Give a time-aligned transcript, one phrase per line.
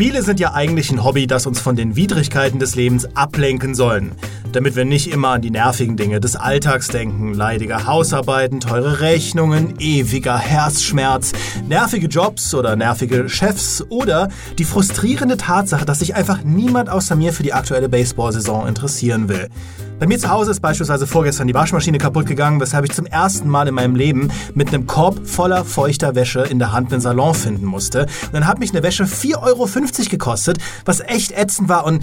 [0.00, 4.12] Spiele sind ja eigentlich ein Hobby, das uns von den Widrigkeiten des Lebens ablenken sollen.
[4.52, 7.34] Damit wir nicht immer an die nervigen Dinge des Alltags denken.
[7.34, 11.32] Leidige Hausarbeiten, teure Rechnungen, ewiger Herzschmerz,
[11.68, 14.28] nervige Jobs oder nervige Chefs oder
[14.58, 19.48] die frustrierende Tatsache, dass sich einfach niemand außer mir für die aktuelle Baseball-Saison interessieren will.
[20.00, 23.50] Bei mir zu Hause ist beispielsweise vorgestern die Waschmaschine kaputt gegangen, weshalb ich zum ersten
[23.50, 27.34] Mal in meinem Leben mit einem Korb voller feuchter Wäsche in der Hand einen Salon
[27.34, 28.06] finden musste.
[28.24, 29.68] Und dann hat mich eine Wäsche 4,50 Euro
[30.08, 32.02] gekostet, was echt ätzend war und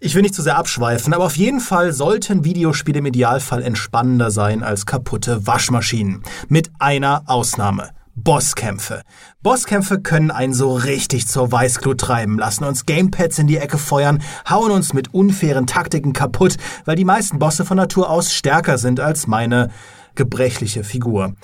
[0.00, 4.30] ich will nicht zu sehr abschweifen, aber auf jeden Fall sollten Videospiele im Idealfall entspannender
[4.30, 6.22] sein als kaputte Waschmaschinen.
[6.48, 7.90] Mit einer Ausnahme.
[8.14, 9.02] Bosskämpfe.
[9.42, 14.22] Bosskämpfe können einen so richtig zur Weißglut treiben, lassen uns Gamepads in die Ecke feuern,
[14.48, 18.98] hauen uns mit unfairen Taktiken kaputt, weil die meisten Bosse von Natur aus stärker sind
[18.98, 19.70] als meine
[20.16, 21.34] gebrechliche Figur.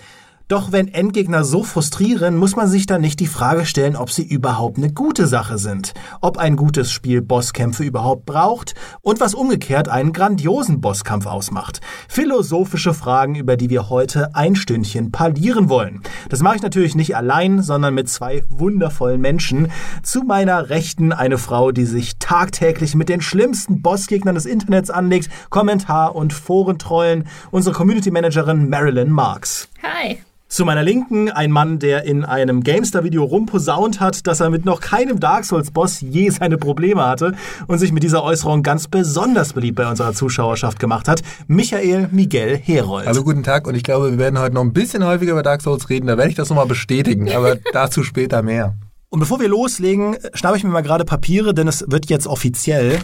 [0.46, 4.24] Doch wenn Endgegner so frustrieren, muss man sich dann nicht die Frage stellen, ob sie
[4.24, 9.88] überhaupt eine gute Sache sind, ob ein gutes Spiel Bosskämpfe überhaupt braucht und was umgekehrt
[9.88, 11.80] einen grandiosen Bosskampf ausmacht.
[12.08, 16.02] Philosophische Fragen, über die wir heute ein Stündchen parlieren wollen.
[16.28, 19.72] Das mache ich natürlich nicht allein, sondern mit zwei wundervollen Menschen.
[20.02, 25.30] Zu meiner Rechten eine Frau, die sich tagtäglich mit den schlimmsten Bossgegnern des Internets anlegt,
[25.48, 29.68] Kommentar- und Forentrollen, unsere Community Managerin Marilyn Marks.
[29.84, 30.18] Hi.
[30.48, 34.80] Zu meiner Linken ein Mann, der in einem GameStar-Video rumposaunt hat, dass er mit noch
[34.80, 37.34] keinem Dark Souls-Boss je seine Probleme hatte
[37.66, 41.20] und sich mit dieser Äußerung ganz besonders beliebt bei unserer Zuschauerschaft gemacht hat.
[41.48, 43.06] Michael Miguel Herold.
[43.06, 45.60] Hallo, guten Tag und ich glaube, wir werden heute noch ein bisschen häufiger über Dark
[45.60, 48.74] Souls reden, da werde ich das nochmal bestätigen, aber dazu später mehr.
[49.10, 53.00] Und bevor wir loslegen, schnappe ich mir mal gerade Papiere, denn es wird jetzt offiziell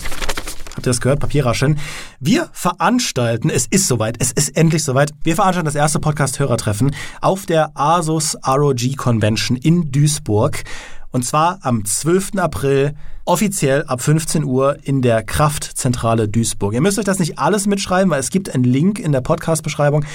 [0.80, 1.20] habt ihr das gehört?
[1.20, 1.78] Papierrascheln.
[2.20, 7.44] Wir veranstalten, es ist soweit, es ist endlich soweit, wir veranstalten das erste Podcast-Hörertreffen auf
[7.44, 10.64] der Asus ROG Convention in Duisburg.
[11.10, 12.36] Und zwar am 12.
[12.36, 12.94] April,
[13.26, 16.72] offiziell ab 15 Uhr in der Kraftzentrale Duisburg.
[16.72, 20.06] Ihr müsst euch das nicht alles mitschreiben, weil es gibt einen Link in der Podcast-Beschreibung,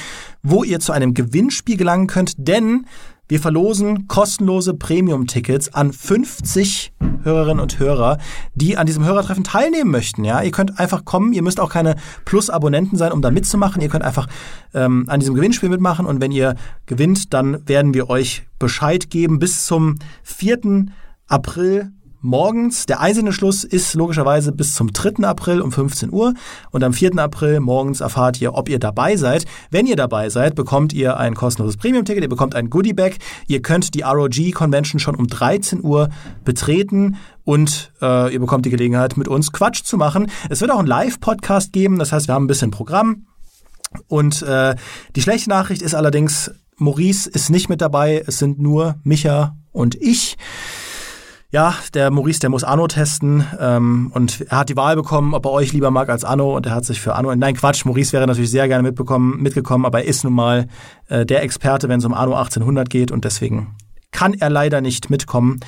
[0.41, 2.88] wo ihr zu einem Gewinnspiel gelangen könnt, denn
[3.28, 6.94] wir verlosen kostenlose Premium-Tickets an 50
[7.24, 8.19] Hörerinnen und Hörer,
[8.53, 10.24] die an diesem Hörertreffen teilnehmen möchten.
[10.24, 11.34] Ja, ihr könnt einfach kommen.
[11.34, 13.81] Ihr müsst auch keine Plus-Abonnenten sein, um da mitzumachen.
[13.81, 14.28] Ihr könnt einfach
[14.74, 16.56] ähm, an diesem Gewinnspiel mitmachen und wenn ihr
[16.86, 20.86] gewinnt, dann werden wir euch Bescheid geben bis zum 4.
[21.28, 22.85] April morgens.
[22.85, 25.23] Der einzelne Schluss ist logischerweise bis zum 3.
[25.27, 26.33] April um 15 Uhr
[26.71, 27.17] und am 4.
[27.17, 29.45] April morgens erfahrt ihr, ob ihr dabei seid.
[29.71, 33.17] Wenn ihr dabei seid, bekommt ihr ein kostenloses Premium-Ticket, ihr bekommt ein Goodie-Bag,
[33.47, 36.09] ihr könnt die ROG Convention schon um 13 Uhr
[36.43, 40.31] betreten und äh, ihr bekommt die Gelegenheit, mit uns Quatsch zu machen.
[40.49, 43.27] Es wird auch einen Live-Podcast geben, das heißt, wir haben ein bisschen Programm.
[44.07, 44.75] Und äh,
[45.15, 49.95] die schlechte Nachricht ist allerdings, Maurice ist nicht mit dabei, es sind nur Micha und
[49.95, 50.37] ich
[51.55, 55.45] ja, der Maurice, der muss Anno testen ähm, und er hat die Wahl bekommen, ob
[55.45, 57.33] er euch lieber mag als Anno und er hat sich für Anno.
[57.33, 60.67] Nein, Quatsch, Maurice wäre natürlich sehr gerne mitbekommen, mitgekommen, aber er ist nun mal
[61.07, 63.73] äh, der Experte, wenn es um Anno 1800 geht und deswegen
[64.11, 65.61] kann er leider nicht mitkommen.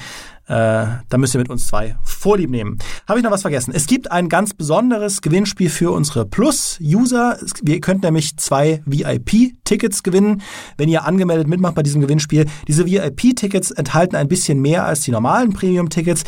[0.47, 2.77] Äh, da müsst ihr mit uns zwei Vorlieb nehmen.
[3.05, 3.73] Habe ich noch was vergessen?
[3.75, 7.37] Es gibt ein ganz besonderes Gewinnspiel für unsere Plus-User.
[7.65, 10.41] Ihr könnt nämlich zwei VIP-Tickets gewinnen,
[10.77, 12.45] wenn ihr angemeldet mitmacht bei diesem Gewinnspiel.
[12.67, 16.23] Diese VIP-Tickets enthalten ein bisschen mehr als die normalen Premium-Tickets.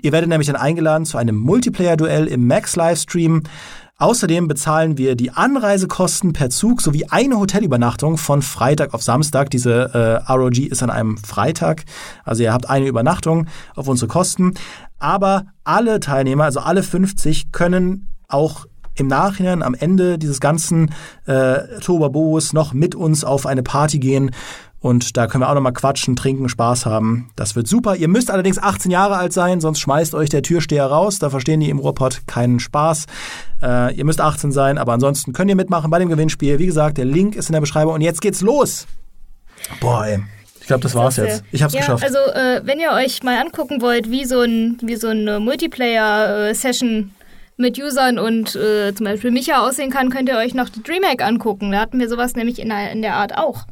[0.00, 3.42] Ihr werdet nämlich dann eingeladen zu einem Multiplayer-Duell im Max-Livestream.
[3.98, 9.48] Außerdem bezahlen wir die Anreisekosten per Zug sowie eine Hotelübernachtung von Freitag auf Samstag.
[9.48, 11.84] Diese äh, ROG ist an einem Freitag.
[12.22, 14.52] Also ihr habt eine Übernachtung auf unsere Kosten.
[14.98, 20.90] Aber alle Teilnehmer, also alle 50, können auch im Nachhinein am Ende dieses ganzen
[21.24, 24.30] äh, Tobabos noch mit uns auf eine Party gehen
[24.86, 27.28] und da können wir auch nochmal quatschen, trinken, Spaß haben.
[27.34, 27.96] Das wird super.
[27.96, 31.18] Ihr müsst allerdings 18 Jahre alt sein, sonst schmeißt euch der Türsteher raus.
[31.18, 33.06] Da verstehen die im Ruhrpott keinen Spaß.
[33.60, 36.60] Äh, ihr müsst 18 sein, aber ansonsten könnt ihr mitmachen bei dem Gewinnspiel.
[36.60, 37.94] Wie gesagt, der Link ist in der Beschreibung.
[37.94, 38.86] Und jetzt geht's los.
[39.80, 40.20] Boah, ey.
[40.60, 41.42] Ich glaube, das war's jetzt.
[41.50, 42.04] Ich hab's ja, geschafft.
[42.04, 47.10] Also, äh, wenn ihr euch mal angucken wollt, wie so, ein, wie so eine Multiplayer-Session
[47.56, 51.22] mit Usern und äh, zum Beispiel Micha aussehen kann, könnt ihr euch noch die DreamHack
[51.22, 51.72] angucken.
[51.72, 53.66] Da hatten wir sowas nämlich in in der Art auch.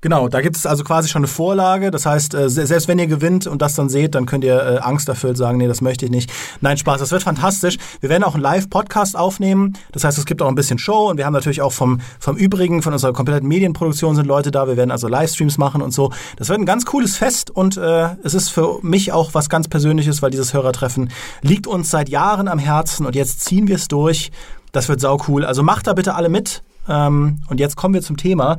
[0.00, 1.90] Genau, da gibt es also quasi schon eine Vorlage.
[1.90, 4.78] Das heißt, äh, selbst wenn ihr gewinnt und das dann seht, dann könnt ihr äh,
[4.78, 6.30] angsterfüllt sagen, nee, das möchte ich nicht.
[6.60, 7.78] Nein, Spaß, das wird fantastisch.
[7.98, 9.76] Wir werden auch einen Live-Podcast aufnehmen.
[9.90, 12.36] Das heißt, es gibt auch ein bisschen Show und wir haben natürlich auch vom, vom
[12.36, 14.68] Übrigen, von unserer kompletten Medienproduktion sind Leute da.
[14.68, 16.12] Wir werden also Livestreams machen und so.
[16.36, 19.66] Das wird ein ganz cooles Fest und äh, es ist für mich auch was ganz
[19.66, 21.10] Persönliches, weil dieses Hörertreffen
[21.42, 24.30] liegt uns seit Jahren am Herzen und jetzt ziehen wir es durch.
[24.70, 25.44] Das wird sau cool.
[25.44, 26.62] Also macht da bitte alle mit.
[26.88, 28.58] Ähm, und jetzt kommen wir zum Thema.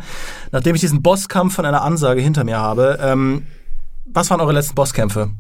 [0.52, 3.44] Nachdem ich diesen Bosskampf von einer Ansage hinter mir habe, ähm,
[4.06, 5.32] was waren eure letzten Bosskämpfe?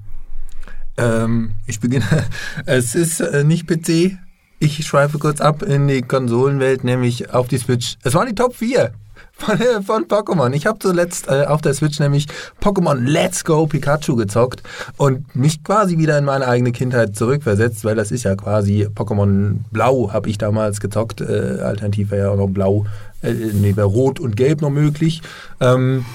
[0.97, 2.05] Ähm, ich beginne.
[2.65, 4.17] Es ist äh, nicht PC.
[4.59, 7.97] Ich schweife kurz ab in die Konsolenwelt, nämlich auf die Switch.
[8.03, 8.91] Es waren die Top 4
[9.39, 10.53] von, äh, von Pokémon.
[10.53, 12.27] Ich habe zuletzt äh, auf der Switch nämlich
[12.61, 14.63] Pokémon Let's Go Pikachu gezockt
[14.97, 19.59] und mich quasi wieder in meine eigene Kindheit zurückversetzt, weil das ist ja quasi Pokémon
[19.71, 21.21] Blau habe ich damals gezockt.
[21.21, 22.85] Äh, alternativ wäre ja auch noch Blau,
[23.21, 25.21] äh, nee, wäre Rot und Gelb noch möglich.
[25.59, 26.05] Ähm,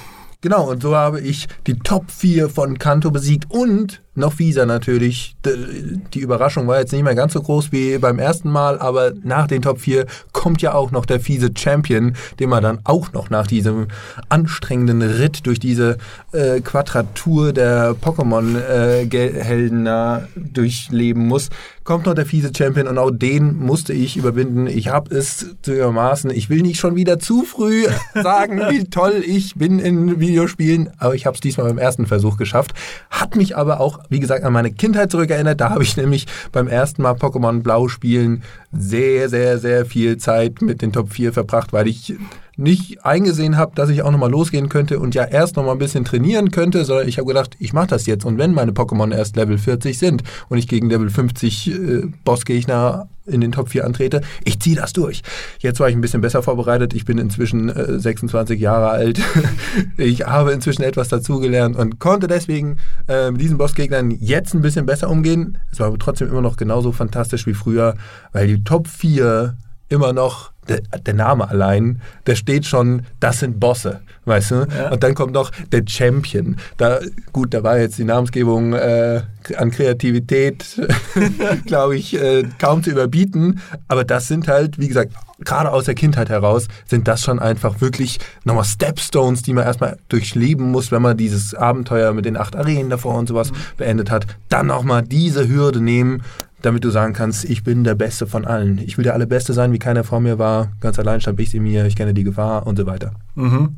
[0.44, 5.36] Genau, und so habe ich die Top 4 von Kanto besiegt und noch fieser natürlich.
[6.12, 9.46] Die Überraschung war jetzt nicht mehr ganz so groß wie beim ersten Mal, aber nach
[9.46, 13.30] den Top 4 kommt ja auch noch der fiese Champion, den man dann auch noch
[13.30, 13.88] nach diesem
[14.28, 15.96] anstrengenden Ritt durch diese
[16.32, 21.48] äh, Quadratur der Pokémon-Helden äh, durchleben muss.
[21.84, 24.66] Kommt noch der fiese Champion und auch den musste ich überwinden.
[24.66, 26.30] Ich habe es zu übermaßen.
[26.30, 31.14] Ich will nicht schon wieder zu früh sagen, wie toll ich bin in Videospielen, aber
[31.14, 32.72] ich habe es diesmal beim ersten Versuch geschafft.
[33.10, 35.60] Hat mich aber auch wie gesagt, an meine Kindheit zurückerinnert.
[35.60, 38.42] Da habe ich nämlich beim ersten Mal Pokémon Blau spielen
[38.76, 42.14] sehr, sehr, sehr viel Zeit mit den Top 4 verbracht, weil ich
[42.56, 46.04] nicht eingesehen habe, dass ich auch nochmal losgehen könnte und ja erst nochmal ein bisschen
[46.04, 48.24] trainieren könnte, sondern ich habe gedacht, ich mache das jetzt.
[48.24, 53.08] Und wenn meine Pokémon erst Level 40 sind und ich gegen Level 50 äh, Bossgegner
[53.26, 55.22] in den Top 4 antrete, ich ziehe das durch.
[55.58, 56.94] Jetzt war ich ein bisschen besser vorbereitet.
[56.94, 59.20] Ich bin inzwischen äh, 26 Jahre alt.
[59.96, 62.76] ich habe inzwischen etwas dazugelernt und konnte deswegen
[63.08, 65.58] äh, mit diesen Bossgegnern jetzt ein bisschen besser umgehen.
[65.72, 67.94] Es war aber trotzdem immer noch genauso fantastisch wie früher,
[68.32, 69.56] weil die Top 4
[69.88, 74.54] immer noch der, der, Name allein, der steht schon, das sind Bosse, weißt du?
[74.76, 74.90] Ja.
[74.90, 76.56] Und dann kommt noch der Champion.
[76.76, 77.00] Da,
[77.32, 79.22] gut, da war jetzt die Namensgebung äh,
[79.56, 80.80] an Kreativität,
[81.66, 83.60] glaube ich, äh, kaum zu überbieten.
[83.88, 87.80] Aber das sind halt, wie gesagt, gerade aus der Kindheit heraus, sind das schon einfach
[87.80, 92.56] wirklich nochmal Stepstones, die man erstmal durchleben muss, wenn man dieses Abenteuer mit den acht
[92.56, 93.56] Arenen davor und sowas mhm.
[93.76, 94.26] beendet hat.
[94.48, 96.22] Dann nochmal diese Hürde nehmen
[96.64, 98.78] damit du sagen kannst, ich bin der Beste von allen.
[98.78, 100.72] Ich will der Allerbeste sein, wie keiner vor mir war.
[100.80, 103.12] Ganz allein stand ich sie mir, ich kenne die Gefahr und so weiter.
[103.34, 103.76] Mhm.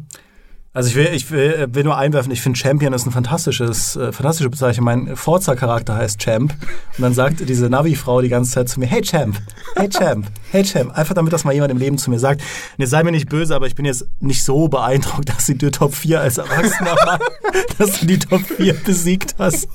[0.77, 3.97] Also ich will, ich will, äh, will nur einwerfen, ich finde Champion ist ein fantastisches,
[3.97, 4.85] äh, fantastische Bezeichnung.
[4.85, 6.53] Mein Forza-Charakter heißt Champ.
[6.53, 9.41] Und dann sagt diese Navi-Frau die ganze Zeit zu mir, hey Champ,
[9.75, 10.95] hey Champ, hey Champ.
[10.95, 12.43] Einfach damit das mal jemand im Leben zu mir sagt.
[12.43, 15.57] Und jetzt sei mir nicht böse, aber ich bin jetzt nicht so beeindruckt, dass sie
[15.57, 17.21] die Top 4 als Erwachsener war,
[17.79, 19.69] dass du die Top 4 besiegt hast.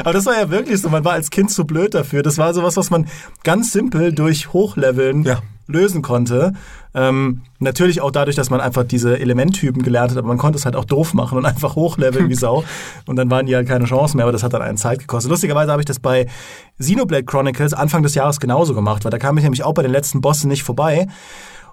[0.00, 2.22] Aber das war ja wirklich so, man war als Kind zu blöd dafür.
[2.22, 3.08] Das war sowas, was man
[3.42, 6.52] ganz simpel durch Hochleveln ja lösen konnte.
[6.96, 10.64] Ähm, natürlich auch dadurch, dass man einfach diese Elementtypen gelernt hat, aber man konnte es
[10.64, 12.64] halt auch doof machen und einfach hochleveln wie Sau.
[13.06, 15.30] Und dann waren die halt keine Chancen mehr, aber das hat dann einen Zeit gekostet.
[15.30, 16.26] Lustigerweise habe ich das bei
[16.78, 19.90] Xenoblade Chronicles Anfang des Jahres genauso gemacht, weil da kam ich nämlich auch bei den
[19.90, 21.08] letzten Bossen nicht vorbei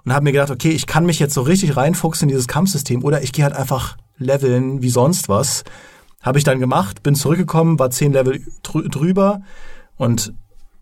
[0.04, 3.04] und habe mir gedacht, okay, ich kann mich jetzt so richtig reinfuchsen in dieses Kampfsystem
[3.04, 5.62] oder ich gehe halt einfach leveln wie sonst was.
[6.20, 9.42] Habe ich dann gemacht, bin zurückgekommen, war zehn Level drüber
[9.96, 10.32] und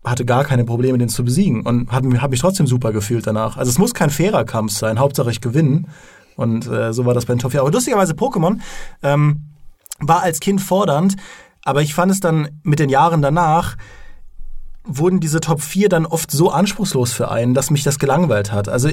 [0.03, 3.57] hatte gar keine Probleme, den zu besiegen und habe hab mich trotzdem super gefühlt danach.
[3.57, 5.83] Also es muss kein fairer Kampf sein, Hauptsache ich gewinne.
[6.35, 7.61] Und äh, so war das bei den Top 4.
[7.61, 8.59] Aber lustigerweise Pokémon
[9.03, 9.41] ähm,
[9.99, 11.15] war als Kind fordernd,
[11.63, 13.77] aber ich fand es dann mit den Jahren danach,
[14.83, 18.67] wurden diese Top 4 dann oft so anspruchslos für einen, dass mich das gelangweilt hat.
[18.67, 18.89] Also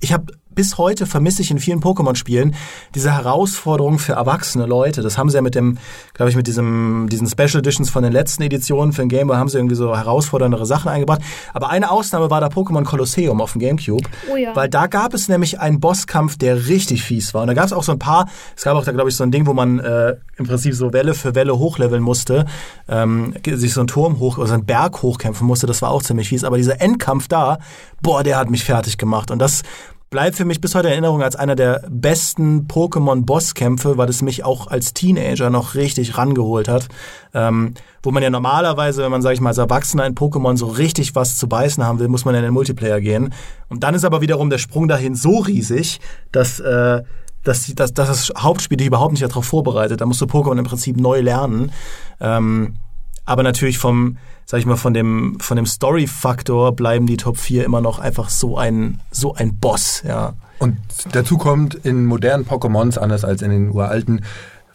[0.00, 2.54] ich habe bis heute vermisse ich in vielen Pokémon-Spielen
[2.94, 5.02] diese Herausforderung für erwachsene Leute.
[5.02, 5.78] Das haben sie ja mit dem,
[6.14, 9.36] glaube ich, mit diesem, diesen Special Editions von den letzten Editionen für den Game Boy
[9.36, 11.20] haben sie irgendwie so herausforderndere Sachen eingebracht.
[11.54, 14.08] Aber eine Ausnahme war da Pokémon Colosseum auf dem Gamecube.
[14.30, 14.54] Oh ja.
[14.54, 17.42] Weil da gab es nämlich einen Bosskampf, der richtig fies war.
[17.42, 19.24] Und da gab es auch so ein paar, es gab auch da, glaube ich, so
[19.24, 22.46] ein Ding, wo man äh, im Prinzip so Welle für Welle hochleveln musste,
[22.88, 25.66] ähm, sich so einen Turm hoch, oder so einen Berg hochkämpfen musste.
[25.66, 26.44] Das war auch ziemlich fies.
[26.44, 27.58] Aber dieser Endkampf da,
[28.00, 29.30] boah, der hat mich fertig gemacht.
[29.30, 29.62] Und das
[30.12, 34.44] bleibt für mich bis heute in Erinnerung als einer der besten Pokémon-Bosskämpfe, weil es mich
[34.44, 36.88] auch als Teenager noch richtig rangeholt hat.
[37.32, 40.66] Ähm, wo man ja normalerweise, wenn man, sag ich mal, als Erwachsener in Pokémon so
[40.66, 43.32] richtig was zu beißen haben will, muss man in den Multiplayer gehen.
[43.70, 45.98] Und dann ist aber wiederum der Sprung dahin so riesig,
[46.30, 47.02] dass, äh,
[47.42, 50.02] dass, dass, dass das Hauptspiel dich überhaupt nicht darauf vorbereitet.
[50.02, 51.72] Da musst du Pokémon im Prinzip neu lernen.
[52.20, 52.74] Ähm,
[53.24, 54.18] aber natürlich vom,
[54.52, 58.28] sag ich mal, von dem, von dem Story-Faktor bleiben die Top 4 immer noch einfach
[58.28, 60.34] so ein, so ein Boss, ja.
[60.58, 60.76] Und
[61.10, 64.26] dazu kommt in modernen Pokémons, anders als in den uralten,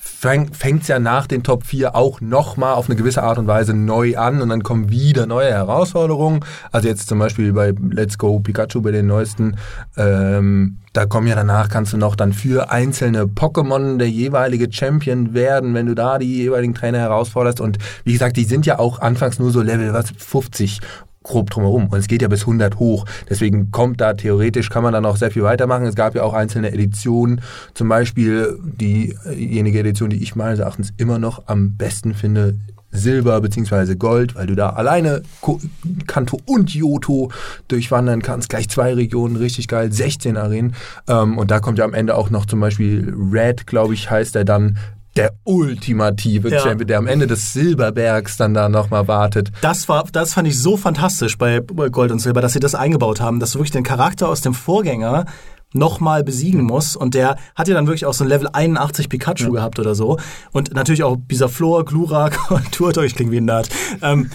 [0.08, 3.74] fängt es ja nach den Top 4 auch nochmal auf eine gewisse Art und Weise
[3.74, 6.40] neu an und dann kommen wieder neue Herausforderungen.
[6.72, 9.58] Also jetzt zum Beispiel bei Let's Go Pikachu bei den neuesten,
[9.96, 15.34] ähm, da kommen ja danach, kannst du noch dann für einzelne Pokémon der jeweilige Champion
[15.34, 17.62] werden, wenn du da die jeweiligen Trainer herausforderst.
[17.62, 20.80] Und wie gesagt, die sind ja auch anfangs nur so Level was 50
[21.27, 21.88] grob drumherum.
[21.88, 23.05] Und es geht ja bis 100 hoch.
[23.29, 25.86] Deswegen kommt da theoretisch, kann man da noch sehr viel weitermachen.
[25.86, 27.41] Es gab ja auch einzelne Editionen,
[27.74, 32.55] zum Beispiel diejenige Edition, die ich meines Erachtens immer noch am besten finde,
[32.91, 33.96] Silber bzw.
[33.96, 35.22] Gold, weil du da alleine
[36.07, 37.31] Kanto und Yoto
[37.67, 38.50] durchwandern kannst.
[38.50, 40.74] Gleich zwei Regionen, richtig geil, 16 Arenen.
[41.07, 44.36] Ähm, und da kommt ja am Ende auch noch zum Beispiel Red, glaube ich, heißt
[44.36, 44.77] er dann,
[45.17, 46.59] der ultimative ja.
[46.59, 49.51] Champion, der am Ende des Silberbergs dann da nochmal wartet.
[49.62, 53.19] Das war, das fand ich so fantastisch bei Gold und Silber, dass sie das eingebaut
[53.19, 55.25] haben, dass du wirklich den Charakter aus dem Vorgänger
[55.74, 56.95] nochmal besiegen muss.
[56.95, 59.50] Und der hat ja dann wirklich auch so ein Level 81 Pikachu ja.
[59.50, 60.17] gehabt oder so.
[60.51, 63.69] Und natürlich auch Bisaflor, Glurak und Turtok, ich klinge wie ein Nerd.
[64.01, 64.29] Ähm,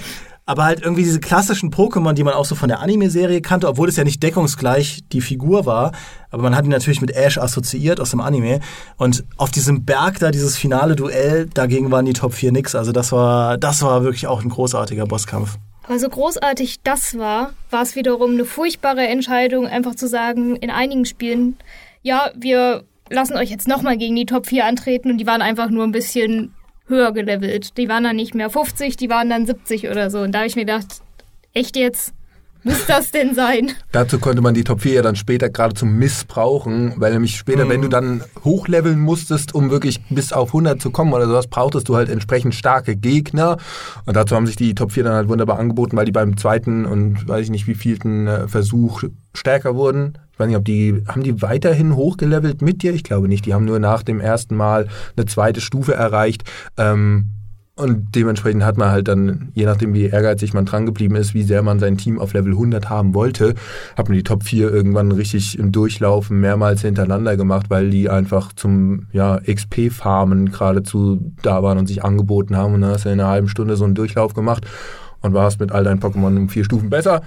[0.52, 3.88] aber halt irgendwie diese klassischen Pokémon, die man auch so von der Anime-Serie kannte, obwohl
[3.88, 5.92] es ja nicht deckungsgleich die Figur war,
[6.30, 8.60] aber man hat ihn natürlich mit Ash assoziiert aus dem Anime.
[8.98, 12.74] Und auf diesem Berg da, dieses finale Duell, dagegen waren die Top 4 nix.
[12.74, 15.56] Also das war, das war wirklich auch ein großartiger Bosskampf.
[15.84, 20.70] Aber so großartig das war, war es wiederum eine furchtbare Entscheidung, einfach zu sagen, in
[20.70, 21.56] einigen Spielen,
[22.02, 25.70] ja, wir lassen euch jetzt nochmal gegen die Top 4 antreten und die waren einfach
[25.70, 26.52] nur ein bisschen
[26.92, 27.76] höher gelevelt.
[27.76, 30.20] Die waren dann nicht mehr 50, die waren dann 70 oder so.
[30.20, 31.02] Und da habe ich mir gedacht,
[31.54, 32.14] echt jetzt?
[32.64, 33.72] Muss das denn sein?
[33.90, 37.68] Dazu konnte man die Top 4 ja dann später geradezu missbrauchen, weil nämlich später, mhm.
[37.70, 41.88] wenn du dann hochleveln musstest, um wirklich bis auf 100 zu kommen oder sowas, brauchtest
[41.88, 43.56] du halt entsprechend starke Gegner.
[44.06, 46.86] Und dazu haben sich die Top 4 dann halt wunderbar angeboten, weil die beim zweiten
[46.86, 49.02] und weiß ich nicht wie vielten äh, Versuch
[49.34, 50.18] stärker wurden.
[50.32, 52.94] Ich weiß nicht, ob die, haben die weiterhin hochgelevelt mit dir?
[52.94, 53.44] Ich glaube nicht.
[53.44, 56.44] Die haben nur nach dem ersten Mal eine zweite Stufe erreicht.
[56.76, 57.30] Ähm,
[57.74, 61.42] und dementsprechend hat man halt dann, je nachdem wie ehrgeizig man dran geblieben ist, wie
[61.42, 63.54] sehr man sein Team auf Level 100 haben wollte,
[63.96, 68.52] hat man die Top 4 irgendwann richtig im Durchlaufen mehrmals hintereinander gemacht, weil die einfach
[68.52, 72.74] zum ja, XP-Farmen geradezu da waren und sich angeboten haben.
[72.74, 74.66] Und dann hast du in einer halben Stunde so einen Durchlauf gemacht
[75.22, 77.22] und warst mit all deinen Pokémon um vier Stufen besser.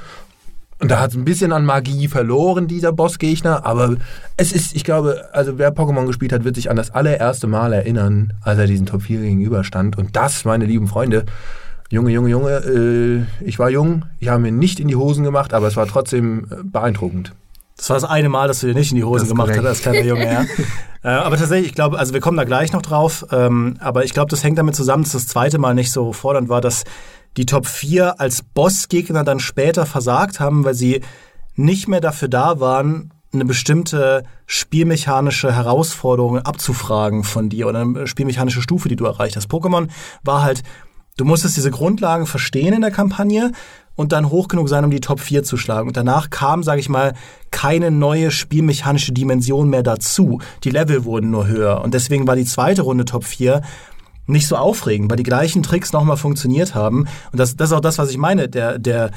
[0.86, 3.66] Und da hat es ein bisschen an Magie verloren, dieser Bossgegner.
[3.66, 3.96] Aber
[4.38, 7.74] es ist, ich glaube, also wer Pokémon gespielt hat, wird sich an das allererste Mal
[7.74, 9.98] erinnern, als er diesen Top 4 gegenüberstand.
[9.98, 11.26] Und das, meine lieben Freunde,
[11.90, 15.56] Junge, Junge, Junge, äh, ich war jung, ich habe mir nicht in die Hosen gemacht,
[15.56, 17.34] aber es war trotzdem äh, beeindruckend.
[17.78, 19.82] Das war das eine Mal, dass du dir nicht in die Hosen gemacht hast als
[19.82, 20.46] kleiner Junge, ja.
[21.04, 24.14] äh, aber tatsächlich, ich glaube, also wir kommen da gleich noch drauf, ähm, aber ich
[24.14, 26.84] glaube, das hängt damit zusammen, dass das zweite Mal nicht so fordernd war, dass
[27.38, 31.02] die Top 4 als Bossgegner dann später versagt haben, weil sie
[31.56, 38.62] nicht mehr dafür da waren, eine bestimmte spielmechanische Herausforderung abzufragen von dir oder eine spielmechanische
[38.62, 39.50] Stufe, die du erreicht hast.
[39.50, 39.90] Pokémon
[40.24, 40.64] war halt,
[41.18, 43.52] du musstest diese Grundlagen verstehen in der Kampagne
[43.96, 45.88] und dann hoch genug sein, um die Top 4 zu schlagen.
[45.88, 47.14] Und danach kam, sage ich mal,
[47.52, 50.40] keine neue spielmechanische Dimension mehr dazu.
[50.64, 51.82] Die Level wurden nur höher.
[51.82, 53.62] Und deswegen war die zweite Runde Top 4
[54.28, 57.08] nicht so aufregend, weil die gleichen Tricks nochmal funktioniert haben.
[57.32, 58.50] Und das, das ist auch das, was ich meine.
[58.50, 59.12] Der, der,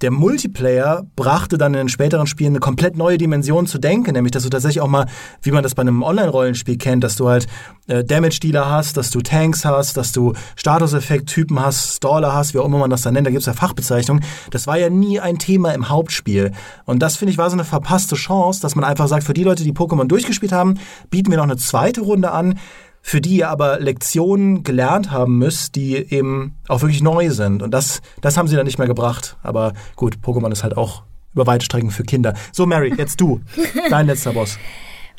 [0.00, 4.30] der Multiplayer brachte dann in den späteren Spielen eine komplett neue Dimension zu denken, nämlich
[4.30, 5.06] dass du tatsächlich auch mal,
[5.42, 7.48] wie man das bei einem Online-Rollenspiel kennt, dass du halt
[7.88, 12.66] äh, Damage-Dealer hast, dass du Tanks hast, dass du Status-Effekt-Typen hast, Staller hast, wie auch
[12.66, 14.22] immer man das dann nennt, da gibt's ja Fachbezeichnungen.
[14.52, 16.52] Das war ja nie ein Thema im Hauptspiel.
[16.84, 19.44] Und das, finde ich, war so eine verpasste Chance, dass man einfach sagt, für die
[19.44, 20.74] Leute, die Pokémon durchgespielt haben,
[21.10, 22.58] bieten wir noch eine zweite Runde an,
[23.02, 27.62] für die ihr aber Lektionen gelernt haben müsst, die eben auch wirklich neu sind.
[27.62, 29.36] Und das, das haben sie dann nicht mehr gebracht.
[29.42, 31.02] Aber gut, Pokémon ist halt auch
[31.34, 32.34] über weite Strecken für Kinder.
[32.52, 33.40] So, Mary, jetzt du.
[33.90, 34.58] Dein letzter Boss.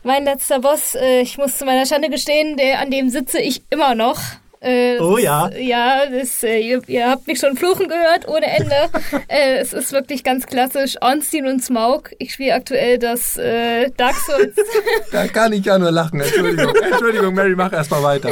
[0.03, 3.63] Mein letzter Boss, äh, ich muss zu meiner Schande gestehen, der, an dem sitze ich
[3.69, 4.19] immer noch.
[4.61, 5.49] Äh, oh ja.
[5.57, 8.75] ja, das, äh, ihr, ihr, habt mich schon fluchen gehört ohne Ende.
[9.29, 10.97] äh, es ist wirklich ganz klassisch.
[10.99, 12.11] Ornstein und Smaug.
[12.19, 14.55] Ich spiele aktuell das äh, Dark Souls.
[15.13, 16.19] da kann ich ja nur lachen.
[16.19, 18.31] Entschuldigung, Entschuldigung, Mary, mach erstmal weiter.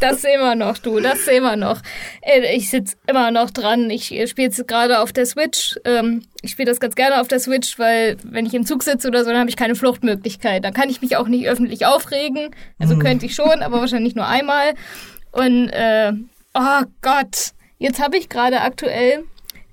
[0.00, 1.00] das sehen wir noch, du.
[1.00, 1.80] Das sehen wir noch.
[2.22, 3.90] Äh, ich sitze immer noch dran.
[3.90, 5.76] Ich spiele es gerade auf der Switch.
[5.84, 9.08] Ähm, ich spiele das ganz gerne auf der Switch, weil wenn ich im Zug sitze
[9.08, 10.64] oder so, dann habe ich keine Fluchtmöglichkeit.
[10.64, 12.54] Dann kann ich mich auch nicht öffentlich aufregen.
[12.78, 13.00] Also mhm.
[13.00, 14.74] könnte ich schon, aber wahrscheinlich nur einmal.
[15.32, 16.12] Und äh,
[16.54, 19.24] oh Gott, jetzt habe ich gerade aktuell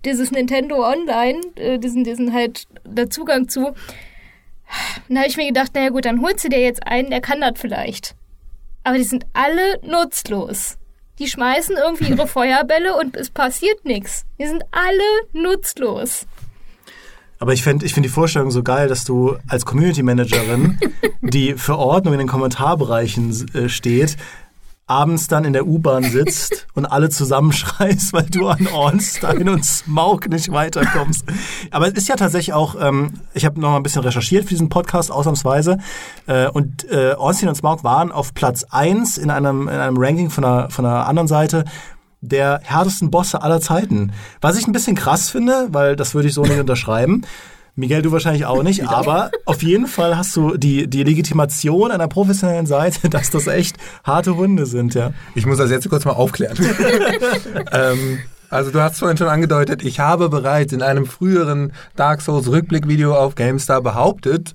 [0.03, 3.73] dieses Nintendo Online, äh, diesen, diesen halt der Zugang zu.
[5.07, 7.41] Dann habe ich mir gedacht, naja gut, dann holst du dir jetzt einen, der kann
[7.41, 8.15] das vielleicht.
[8.83, 10.77] Aber die sind alle nutzlos.
[11.19, 14.25] Die schmeißen irgendwie ihre Feuerbälle und es passiert nichts.
[14.39, 15.03] Die sind alle
[15.33, 16.25] nutzlos.
[17.43, 20.79] Aber ich finde ich find die Vorstellung so geil, dass du als Community Managerin,
[21.21, 24.15] die für Ordnung in den Kommentarbereichen äh, steht,
[24.87, 30.29] abends dann in der U-Bahn sitzt und alle zusammenschreist, weil du an Ornstein und Smaug
[30.29, 31.25] nicht weiterkommst.
[31.69, 34.51] Aber es ist ja tatsächlich auch, ähm, ich habe noch mal ein bisschen recherchiert für
[34.51, 35.79] diesen Podcast, ausnahmsweise.
[36.27, 40.29] Äh, und äh, Ornstein und Smaug waren auf Platz eins in einem, in einem Ranking
[40.29, 41.65] von einer, von einer anderen Seite
[42.23, 44.11] der härtesten Bosse aller Zeiten.
[44.41, 47.23] Was ich ein bisschen krass finde, weil das würde ich so nicht unterschreiben.
[47.75, 52.07] Miguel, du wahrscheinlich auch nicht, aber auf jeden Fall hast du die, die Legitimation einer
[52.07, 55.11] professionellen Seite, dass das echt harte Hunde sind, ja.
[55.33, 56.55] Ich muss das jetzt kurz mal aufklären.
[57.71, 58.19] ähm,
[58.51, 63.15] also du hast vorhin schon angedeutet, ich habe bereits in einem früheren Dark Souls Rückblickvideo
[63.15, 64.53] auf GameStar behauptet,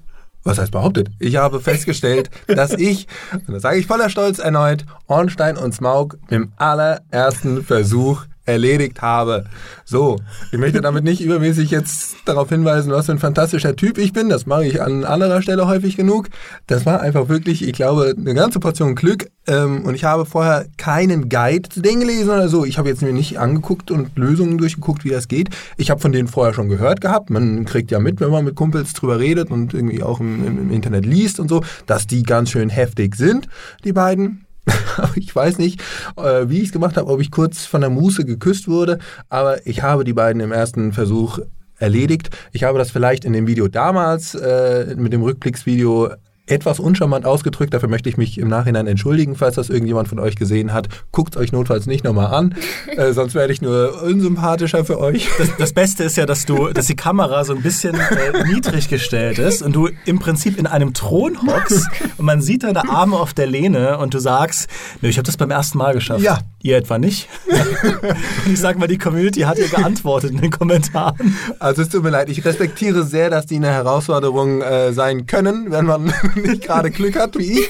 [0.48, 1.10] was heißt behauptet?
[1.18, 6.16] Ich habe festgestellt, dass ich, und das sage ich voller Stolz erneut, Ornstein und Smaug
[6.30, 9.44] im allerersten Versuch erledigt habe.
[9.84, 10.18] So,
[10.50, 14.28] ich möchte damit nicht übermäßig jetzt darauf hinweisen, was für ein fantastischer Typ ich bin.
[14.28, 16.28] Das mache ich an anderer Stelle häufig genug.
[16.66, 19.30] Das war einfach wirklich, ich glaube, eine ganze Portion Glück.
[19.46, 22.64] Ähm, und ich habe vorher keinen Guide zu denen gelesen oder so.
[22.64, 25.50] Ich habe jetzt mir nicht angeguckt und Lösungen durchgeguckt, wie das geht.
[25.76, 27.30] Ich habe von denen vorher schon gehört gehabt.
[27.30, 30.70] Man kriegt ja mit, wenn man mit Kumpels drüber redet und irgendwie auch im, im
[30.70, 33.48] Internet liest und so, dass die ganz schön heftig sind,
[33.84, 34.47] die beiden.
[35.16, 35.80] ich weiß nicht,
[36.16, 38.98] äh, wie ich es gemacht habe, ob ich kurz von der Muße geküsst wurde,
[39.28, 41.38] aber ich habe die beiden im ersten Versuch
[41.78, 42.30] erledigt.
[42.52, 46.10] Ich habe das vielleicht in dem Video damals äh, mit dem Rückblicksvideo
[46.50, 47.74] etwas uncharmant ausgedrückt.
[47.74, 50.88] Dafür möchte ich mich im Nachhinein entschuldigen, falls das irgendjemand von euch gesehen hat.
[51.12, 52.54] Guckt euch notfalls nicht nochmal an,
[52.96, 55.28] äh, sonst werde ich nur unsympathischer für euch.
[55.38, 58.88] Das, das, Beste ist ja, dass du, dass die Kamera so ein bisschen äh, niedrig
[58.88, 61.86] gestellt ist und du im Prinzip in einem Thron hockst
[62.16, 64.68] und man sieht deine Arme auf der Lehne und du sagst,
[65.00, 66.22] nö, ich habe das beim ersten Mal geschafft.
[66.22, 66.38] Ja.
[66.60, 67.28] Ihr etwa nicht?
[68.46, 71.36] und ich sag mal, die Community hat ihr geantwortet in den Kommentaren.
[71.60, 75.70] Also es tut mir leid, ich respektiere sehr, dass die eine Herausforderung äh, sein können,
[75.70, 76.12] wenn man
[76.46, 77.68] nicht gerade Glück hat wie ich.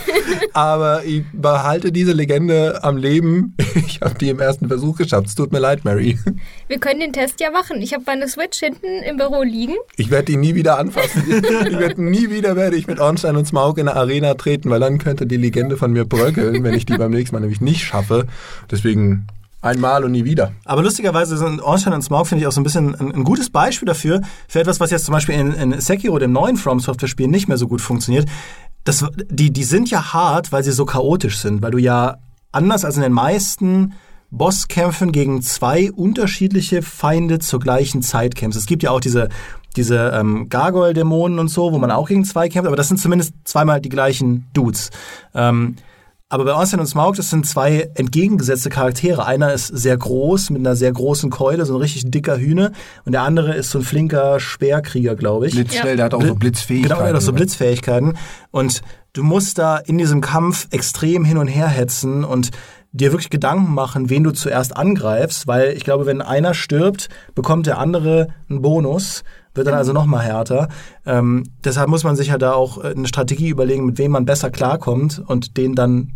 [0.53, 3.55] Aber ich behalte diese Legende am Leben.
[3.89, 5.27] Ich habe die im ersten Versuch geschafft.
[5.27, 6.19] Es tut mir leid, Mary.
[6.69, 7.81] Wir können den Test ja machen.
[7.81, 9.75] Ich habe meine Switch hinten im Büro liegen.
[9.97, 11.23] Ich werde die nie wieder anfassen.
[11.27, 14.81] Ich werde nie wieder werde ich mit Ornstein und Smaug in eine Arena treten, weil
[14.81, 17.85] dann könnte die Legende von mir bröckeln, wenn ich die beim nächsten Mal nämlich nicht
[17.85, 18.27] schaffe.
[18.71, 19.27] Deswegen
[19.61, 20.53] Einmal und nie wieder.
[20.65, 23.51] Aber lustigerweise sind Ornstein und Smaug, finde ich, auch so ein bisschen ein, ein, gutes
[23.51, 27.27] Beispiel dafür, für etwas, was jetzt zum Beispiel in, in Sekiro, dem neuen From Software-Spiel,
[27.27, 28.29] nicht mehr so gut funktioniert.
[28.85, 32.19] Das, die, die sind ja hart, weil sie so chaotisch sind, weil du ja
[32.53, 33.95] anders als in den meisten
[34.31, 38.61] Bosskämpfen gegen zwei unterschiedliche Feinde zur gleichen Zeit kämpfst.
[38.61, 39.29] Es gibt ja auch diese,
[39.77, 43.35] diese ähm, Gargoyle-Dämonen und so, wo man auch gegen zwei kämpft, aber das sind zumindest
[43.45, 44.91] zweimal die gleichen Dudes.
[45.35, 45.77] Ähm,
[46.31, 49.25] aber bei Ornstein und Smaug, das sind zwei entgegengesetzte Charaktere.
[49.25, 52.73] Einer ist sehr groß, mit einer sehr großen Keule, so ein richtig dicker Hühne.
[53.07, 55.55] Und der andere ist so ein flinker Speerkrieger, glaube ich.
[55.55, 55.97] Blitzschnell, ja.
[55.97, 56.89] der hat auch so Blitzfähigkeiten.
[56.91, 58.19] Genau, der hat auch so Blitzfähigkeiten.
[58.51, 58.83] Und
[59.15, 62.51] du musst da in diesem Kampf extrem hin und her hetzen und
[62.93, 67.67] dir wirklich Gedanken machen, wen du zuerst angreifst, weil ich glaube, wenn einer stirbt, bekommt
[67.67, 70.69] der andere einen Bonus, wird dann also noch mal härter.
[71.07, 74.51] Ähm, deshalb muss man sich ja da auch eine Strategie überlegen, mit wem man besser
[74.51, 76.13] klarkommt und den dann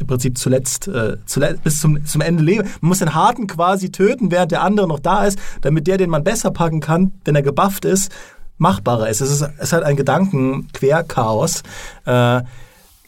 [0.00, 2.68] im Prinzip zuletzt, äh, zuletzt bis zum, zum Ende leben.
[2.80, 6.10] Man muss den Harten quasi töten, während der andere noch da ist, damit der, den
[6.10, 8.10] man besser packen kann, wenn er gebufft ist,
[8.58, 9.20] machbarer ist.
[9.20, 11.62] Es ist, ist halt ein Gedankenquerchaos.
[12.06, 12.42] Äh,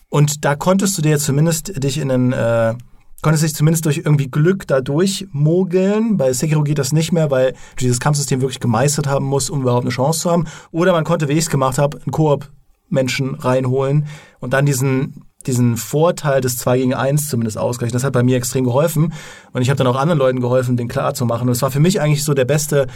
[0.09, 2.75] und da konntest du dir zumindest dich in einen äh,
[3.23, 6.17] konntest dich zumindest durch irgendwie Glück dadurch mogeln.
[6.17, 9.63] Bei Sekiro geht das nicht mehr, weil du dieses Kampfsystem wirklich gemeistert haben musst, um
[9.63, 10.47] überhaupt eine Chance zu haben.
[10.73, 14.07] Oder man konnte, wie ich es gemacht habe, einen Koop-Menschen reinholen
[14.41, 17.93] und dann diesen diesen Vorteil des 2 gegen 1 zumindest ausgleichen.
[17.93, 19.13] Das hat bei mir extrem geholfen.
[19.53, 21.49] Und ich habe dann auch anderen Leuten geholfen, den klar zu machen.
[21.49, 22.87] Und es war für mich eigentlich so der beste,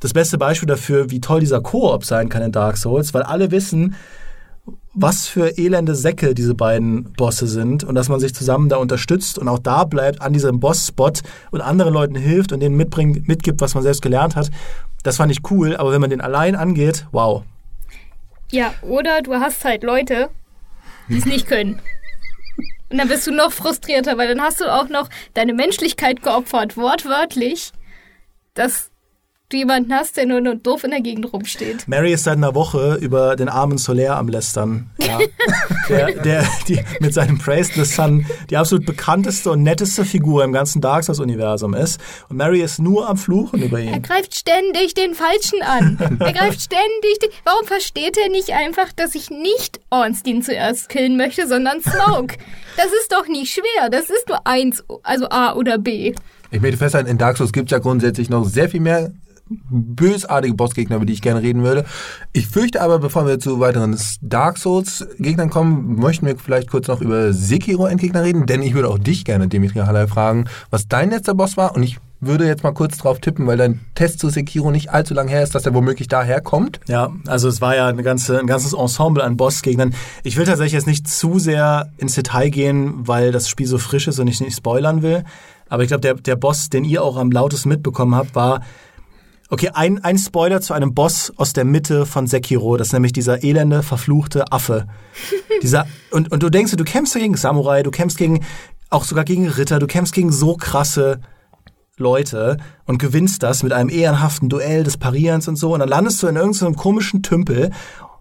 [0.00, 3.50] das beste Beispiel dafür, wie toll dieser Koop sein kann in Dark Souls, weil alle
[3.50, 3.94] wissen,
[4.94, 9.38] was für elende Säcke diese beiden Bosse sind und dass man sich zusammen da unterstützt
[9.38, 11.12] und auch da bleibt an diesem Boss-Spot
[11.50, 14.50] und anderen Leuten hilft und denen mitbringt, mitgibt, was man selbst gelernt hat.
[15.02, 17.44] Das fand ich cool, aber wenn man den allein angeht, wow.
[18.50, 20.30] Ja, oder du hast halt Leute,
[21.08, 21.80] die es nicht können.
[22.88, 26.76] Und dann bist du noch frustrierter, weil dann hast du auch noch deine Menschlichkeit geopfert,
[26.76, 27.72] wortwörtlich.
[28.54, 28.90] Das
[29.48, 31.86] du jemanden hast, der nur, nur doof in der Gegend rumsteht.
[31.86, 34.90] Mary ist seit einer Woche über den armen Solaire am Lästern.
[34.98, 35.18] Ja.
[35.88, 40.52] der, der die, mit seinem Praise the Sun die absolut bekannteste und netteste Figur im
[40.52, 42.00] ganzen Dark Souls-Universum ist.
[42.28, 43.92] Und Mary ist nur am Fluchen über ihn.
[43.92, 46.18] Er greift ständig den Falschen an.
[46.20, 47.30] er greift ständig den...
[47.44, 52.36] Warum versteht er nicht einfach, dass ich nicht Ornstein zuerst killen möchte, sondern Smoke?
[52.76, 53.90] Das ist doch nicht schwer.
[53.90, 56.14] Das ist nur eins, also A oder B.
[56.50, 59.12] Ich möchte festhalten, in Dark Souls gibt es ja grundsätzlich noch sehr viel mehr
[59.48, 61.84] bösartige Bossgegner, über die ich gerne reden würde.
[62.32, 67.00] Ich fürchte aber, bevor wir zu weiteren Dark Souls-Gegnern kommen, möchten wir vielleicht kurz noch
[67.00, 71.34] über Sekiro-Endgegner reden, denn ich würde auch dich gerne, Dimitri Haller, fragen, was dein letzter
[71.34, 74.70] Boss war und ich würde jetzt mal kurz drauf tippen, weil dein Test zu Sekiro
[74.70, 76.80] nicht allzu lang her ist, dass er womöglich daher kommt.
[76.86, 79.94] Ja, also es war ja eine ganze, ein ganzes Ensemble an Bossgegnern.
[80.24, 84.08] Ich will tatsächlich jetzt nicht zu sehr ins Detail gehen, weil das Spiel so frisch
[84.08, 85.24] ist und ich nicht spoilern will.
[85.68, 88.62] Aber ich glaube, der, der Boss, den ihr auch am lautesten mitbekommen habt, war
[89.48, 92.76] Okay, ein, ein Spoiler zu einem Boss aus der Mitte von Sekiro.
[92.76, 94.86] Das ist nämlich dieser elende, verfluchte Affe.
[95.62, 98.44] dieser, und, und du denkst, du kämpfst gegen Samurai, du kämpfst gegen,
[98.90, 101.20] auch sogar gegen Ritter, du kämpfst gegen so krasse
[101.96, 105.72] Leute und gewinnst das mit einem ehrenhaften Duell des Parierens und so.
[105.72, 107.70] Und dann landest du in irgendeinem komischen Tümpel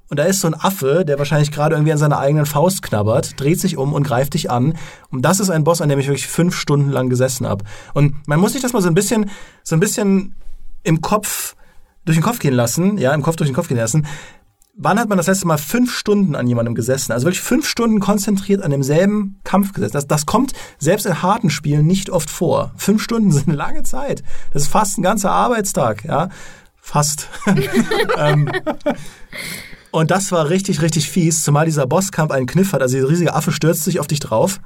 [0.08, 3.40] und da ist so ein Affe, der wahrscheinlich gerade irgendwie an seiner eigenen Faust knabbert,
[3.40, 4.78] dreht sich um und greift dich an.
[5.10, 7.66] Und das ist ein Boss, an dem ich wirklich fünf Stunden lang gesessen habe.
[7.96, 9.32] Und man muss sich das mal so ein bisschen,
[9.64, 10.36] so ein bisschen
[10.86, 11.56] im Kopf
[12.06, 14.06] durch den Kopf gehen lassen, ja, im Kopf durch den Kopf gehen lassen.
[14.78, 17.14] Wann hat man das letzte Mal fünf Stunden an jemandem gesessen?
[17.14, 19.94] Also wirklich fünf Stunden konzentriert an demselben Kampf gesessen.
[19.94, 22.74] Das, das kommt selbst in harten Spielen nicht oft vor.
[22.76, 24.24] Fünf Stunden sind eine lange Zeit.
[24.52, 26.30] Das ist fast ein ganzer Arbeitstag, ja.
[26.76, 27.30] Fast.
[28.18, 28.52] ähm,
[29.92, 32.82] und das war richtig, richtig fies, zumal dieser Bosskampf einen Kniff hat.
[32.82, 34.60] Also dieser riesige Affe stürzt sich auf dich drauf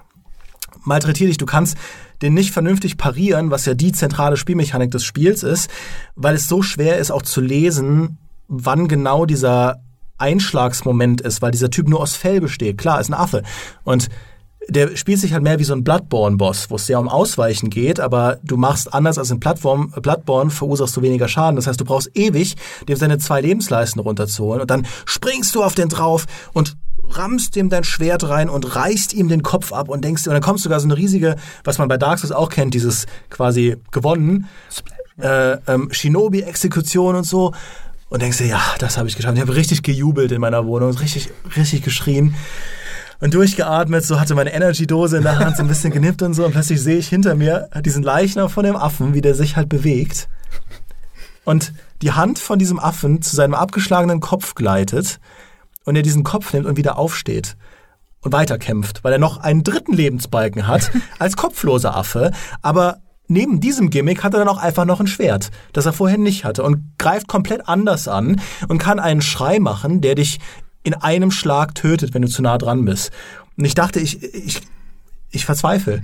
[0.84, 1.38] malträtiert dich.
[1.38, 1.78] Du kannst
[2.22, 5.70] den nicht vernünftig parieren, was ja die zentrale Spielmechanik des Spiels ist,
[6.16, 9.78] weil es so schwer ist auch zu lesen, wann genau dieser
[10.18, 12.78] Einschlagsmoment ist, weil dieser Typ nur aus Fell besteht.
[12.78, 13.44] Klar, ist ein Affe.
[13.84, 14.10] Und
[14.68, 18.00] der spielt sich halt mehr wie so ein Bloodborne-Boss, wo es sehr um Ausweichen geht,
[18.00, 21.56] aber du machst anders als in Plattform, Bloodborne, verursachst du weniger Schaden.
[21.56, 22.56] Das heißt, du brauchst ewig,
[22.88, 26.76] dem seine zwei Lebensleisten runterzuholen und dann springst du auf den drauf und
[27.10, 30.42] rammst ihm dein Schwert rein und reißt ihm den Kopf ab und denkst, und dann
[30.42, 34.48] kommst sogar so eine riesige, was man bei Dark Souls auch kennt, dieses quasi gewonnen,
[35.18, 37.54] äh, ähm, Shinobi-Exekution und so.
[38.10, 39.36] Und denkst dir, ja, das habe ich geschafft.
[39.36, 42.36] Ich habe richtig gejubelt in meiner Wohnung, richtig, richtig geschrien
[43.20, 46.46] und durchgeatmet, so hatte meine Energy-Dose in der Hand so ein bisschen genippt und so.
[46.46, 49.70] Und plötzlich sehe ich hinter mir diesen Leichnam von dem Affen, wie der sich halt
[49.70, 50.30] bewegt.
[51.44, 55.20] Und die Hand von diesem Affen zu seinem abgeschlagenen Kopf gleitet
[55.90, 57.58] und er diesen Kopf nimmt und wieder aufsteht
[58.22, 63.90] und weiterkämpft, weil er noch einen dritten Lebensbalken hat als kopfloser Affe, aber neben diesem
[63.90, 66.94] Gimmick hat er dann auch einfach noch ein Schwert, das er vorher nicht hatte und
[67.00, 70.40] greift komplett anders an und kann einen Schrei machen, der dich
[70.84, 73.12] in einem Schlag tötet, wenn du zu nah dran bist.
[73.58, 74.62] Und ich dachte, ich, ich,
[75.32, 76.04] ich verzweifle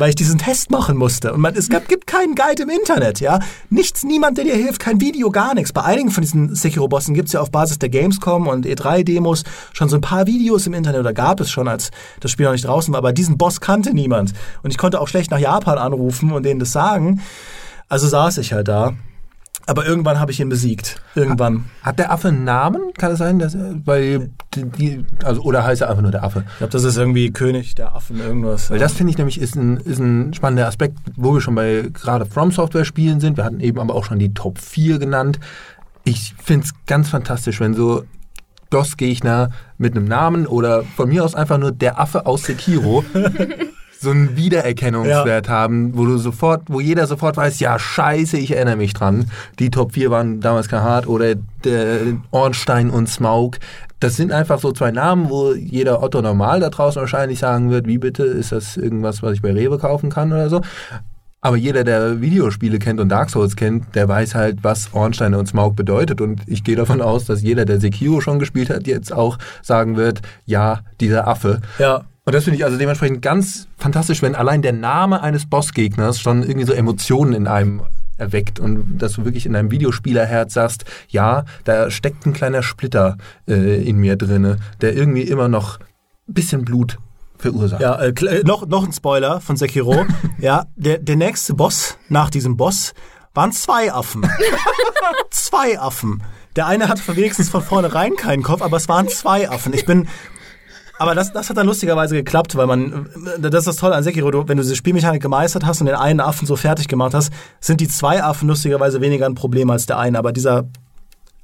[0.00, 1.32] weil ich diesen Test machen musste.
[1.32, 3.38] Und man, es gab, gibt keinen Guide im Internet, ja.
[3.70, 5.72] Nichts, niemand, der dir hilft, kein Video, gar nichts.
[5.72, 9.88] Bei einigen von diesen Sekiro-Bossen gibt es ja auf Basis der Gamescom und E3-Demos schon
[9.88, 12.66] so ein paar Videos im Internet oder gab es schon, als das Spiel noch nicht
[12.66, 12.98] draußen war.
[12.98, 14.32] Aber diesen Boss kannte niemand.
[14.62, 17.20] Und ich konnte auch schlecht nach Japan anrufen und denen das sagen.
[17.88, 18.94] Also saß ich halt da
[19.68, 21.02] aber irgendwann habe ich ihn besiegt.
[21.14, 21.66] Irgendwann.
[21.82, 22.94] Hat der Affe einen Namen?
[22.94, 26.44] Kann es sein, dass weil die, also oder heißt er einfach nur der Affe?
[26.52, 28.70] Ich glaube, das ist irgendwie König der Affen irgendwas.
[28.70, 31.90] Weil das finde ich nämlich ist ein, ist ein spannender Aspekt, wo wir schon bei
[31.92, 33.36] gerade From Software Spielen sind.
[33.36, 35.38] Wir hatten eben aber auch schon die Top 4 genannt.
[36.04, 38.04] Ich finde es ganz fantastisch, wenn so
[38.70, 43.04] DOS-Gegner mit einem Namen oder von mir aus einfach nur der Affe aus Sekiro
[44.00, 45.52] so einen Wiedererkennungswert ja.
[45.52, 49.30] haben, wo du sofort, wo jeder sofort weiß, ja scheiße, ich erinnere mich dran.
[49.58, 51.34] Die Top 4 waren damals kein Hart oder
[51.64, 51.98] der
[52.30, 53.58] Ornstein und Smaug.
[54.00, 57.88] Das sind einfach so zwei Namen, wo jeder Otto normal da draußen wahrscheinlich sagen wird,
[57.88, 60.60] wie bitte, ist das irgendwas, was ich bei Rewe kaufen kann oder so.
[61.40, 65.46] Aber jeder, der Videospiele kennt und Dark Souls kennt, der weiß halt, was Ornstein und
[65.46, 66.20] Smaug bedeutet.
[66.20, 69.96] Und ich gehe davon aus, dass jeder, der Sekiro schon gespielt hat, jetzt auch sagen
[69.96, 71.60] wird, ja, dieser Affe.
[71.78, 72.04] Ja.
[72.28, 76.42] Und das finde ich also dementsprechend ganz fantastisch, wenn allein der Name eines Bossgegners schon
[76.42, 77.80] irgendwie so Emotionen in einem
[78.18, 83.16] erweckt und dass du wirklich in deinem Videospielerherz sagst, ja, da steckt ein kleiner Splitter
[83.48, 85.80] äh, in mir drinne, der irgendwie immer noch
[86.28, 86.98] ein bisschen Blut
[87.38, 87.80] verursacht.
[87.80, 90.04] Ja, äh, äh noch, noch ein Spoiler von Sekiro.
[90.38, 92.92] ja, der, der nächste Boss nach diesem Boss
[93.32, 94.28] waren zwei Affen.
[95.30, 96.22] zwei Affen.
[96.56, 99.72] Der eine hat wenigstens von vornherein keinen Kopf, aber es waren zwei Affen.
[99.72, 100.08] Ich bin
[100.98, 103.08] aber das, das hat dann lustigerweise geklappt, weil man,
[103.38, 105.94] das ist das Tolle an Sekiro, du, wenn du diese Spielmechanik gemeistert hast und den
[105.94, 109.86] einen Affen so fertig gemacht hast, sind die zwei Affen lustigerweise weniger ein Problem als
[109.86, 110.18] der eine.
[110.18, 110.68] Aber dieser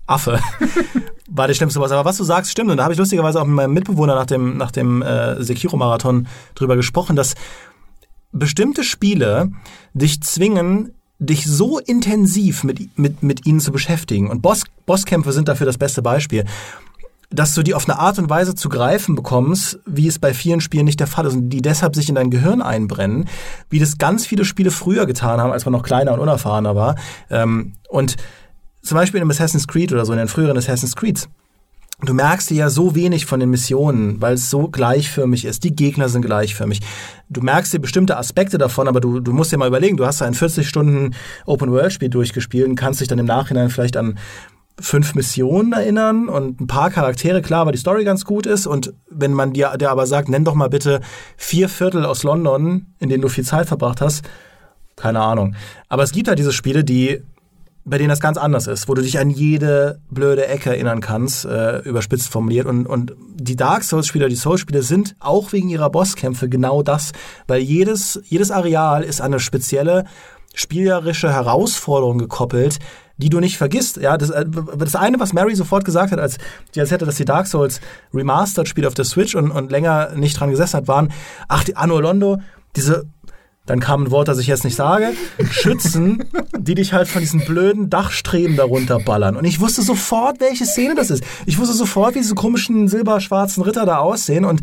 [0.06, 0.40] Affe
[1.28, 1.92] war der schlimmste Boss.
[1.92, 2.70] Aber was du sagst, stimmt.
[2.70, 6.26] Und da habe ich lustigerweise auch mit meinem Mitbewohner nach dem, nach dem äh, Sekiro-Marathon
[6.56, 7.34] drüber gesprochen, dass
[8.32, 9.52] bestimmte Spiele
[9.94, 14.30] dich zwingen, dich so intensiv mit, mit, mit ihnen zu beschäftigen.
[14.30, 16.44] Und Boss, Bosskämpfe sind dafür das beste Beispiel
[17.34, 20.60] dass du die auf eine Art und Weise zu greifen bekommst, wie es bei vielen
[20.60, 23.28] Spielen nicht der Fall ist und die deshalb sich in dein Gehirn einbrennen,
[23.70, 26.96] wie das ganz viele Spiele früher getan haben, als man noch kleiner und unerfahrener war.
[27.30, 28.16] Ähm, und
[28.82, 31.28] zum Beispiel in Assassin's Creed oder so, in den früheren Assassin's Creeds,
[32.02, 35.62] Du merkst dir ja so wenig von den Missionen, weil es so gleichförmig ist.
[35.62, 36.80] Die Gegner sind gleichförmig.
[37.30, 40.20] Du merkst dir bestimmte Aspekte davon, aber du, du musst dir mal überlegen, du hast
[40.20, 41.14] ein 40 Stunden
[41.46, 44.18] Open-World-Spiel durchgespielt und kannst dich dann im Nachhinein vielleicht an
[44.80, 48.66] fünf Missionen erinnern und ein paar Charaktere, klar, weil die Story ganz gut ist.
[48.66, 51.00] Und wenn man dir der aber sagt, nenn doch mal bitte
[51.36, 54.24] vier Viertel aus London, in denen du viel Zeit verbracht hast,
[54.96, 55.54] keine Ahnung.
[55.88, 57.22] Aber es gibt halt diese Spiele, die
[57.86, 61.44] bei denen das ganz anders ist, wo du dich an jede blöde Ecke erinnern kannst,
[61.44, 62.66] äh, überspitzt formuliert.
[62.66, 67.12] Und, und die Dark Souls-Spieler, die Souls-Spieler sind auch wegen ihrer Bosskämpfe genau das,
[67.46, 70.04] weil jedes, jedes Areal ist an eine spezielle
[70.54, 72.78] spielerische Herausforderung gekoppelt,
[73.16, 73.96] die du nicht vergisst.
[73.98, 74.44] Ja, das, äh,
[74.78, 76.38] das eine, was Mary sofort gesagt hat, als
[76.76, 77.80] als hätte, dass die Dark Souls
[78.12, 81.12] Remastered spielt auf der Switch und, und länger nicht dran gesessen hat, waren,
[81.48, 82.38] ach, die Anno Londo,
[82.76, 83.06] diese
[83.66, 85.12] dann kam ein Wort, das ich jetzt nicht sage,
[85.50, 86.24] Schützen,
[86.58, 89.36] die dich halt von diesen blöden Dachstreben darunter ballern.
[89.36, 91.24] Und ich wusste sofort, welche Szene das ist.
[91.46, 94.60] Ich wusste sofort, wie diese komischen silberschwarzen Ritter da aussehen und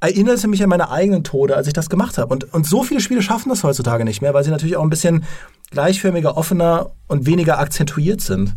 [0.00, 2.32] erinnerte mich an meine eigenen Tode, als ich das gemacht habe.
[2.32, 4.90] Und, und so viele Spiele schaffen das heutzutage nicht mehr, weil sie natürlich auch ein
[4.90, 5.24] bisschen
[5.70, 8.54] gleichförmiger, offener und weniger akzentuiert sind.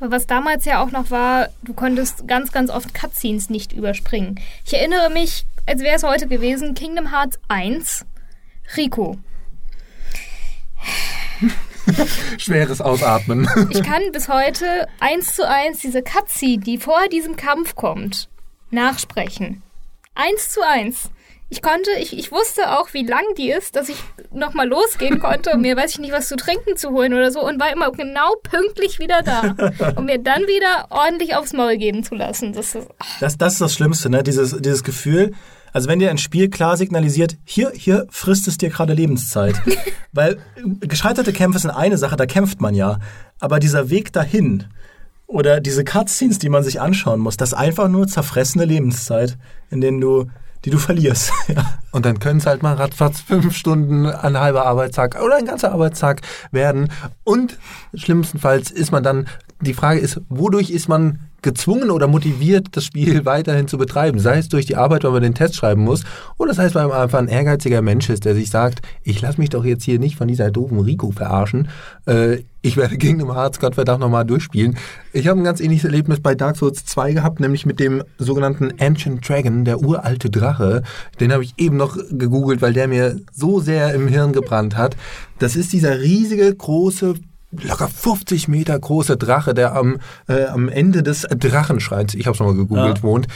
[0.00, 4.40] Aber was damals ja auch noch war, du konntest ganz, ganz oft Cutscenes nicht überspringen.
[4.64, 8.06] Ich erinnere mich, als wäre es heute gewesen, Kingdom Hearts 1
[8.76, 9.18] Rico.
[12.38, 13.48] Schweres Ausatmen.
[13.70, 18.28] Ich kann bis heute eins zu eins diese Cutscene, die vor diesem Kampf kommt,
[18.70, 19.62] nachsprechen.
[20.14, 21.10] Eins zu eins.
[21.50, 23.96] Ich konnte, ich, ich wusste auch, wie lang die ist, dass ich
[24.32, 27.40] nochmal losgehen konnte, um mir, weiß ich nicht, was zu trinken zu holen oder so
[27.40, 29.54] und war immer genau pünktlich wieder da,
[29.96, 32.52] um mir dann wieder ordentlich aufs Maul geben zu lassen.
[32.52, 32.88] Das ist,
[33.20, 34.22] das, das ist das Schlimmste, ne?
[34.22, 35.32] Dieses, dieses Gefühl,
[35.72, 39.54] also wenn dir ein Spiel klar signalisiert, hier, hier frisst es dir gerade Lebenszeit.
[40.12, 40.38] Weil
[40.80, 42.98] gescheiterte Kämpfe sind eine Sache, da kämpft man ja.
[43.40, 44.64] Aber dieser Weg dahin
[45.26, 49.38] oder diese Cutscenes, die man sich anschauen muss, das ist einfach nur zerfressene Lebenszeit,
[49.70, 50.26] in denen du
[50.64, 51.32] die du verlierst.
[51.48, 51.78] ja.
[51.90, 55.72] Und dann können es halt mal ratzfatz fünf Stunden, ein halber Arbeitstag oder ein ganzer
[55.72, 56.90] Arbeitstag werden.
[57.24, 57.58] Und
[57.94, 59.28] schlimmstenfalls ist man dann,
[59.60, 64.18] die Frage ist, wodurch ist man gezwungen oder motiviert, das Spiel weiterhin zu betreiben.
[64.18, 66.04] Sei es durch die Arbeit, weil man den Test schreiben muss,
[66.36, 69.40] oder sei es, weil man einfach ein ehrgeiziger Mensch ist, der sich sagt, ich lasse
[69.40, 71.68] mich doch jetzt hier nicht von dieser doofen Rico verarschen.
[72.06, 74.76] Äh, ich werde Kingdom Hearts Gottverdammt nochmal durchspielen.
[75.12, 78.72] Ich habe ein ganz ähnliches Erlebnis bei Dark Souls 2 gehabt, nämlich mit dem sogenannten
[78.80, 80.82] Ancient Dragon, der uralte Drache.
[81.20, 84.96] Den habe ich eben noch gegoogelt, weil der mir so sehr im Hirn gebrannt hat.
[85.38, 87.14] Das ist dieser riesige, große,
[87.50, 92.40] locker 50 Meter große Drache, der am, äh, am Ende des Drachenschreins, ich habe es
[92.40, 93.02] nochmal gegoogelt, ja.
[93.02, 93.28] wohnt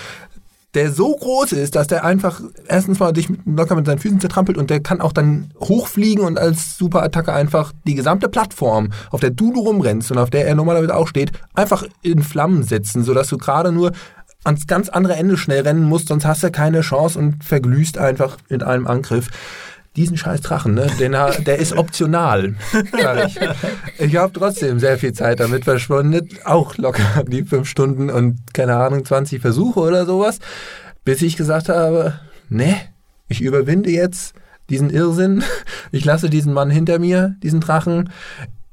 [0.74, 4.56] der so groß ist, dass der einfach erstens mal dich locker mit seinen Füßen zertrampelt
[4.56, 9.30] und der kann auch dann hochfliegen und als Superattacke einfach die gesamte Plattform, auf der
[9.30, 13.36] du rumrennst und auf der er normalerweise auch steht, einfach in Flammen setzen, sodass du
[13.36, 13.92] gerade nur
[14.44, 18.38] ans ganz andere Ende schnell rennen musst, sonst hast du keine Chance und verglühst einfach
[18.48, 19.28] in einem Angriff
[19.96, 22.54] diesen scheiß Drachen, ne, den, der ist optional,
[23.26, 23.38] ich.
[23.98, 28.76] Ich habe trotzdem sehr viel Zeit damit verschwunden, auch locker die fünf Stunden und keine
[28.76, 30.38] Ahnung, 20 Versuche oder sowas,
[31.04, 32.76] bis ich gesagt habe, ne,
[33.28, 34.34] ich überwinde jetzt
[34.70, 35.44] diesen Irrsinn,
[35.90, 38.10] ich lasse diesen Mann hinter mir, diesen Drachen,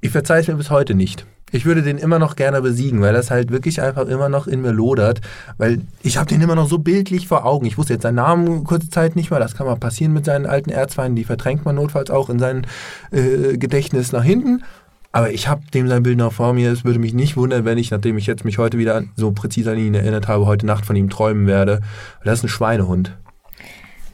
[0.01, 1.25] ich verzeihe es mir bis heute nicht.
[1.51, 4.61] Ich würde den immer noch gerne besiegen, weil das halt wirklich einfach immer noch in
[4.61, 5.21] mir lodert.
[5.57, 7.65] Weil ich habe den immer noch so bildlich vor Augen.
[7.65, 9.39] Ich wusste jetzt seinen Namen kurze Zeit nicht mehr.
[9.39, 11.15] Das kann mal passieren mit seinen alten Erzfeinden.
[11.15, 12.67] Die verdrängt man notfalls auch in sein
[13.11, 14.63] äh, Gedächtnis nach hinten.
[15.11, 16.71] Aber ich habe dem sein Bild noch vor mir.
[16.71, 19.71] Es würde mich nicht wundern, wenn ich, nachdem ich jetzt mich heute wieder so präzise
[19.71, 21.81] an ihn erinnert habe, heute Nacht von ihm träumen werde.
[22.23, 23.17] Das ist ein Schweinehund.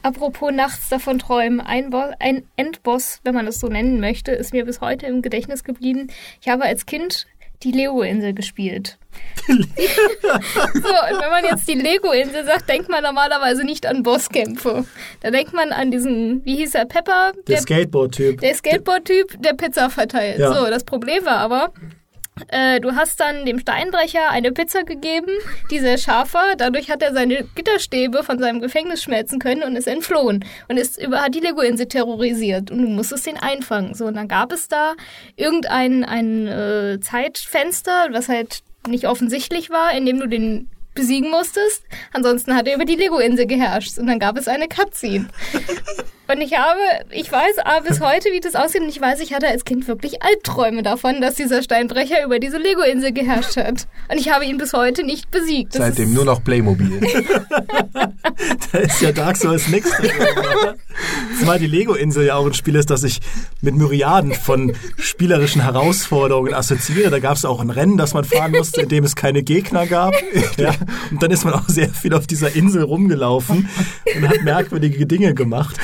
[0.06, 4.52] Apropos nachts davon träumen, ein, Bo ein Endboss, wenn man es so nennen möchte, ist
[4.52, 6.12] mir bis heute im Gedächtnis geblieben.
[6.40, 7.26] Ich habe als Kind
[7.64, 8.98] die Lego-Insel gespielt.
[9.48, 14.84] so, und wenn man jetzt die Lego-Insel sagt, denkt man normalerweise nicht an Bosskämpfe.
[15.22, 17.32] Da denkt man an diesen, wie hieß er, Pepper?
[17.48, 18.40] Der, Skateboard-Typ.
[18.40, 20.38] Der Skateboard-Typ, der Pizza verteilt.
[20.38, 20.54] Ja.
[20.54, 21.72] So, das Problem war aber,
[22.48, 25.30] äh, du hast dann dem Steinbrecher eine Pizza gegeben,
[25.70, 26.54] die sehr scharf war.
[26.56, 30.44] Dadurch hat er seine Gitterstäbe von seinem Gefängnis schmelzen können und ist entflohen.
[30.68, 32.70] Und ist über, die Lego-Insel terrorisiert.
[32.70, 33.94] Und du musstest ihn einfangen.
[33.94, 34.94] So, und dann gab es da
[35.36, 41.84] irgendein ein, äh, Zeitfenster, was halt nicht offensichtlich war, in dem du den besiegen musstest.
[42.12, 43.98] Ansonsten hat er über die Lego-Insel geherrscht.
[43.98, 45.28] Und dann gab es eine Cutscene.
[46.28, 46.80] Und ich habe,
[47.12, 48.82] ich weiß aber bis heute, wie das aussieht.
[48.82, 52.58] Und ich weiß, ich hatte als Kind wirklich Albträume davon, dass dieser Steinbrecher über diese
[52.58, 53.86] Lego-Insel geherrscht hat.
[54.10, 55.76] Und ich habe ihn bis heute nicht besiegt.
[55.76, 57.00] Das Seitdem nur noch Playmobil.
[58.72, 59.90] da ist ja Dark Souls nichts.
[61.38, 63.20] Zumal die Lego-Insel ja auch ein Spiel ist, das ich
[63.60, 67.10] mit Myriaden von spielerischen Herausforderungen assoziiere.
[67.10, 69.86] Da gab es auch ein Rennen, das man fahren musste, in dem es keine Gegner
[69.86, 70.14] gab.
[70.56, 70.72] Ja.
[71.10, 73.68] Und dann ist man auch sehr viel auf dieser Insel rumgelaufen
[74.16, 75.76] und hat merkwürdige Dinge gemacht.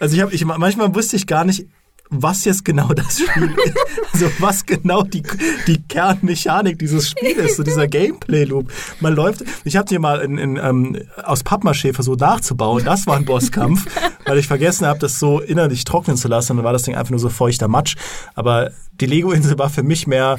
[0.00, 1.66] Also ich habe, ich, manchmal wusste ich gar nicht,
[2.10, 3.76] was jetzt genau das Spiel ist.
[4.12, 5.22] Also was genau die,
[5.66, 8.70] die Kernmechanik dieses Spiels ist, so dieser Gameplay-Loop.
[9.00, 12.84] Man läuft, ich habe hier mal in, in, ähm, aus Pappmaché versucht nachzubauen.
[12.84, 13.86] Das war ein Bosskampf,
[14.24, 16.56] weil ich vergessen habe, das so innerlich trocknen zu lassen.
[16.56, 17.96] Dann war das Ding einfach nur so feuchter Matsch.
[18.34, 20.36] Aber die Lego-Insel war für mich mehr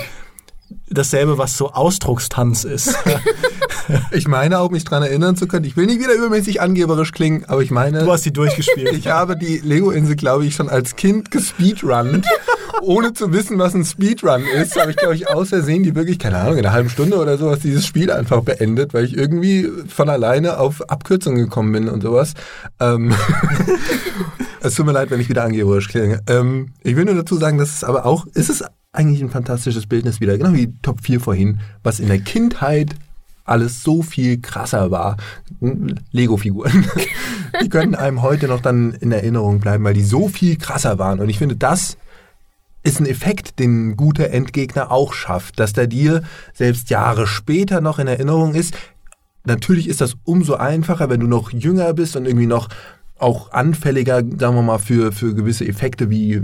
[0.90, 2.96] dasselbe, was so Ausdruckstanz ist.
[4.12, 5.66] Ich meine auch, mich daran erinnern zu können.
[5.66, 8.04] Ich will nicht wieder übermäßig angeberisch klingen, aber ich meine.
[8.04, 8.94] Du hast die durchgespielt.
[8.94, 12.26] Ich habe die Lego-Insel, glaube ich, schon als Kind gespeedrunnt,
[12.82, 14.80] ohne zu wissen, was ein Speedrun ist.
[14.80, 17.38] Habe ich, glaube ich, aus Versehen die wirklich, keine Ahnung, in einer halben Stunde oder
[17.38, 22.02] sowas dieses Spiel einfach beendet, weil ich irgendwie von alleine auf Abkürzungen gekommen bin und
[22.02, 22.34] sowas.
[22.80, 23.14] Ähm
[24.62, 26.22] es tut mir leid, wenn ich wieder angeberisch klinge.
[26.28, 28.64] Ähm, ich will nur dazu sagen, dass es aber auch, ist es
[28.98, 32.96] eigentlich ein fantastisches Bildnis wieder, genau wie Top 4 vorhin, was in der Kindheit
[33.46, 35.18] alles so viel krasser war.
[36.12, 36.86] Lego-Figuren.
[37.64, 41.20] Die können einem heute noch dann in Erinnerung bleiben, weil die so viel krasser waren.
[41.20, 41.98] Und ich finde, das
[42.84, 47.80] ist ein Effekt, den ein guter Endgegner auch schafft, dass der dir selbst Jahre später
[47.80, 48.76] noch in Erinnerung ist.
[49.46, 52.68] Natürlich ist das umso einfacher, wenn du noch jünger bist und irgendwie noch
[53.20, 56.42] auch anfälliger, sagen wir mal, für, für gewisse Effekte wie äh,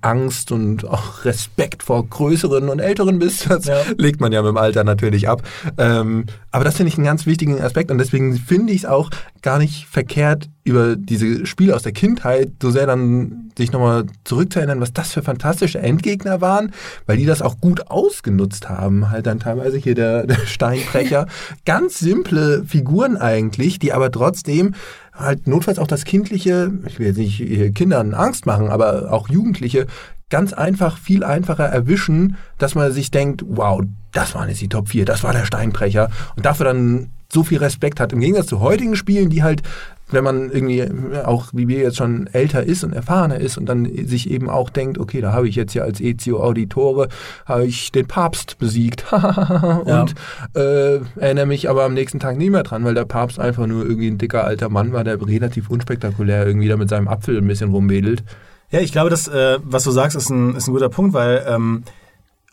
[0.00, 3.50] Angst und auch Respekt vor Größeren und Älteren bist.
[3.50, 3.76] Das ja.
[3.96, 5.42] legt man ja mit dem Alter natürlich ab.
[5.78, 9.10] Ähm, aber das finde ich einen ganz wichtigen Aspekt und deswegen finde ich es auch
[9.42, 14.80] gar nicht verkehrt, über diese Spiele aus der Kindheit so sehr dann sich nochmal zurückzuerinnern,
[14.80, 16.72] was das für fantastische Endgegner waren,
[17.06, 19.10] weil die das auch gut ausgenutzt haben.
[19.10, 21.26] Halt dann teilweise hier der, der Steinbrecher.
[21.66, 24.74] Ganz simple Figuren eigentlich, die aber trotzdem
[25.14, 29.86] halt notfalls auch das Kindliche, ich will jetzt nicht Kindern Angst machen, aber auch Jugendliche
[30.30, 34.88] ganz einfach, viel einfacher erwischen, dass man sich denkt, wow, das waren jetzt die Top
[34.88, 38.12] 4, das war der Steinbrecher und dafür dann so viel Respekt hat.
[38.12, 39.62] Im Gegensatz zu heutigen Spielen, die halt
[40.10, 40.86] wenn man irgendwie
[41.24, 44.70] auch wie wir jetzt schon älter ist und erfahrener ist und dann sich eben auch
[44.70, 47.08] denkt, okay, da habe ich jetzt ja als Ezio Auditore
[47.46, 50.06] habe ich den Papst besiegt und ja.
[50.54, 53.84] äh, erinnere mich aber am nächsten Tag nie mehr dran, weil der Papst einfach nur
[53.84, 57.46] irgendwie ein dicker alter Mann war, der relativ unspektakulär irgendwie da mit seinem Apfel ein
[57.46, 58.22] bisschen rumwedelt.
[58.70, 61.44] Ja, ich glaube, das, äh, was du sagst, ist ein, ist ein guter Punkt, weil
[61.48, 61.84] ähm,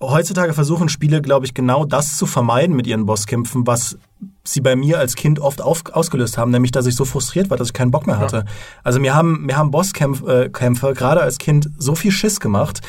[0.02, 3.98] heutzutage versuchen Spiele, glaube ich, genau das zu vermeiden mit ihren Bosskämpfen, was
[4.44, 7.58] sie bei mir als Kind oft auf, ausgelöst haben, nämlich dass ich so frustriert war,
[7.58, 8.38] dass ich keinen Bock mehr hatte.
[8.38, 8.46] Ja.
[8.84, 12.82] Also mir haben, mir haben Bosskämpfe äh, gerade als Kind so viel Schiss gemacht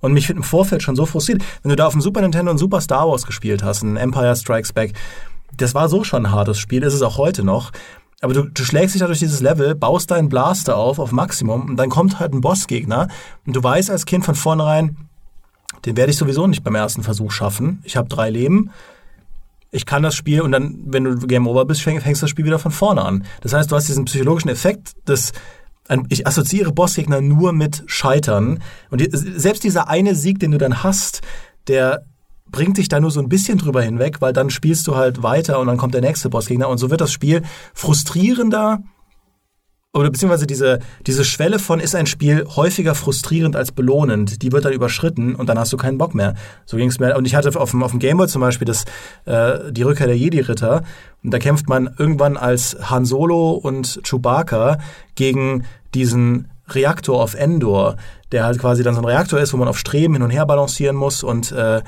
[0.00, 1.42] und mich im Vorfeld schon so frustriert.
[1.62, 4.34] Wenn du da auf dem Super Nintendo ein Super Star Wars gespielt hast, ein Empire
[4.36, 4.94] Strikes Back,
[5.56, 7.70] das war so schon ein hartes Spiel, ist es auch heute noch.
[8.20, 11.68] Aber du, du schlägst dich da durch dieses Level, baust deinen Blaster auf auf Maximum
[11.68, 13.08] und dann kommt halt ein Bossgegner
[13.46, 14.96] und du weißt als Kind von vornherein,
[15.84, 17.80] den werde ich sowieso nicht beim ersten Versuch schaffen.
[17.84, 18.70] Ich habe drei Leben
[19.74, 22.44] ich kann das Spiel und dann, wenn du Game Over bist, fängst du das Spiel
[22.44, 23.24] wieder von vorne an.
[23.40, 25.32] Das heißt, du hast diesen psychologischen Effekt, dass
[26.08, 28.62] ich assoziiere Bossgegner nur mit Scheitern.
[28.90, 31.22] Und selbst dieser eine Sieg, den du dann hast,
[31.66, 32.04] der
[32.46, 35.58] bringt dich da nur so ein bisschen drüber hinweg, weil dann spielst du halt weiter
[35.58, 37.42] und dann kommt der nächste Bossgegner und so wird das Spiel
[37.74, 38.80] frustrierender
[39.94, 44.64] oder beziehungsweise diese, diese Schwelle von ist ein Spiel häufiger frustrierend als belohnend, die wird
[44.64, 46.34] dann überschritten und dann hast du keinen Bock mehr.
[46.66, 47.16] So ging es mir.
[47.16, 48.84] Und ich hatte auf dem, auf dem Gameboy zum Beispiel das,
[49.24, 50.82] äh, die Rückkehr der Jedi-Ritter
[51.22, 54.78] und da kämpft man irgendwann als Han Solo und Chewbacca
[55.14, 57.96] gegen diesen Reaktor auf Endor,
[58.32, 60.44] der halt quasi dann so ein Reaktor ist, wo man auf Streben hin und her
[60.44, 61.82] balancieren muss und äh,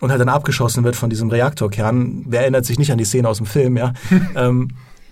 [0.00, 2.24] und halt dann abgeschossen wird von diesem Reaktorkern.
[2.26, 3.92] Wer erinnert sich nicht an die Szene aus dem Film, ja?
[4.34, 4.68] ähm,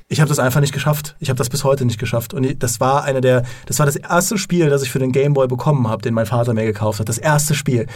[0.09, 1.17] ich habe das einfach nicht geschafft.
[1.21, 2.33] Ich habe das bis heute nicht geschafft.
[2.33, 5.35] Und das war eine der, das war das erste Spiel, das ich für den Game
[5.35, 7.09] Boy bekommen habe, den mein Vater mir gekauft hat.
[7.09, 7.87] Das erste Spiel.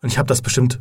[0.00, 0.78] Und ich habe das bestimmt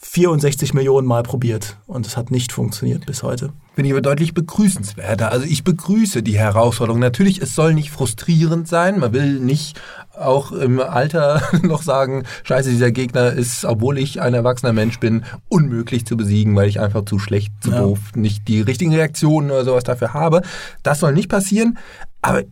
[0.00, 3.52] 64 Millionen Mal probiert und es hat nicht funktioniert bis heute.
[3.74, 5.32] Bin ich aber deutlich begrüßenswerter.
[5.32, 7.00] Also ich begrüße die Herausforderung.
[7.00, 9.00] Natürlich, es soll nicht frustrierend sein.
[9.00, 9.80] Man will nicht
[10.16, 15.24] auch im Alter noch sagen, scheiße, dieser Gegner ist, obwohl ich ein erwachsener Mensch bin,
[15.48, 17.80] unmöglich zu besiegen, weil ich einfach zu schlecht, zu ja.
[17.80, 20.42] doof, nicht die richtigen Reaktionen oder sowas dafür habe.
[20.84, 21.76] Das soll nicht passieren.
[22.22, 22.42] Aber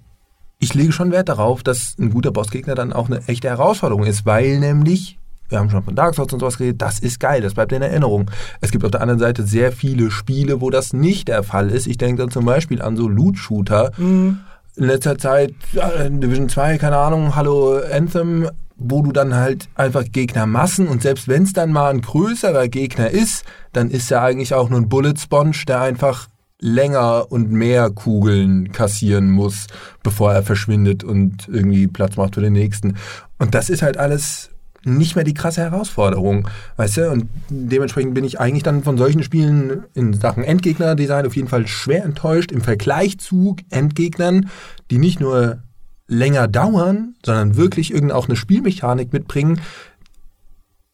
[0.59, 4.27] ich lege schon Wert darauf, dass ein guter Bossgegner dann auch eine echte Herausforderung ist,
[4.27, 7.55] weil nämlich wir haben schon von Dark Souls und sowas geredet, das ist geil, das
[7.55, 8.31] bleibt in Erinnerung.
[8.61, 11.87] Es gibt auf der anderen Seite sehr viele Spiele, wo das nicht der Fall ist.
[11.87, 13.93] Ich denke dann zum Beispiel an so Loot-Shooter.
[13.97, 14.41] Mhm.
[14.77, 20.87] In letzter Zeit, Division 2, keine Ahnung, Hallo Anthem, wo du dann halt einfach Gegnermassen
[20.87, 24.69] und selbst wenn es dann mal ein größerer Gegner ist, dann ist er eigentlich auch
[24.69, 26.29] nur ein Bullet Sponge, der einfach
[26.61, 29.67] länger und mehr Kugeln kassieren muss,
[30.03, 32.97] bevor er verschwindet und irgendwie Platz macht für den nächsten.
[33.39, 34.51] Und das ist halt alles
[34.87, 37.11] nicht mehr die krasse Herausforderung, weißt du?
[37.11, 41.67] Und dementsprechend bin ich eigentlich dann von solchen Spielen in Sachen Endgegner-Design auf jeden Fall
[41.67, 44.49] schwer enttäuscht im Vergleich zu Endgegnern,
[44.91, 45.63] die nicht nur
[46.09, 49.61] länger dauern, sondern wirklich irgendeine auch eine Spielmechanik mitbringen,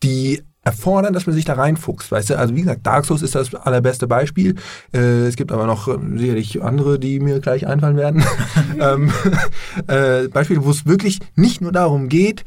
[0.02, 2.38] die erfordern, dass man sich da reinfuchst, weißt du?
[2.38, 4.54] Also wie gesagt, Dark Souls ist das allerbeste Beispiel.
[4.94, 5.86] Äh, es gibt aber noch
[6.16, 8.24] sicherlich andere, die mir gleich einfallen werden.
[8.80, 9.12] ähm,
[9.88, 12.44] äh, Beispiele, wo es wirklich nicht nur darum geht,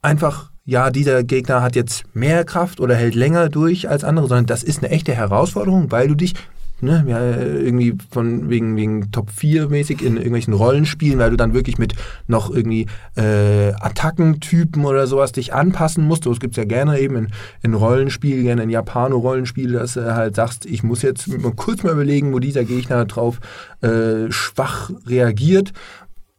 [0.00, 4.46] einfach ja, dieser Gegner hat jetzt mehr Kraft oder hält länger durch als andere, sondern
[4.46, 6.34] das ist eine echte Herausforderung, weil du dich
[6.80, 11.54] ne, ja, irgendwie von wegen, wegen Top 4 mäßig in irgendwelchen Rollenspielen, weil du dann
[11.54, 11.94] wirklich mit
[12.26, 12.86] noch irgendwie
[13.16, 16.26] äh, Attackentypen oder sowas dich anpassen musst.
[16.26, 17.28] Das gibt es ja gerne eben in,
[17.62, 21.92] in Rollenspielen, gerne in Japano-Rollenspielen, dass du halt sagst, ich muss jetzt mal kurz mal
[21.92, 23.40] überlegen, wo dieser Gegner drauf
[23.82, 25.72] äh, schwach reagiert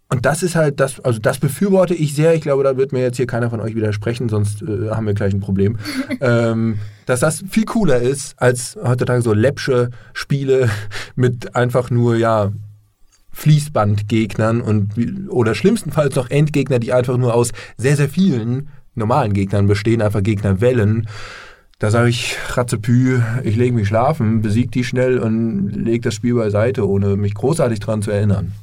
[0.10, 2.36] und das ist halt das, also das befürworte ich sehr.
[2.36, 5.14] Ich glaube, da wird mir jetzt hier keiner von euch widersprechen, sonst äh, haben wir
[5.16, 5.78] gleich ein Problem.
[6.22, 10.70] ähm, dass das viel cooler ist als heutzutage so läppsche Spiele
[11.16, 12.52] mit einfach nur, ja,
[13.32, 14.94] Fließbandgegnern und
[15.30, 20.24] oder schlimmstenfalls noch Endgegner, die einfach nur aus sehr, sehr vielen normalen Gegnern bestehen, einfach
[20.24, 21.10] Gegnerwellen.
[21.80, 26.36] Da sage ich, Ratzepü, ich lege mich schlafen, besieg die schnell und leg das Spiel
[26.36, 28.54] beiseite, ohne mich großartig daran zu erinnern.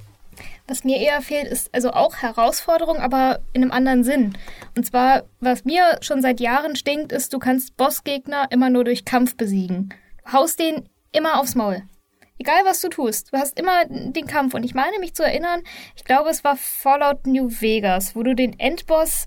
[0.69, 4.37] Was mir eher fehlt, ist also auch Herausforderung, aber in einem anderen Sinn.
[4.77, 9.05] Und zwar, was mir schon seit Jahren stinkt, ist, du kannst Bossgegner immer nur durch
[9.05, 9.93] Kampf besiegen.
[10.25, 11.83] Du haust den immer aufs Maul.
[12.39, 14.55] Egal was du tust, du hast immer den Kampf.
[14.55, 15.63] Und ich meine mich zu erinnern,
[15.97, 19.27] ich glaube, es war Fallout New Vegas, wo du den Endboss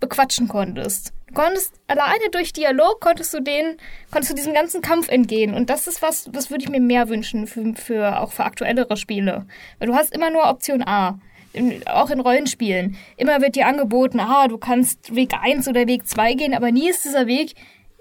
[0.00, 1.12] bequatschen konntest.
[1.30, 3.76] Du konntest alleine durch Dialog konntest du den,
[4.10, 5.54] konntest du diesem ganzen Kampf entgehen.
[5.54, 8.96] Und das ist was, das würde ich mir mehr wünschen für, für auch für aktuellere
[8.96, 9.46] Spiele.
[9.78, 11.20] Weil du hast immer nur Option A.
[11.52, 12.96] In, auch in Rollenspielen.
[13.16, 16.88] Immer wird dir angeboten, ah, du kannst Weg 1 oder Weg 2 gehen, aber nie
[16.88, 17.54] ist dieser Weg,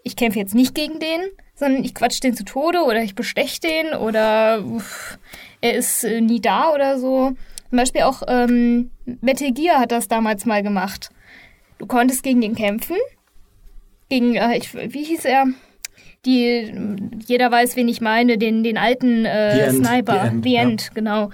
[0.03, 1.21] ich kämpfe jetzt nicht gegen den,
[1.55, 5.17] sondern ich quatsch den zu Tode oder ich bestech den oder uff,
[5.61, 7.33] er ist äh, nie da oder so.
[7.69, 11.09] Zum Beispiel auch ähm, Metal Gear hat das damals mal gemacht.
[11.79, 12.97] Du konntest gegen ihn kämpfen
[14.09, 15.45] gegen, äh, ich, wie hieß er?
[16.25, 16.73] Die,
[17.25, 20.13] jeder weiß, wen ich meine, den, den alten äh, Sniper.
[20.13, 20.89] The End, The End ja.
[20.93, 21.29] genau.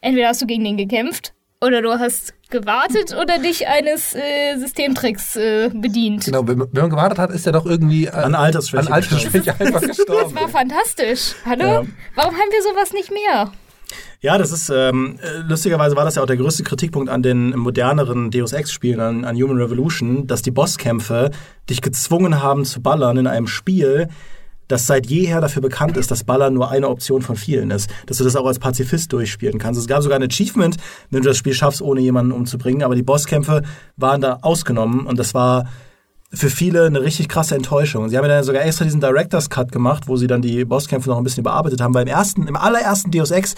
[0.00, 5.36] Entweder hast du gegen den gekämpft oder du hast gewartet oder dich eines äh, Systemtricks
[5.36, 6.24] äh, bedient.
[6.24, 9.54] Genau, wenn, wenn, man gewartet hat, ist er doch irgendwie äh, an Altersschwäche, an Altersschwäche
[9.58, 10.34] einfach gestorben.
[10.34, 11.34] Das war fantastisch.
[11.44, 11.64] Hallo?
[11.64, 11.82] Ja.
[12.14, 13.52] Warum haben wir sowas nicht mehr?
[14.20, 18.30] Ja, das ist, ähm, lustigerweise war das ja auch der größte Kritikpunkt an den moderneren
[18.30, 21.30] Deus Ex-Spielen, an, an Human Revolution, dass die Bosskämpfe
[21.70, 24.08] dich gezwungen haben zu ballern in einem Spiel,
[24.66, 27.90] das seit jeher dafür bekannt ist, dass Ballern nur eine Option von vielen ist.
[28.06, 29.80] Dass du das auch als Pazifist durchspielen kannst.
[29.80, 30.76] Es gab sogar ein Achievement,
[31.10, 33.62] wenn du das Spiel schaffst, ohne jemanden umzubringen, aber die Bosskämpfe
[33.96, 35.68] waren da ausgenommen und das war
[36.30, 38.08] für viele eine richtig krasse Enttäuschung.
[38.08, 41.08] Sie haben ja dann sogar extra diesen Director's Cut gemacht, wo sie dann die Bosskämpfe
[41.08, 41.94] noch ein bisschen überarbeitet haben.
[41.94, 43.54] Weil im ersten, im allerersten Deus Ex,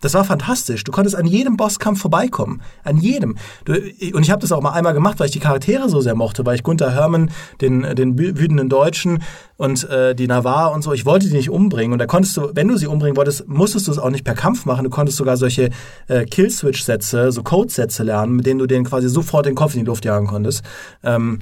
[0.00, 0.84] das war fantastisch.
[0.84, 2.62] Du konntest an jedem Bosskampf vorbeikommen.
[2.84, 3.36] An jedem.
[3.64, 6.14] Du, und ich habe das auch mal einmal gemacht, weil ich die Charaktere so sehr
[6.14, 9.22] mochte, weil ich Gunther Hermann, den, den wütenden Deutschen
[9.56, 11.92] und äh, die Navarre und so, ich wollte die nicht umbringen.
[11.92, 14.34] Und da konntest du, wenn du sie umbringen wolltest, musstest du es auch nicht per
[14.34, 14.84] Kampf machen.
[14.84, 15.70] Du konntest sogar solche
[16.06, 19.86] äh, Kill-Switch-Sätze, so Code-Sätze lernen, mit denen du denen quasi sofort den Kopf in die
[19.86, 20.64] Luft jagen konntest.
[21.02, 21.40] Ähm,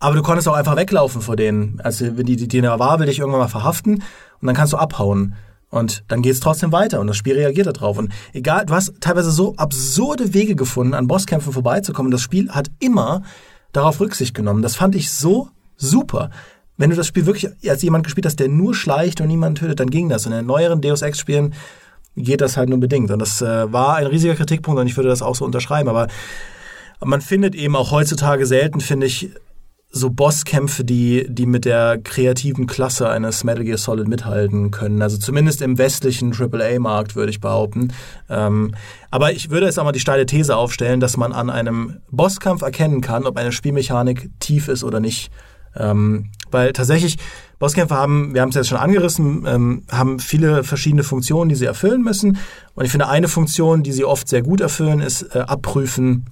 [0.00, 1.80] aber du konntest auch einfach weglaufen vor denen.
[1.82, 4.02] Also wenn die, die, die war, will dich irgendwann mal verhaften
[4.40, 5.34] und dann kannst du abhauen.
[5.70, 7.98] Und dann geht's trotzdem weiter und das Spiel reagiert darauf.
[7.98, 12.10] Und egal, du hast teilweise so absurde Wege gefunden, an Bosskämpfen vorbeizukommen.
[12.10, 13.22] Das Spiel hat immer
[13.72, 14.62] darauf Rücksicht genommen.
[14.62, 16.30] Das fand ich so super.
[16.78, 19.80] Wenn du das Spiel wirklich als jemand gespielt hast, der nur schleicht und niemanden tötet,
[19.80, 20.24] dann ging das.
[20.24, 21.52] Und in den neueren Deus Ex-Spielen
[22.16, 23.10] geht das halt nur bedingt.
[23.10, 25.88] Und das äh, war ein riesiger Kritikpunkt und ich würde das auch so unterschreiben.
[25.90, 26.08] Aber
[27.04, 29.30] man findet eben auch heutzutage selten, finde ich,
[29.90, 35.00] so Bosskämpfe, die, die mit der kreativen Klasse eines Metal Gear Solid mithalten können.
[35.00, 37.92] Also zumindest im westlichen AAA-Markt, würde ich behaupten.
[38.28, 38.74] Ähm,
[39.10, 42.62] aber ich würde jetzt auch mal die steile These aufstellen, dass man an einem Bosskampf
[42.62, 45.30] erkennen kann, ob eine Spielmechanik tief ist oder nicht.
[45.74, 47.16] Ähm, weil tatsächlich
[47.58, 51.64] Bosskämpfe haben, wir haben es jetzt schon angerissen, ähm, haben viele verschiedene Funktionen, die sie
[51.64, 52.38] erfüllen müssen.
[52.74, 56.26] Und ich finde, eine Funktion, die sie oft sehr gut erfüllen, ist äh, abprüfen,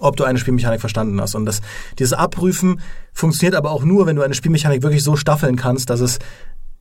[0.00, 1.34] ob du eine Spielmechanik verstanden hast.
[1.34, 1.60] Und das,
[1.98, 2.80] dieses Abprüfen
[3.12, 6.18] funktioniert aber auch nur, wenn du eine Spielmechanik wirklich so staffeln kannst, dass es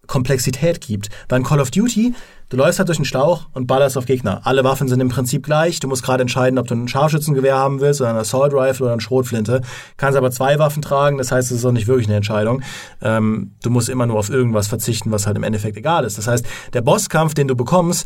[0.07, 1.09] Komplexität gibt.
[1.29, 2.13] Beim Call of Duty,
[2.49, 4.41] du läufst halt durch den Schlauch und ballerst auf Gegner.
[4.43, 5.79] Alle Waffen sind im Prinzip gleich.
[5.79, 8.93] Du musst gerade entscheiden, ob du ein Scharfschützengewehr haben willst oder ein Assault Rifle oder
[8.93, 9.61] eine Schrotflinte.
[9.95, 12.61] Kannst aber zwei Waffen tragen, das heißt, es ist auch nicht wirklich eine Entscheidung.
[13.01, 16.17] Ähm, du musst immer nur auf irgendwas verzichten, was halt im Endeffekt egal ist.
[16.17, 18.05] Das heißt, der Bosskampf, den du bekommst,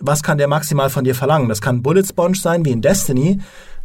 [0.00, 1.48] was kann der maximal von dir verlangen?
[1.48, 3.40] Das kann Bullet Sponge sein, wie in Destiny,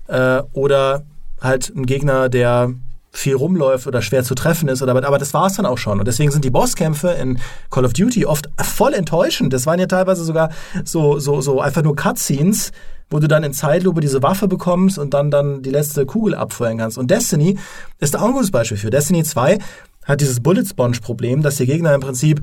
[0.08, 1.04] äh, oder
[1.42, 2.74] halt ein Gegner, der
[3.12, 6.00] viel rumläuft oder schwer zu treffen ist oder aber das war es dann auch schon
[6.00, 7.38] und deswegen sind die Bosskämpfe in
[7.70, 9.54] Call of Duty oft voll enttäuschend.
[9.54, 10.50] Das waren ja teilweise sogar
[10.84, 12.72] so so so einfach nur Cutscenes,
[13.12, 16.80] wo du dann in Zeitlupe diese Waffe bekommst und dann, dann die letzte Kugel abfeuern
[16.80, 16.98] kannst.
[16.98, 17.60] Und Destiny
[18.00, 18.90] ist da auch ein gutes Beispiel für.
[18.90, 19.60] Destiny 2
[20.06, 22.42] hat dieses Bullet Sponge Problem, dass die Gegner im Prinzip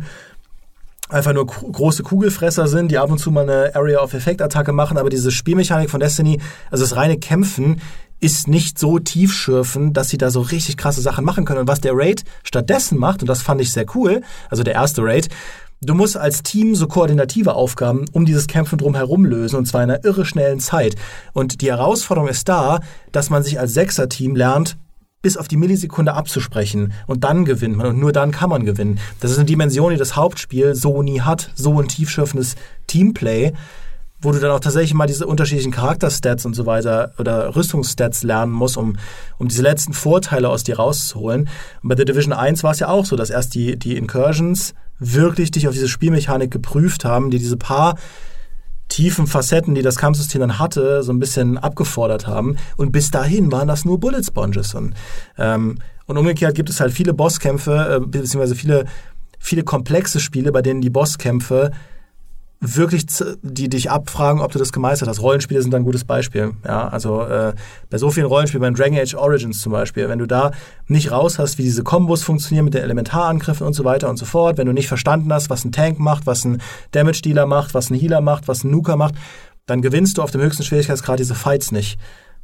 [1.10, 4.72] einfach nur große Kugelfresser sind, die ab und zu mal eine Area of Effect Attacke
[4.72, 6.40] machen, aber diese Spielmechanik von Destiny,
[6.70, 7.80] also das reine Kämpfen,
[8.20, 11.60] ist nicht so tiefschürfend, dass sie da so richtig krasse Sachen machen können.
[11.60, 15.02] Und was der Raid stattdessen macht, und das fand ich sehr cool, also der erste
[15.02, 15.28] Raid,
[15.80, 19.90] du musst als Team so koordinative Aufgaben um dieses Kämpfen drumherum lösen, und zwar in
[19.90, 20.96] einer irre schnellen Zeit.
[21.32, 22.80] Und die Herausforderung ist da,
[23.12, 24.76] dass man sich als Sechser-Team lernt,
[25.22, 28.98] bis auf die Millisekunde abzusprechen und dann gewinnt man und nur dann kann man gewinnen.
[29.20, 32.56] Das ist eine Dimension, die das Hauptspiel so nie hat, so ein tiefschürfendes
[32.86, 33.52] Teamplay,
[34.22, 38.52] wo du dann auch tatsächlich mal diese unterschiedlichen Charakterstats und so weiter oder Rüstungsstats lernen
[38.52, 38.96] musst, um,
[39.38, 41.48] um diese letzten Vorteile aus dir rauszuholen.
[41.82, 44.74] Und bei The Division 1 war es ja auch so, dass erst die, die Incursions
[44.98, 47.96] wirklich dich auf diese Spielmechanik geprüft haben, die diese paar
[48.90, 52.56] tiefen Facetten, die das Kampfsystem dann hatte, so ein bisschen abgefordert haben.
[52.76, 54.74] Und bis dahin waren das nur Bullet Sponges.
[54.74, 54.94] Und,
[55.38, 58.84] ähm, und umgekehrt gibt es halt viele Bosskämpfe, äh, beziehungsweise viele,
[59.38, 61.70] viele komplexe Spiele, bei denen die Bosskämpfe
[62.60, 63.06] wirklich
[63.42, 65.22] die dich abfragen, ob du das gemeistert hast.
[65.22, 66.52] Rollenspiele sind ein gutes Beispiel.
[66.64, 67.54] Ja, also äh,
[67.88, 70.52] bei so vielen Rollenspielen, beim Dragon Age Origins zum Beispiel, wenn du da
[70.86, 74.26] nicht raus hast, wie diese Kombos funktionieren mit den Elementarangriffen und so weiter und so
[74.26, 76.60] fort, wenn du nicht verstanden hast, was ein Tank macht, was ein
[76.92, 79.14] Damage Dealer macht, was ein Healer macht, was ein Nuker macht,
[79.64, 81.98] dann gewinnst du auf dem höchsten Schwierigkeitsgrad diese Fights nicht.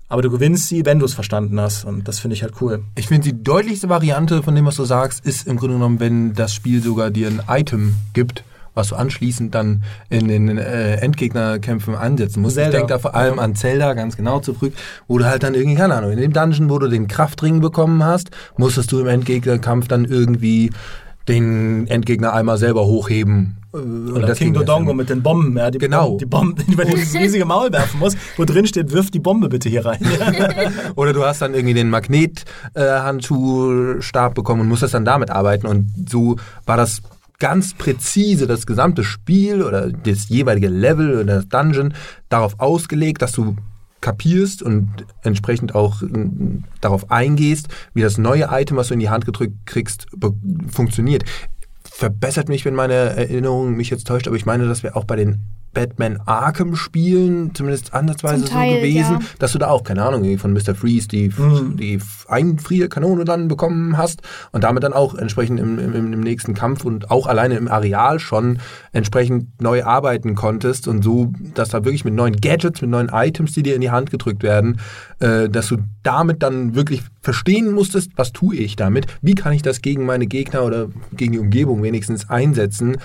[0.09, 1.85] Aber du gewinnst sie, wenn du es verstanden hast.
[1.85, 2.85] Und das finde ich halt cool.
[2.97, 6.33] Ich finde, die deutlichste Variante von dem, was du sagst, ist im Grunde genommen, wenn
[6.33, 8.45] das Spiel sogar dir ein Item gibt,
[8.77, 12.57] was du anschließend dann in den äh, Endgegnerkämpfen ansetzen musst.
[12.57, 12.71] Zelda.
[12.71, 14.75] Ich denke da vor allem an Zelda ganz genau zurück,
[15.09, 18.05] wo du halt dann irgendwie, keine Ahnung, in dem Dungeon, wo du den Kraftring bekommen
[18.05, 20.71] hast, musstest du im Endgegnerkampf dann irgendwie
[21.29, 23.57] den Endgegner einmal selber hochheben.
[23.73, 26.17] Oder King Dodongo mit den Bomben, ja, die genau.
[26.17, 29.49] Bomben, die Bomben, über dieses riesige Maul werfen muss, wo drin steht, wirf die Bombe
[29.49, 29.99] bitte hier rein.
[30.95, 35.67] Oder du hast dann irgendwie den Magnethandschuhstab äh, bekommen und musst das dann damit arbeiten
[35.67, 37.03] und so war das
[37.39, 41.95] ganz präzise das gesamte Spiel oder das jeweilige Level oder das Dungeon
[42.29, 43.57] darauf ausgelegt, dass du
[44.01, 44.89] kapierst und
[45.23, 46.09] entsprechend auch äh,
[46.81, 50.07] darauf eingehst, wie das neue Item, was du in die Hand gedrückt kriegst,
[50.69, 51.25] funktioniert.
[51.83, 55.17] Verbessert mich, wenn meine Erinnerung mich jetzt täuscht, aber ich meine, dass wir auch bei
[55.17, 55.41] den
[55.77, 59.27] Batman Arkham Spielen zumindest ansatzweise Teil, so gewesen, ja.
[59.39, 60.75] dass du da auch, keine Ahnung, von Mr.
[60.75, 61.77] Freeze die, mhm.
[61.77, 61.99] die
[62.29, 64.23] Einfrierkanone dann bekommen hast
[64.53, 68.19] und damit dann auch entsprechend im, im, im, nächsten Kampf und auch alleine im Areal
[68.21, 68.59] schon
[68.93, 73.53] entsprechend neu arbeiten konntest und so, dass da wirklich mit neuen Gadgets, mit neuen Items,
[73.53, 74.81] die dir in die Hand gedrückt werden,
[75.19, 79.61] äh, dass du damit dann wirklich verstehen musstest, was tue ich damit, wie kann ich
[79.61, 82.97] das gegen meine Gegner oder gegen die Umgebung wenigstens einsetzen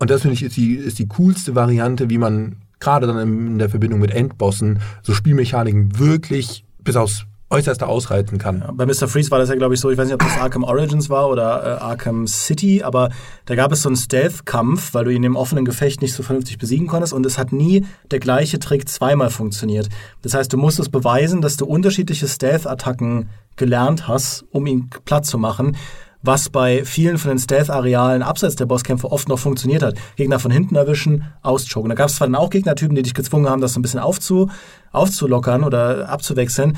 [0.00, 3.58] und das finde ich ist die, ist die coolste Variante, wie man gerade dann in
[3.58, 8.60] der Verbindung mit Endbossen so Spielmechaniken wirklich bis aufs Äußerste ausreizen kann.
[8.60, 9.08] Ja, bei Mr.
[9.08, 11.28] Freeze war das ja, glaube ich, so, ich weiß nicht, ob das Arkham Origins war
[11.28, 13.10] oder äh, Arkham City, aber
[13.44, 16.58] da gab es so einen Stealth-Kampf, weil du ihn im offenen Gefecht nicht so vernünftig
[16.58, 19.88] besiegen konntest und es hat nie der gleiche Trick zweimal funktioniert.
[20.22, 25.36] Das heißt, du musstest beweisen, dass du unterschiedliche Stealth-Attacken gelernt hast, um ihn platt zu
[25.36, 25.76] machen
[26.22, 29.94] was bei vielen von den Stealth-Arealen abseits der Bosskämpfe oft noch funktioniert hat.
[30.16, 31.88] Gegner von hinten erwischen, auschoken.
[31.88, 34.00] Da gab es zwar dann auch Gegnertypen, die dich gezwungen haben, das so ein bisschen
[34.00, 34.50] aufzu,
[34.92, 36.76] aufzulockern oder abzuwechseln.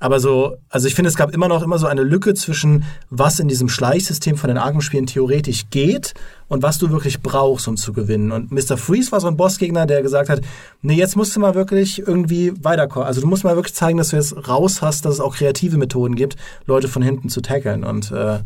[0.00, 3.40] Aber so, also ich finde, es gab immer noch immer so eine Lücke zwischen, was
[3.40, 6.14] in diesem Schleichsystem von den Arkham-Spielen theoretisch geht
[6.46, 8.30] und was du wirklich brauchst, um zu gewinnen.
[8.30, 8.76] Und Mr.
[8.76, 10.40] Freeze war so ein Bossgegner, der gesagt hat,
[10.82, 13.08] nee, jetzt musst du mal wirklich irgendwie weiterkommen.
[13.08, 15.78] Also du musst mal wirklich zeigen, dass du jetzt raus hast, dass es auch kreative
[15.78, 16.36] Methoden gibt,
[16.66, 17.82] Leute von hinten zu tackeln.
[17.82, 18.38] Und äh,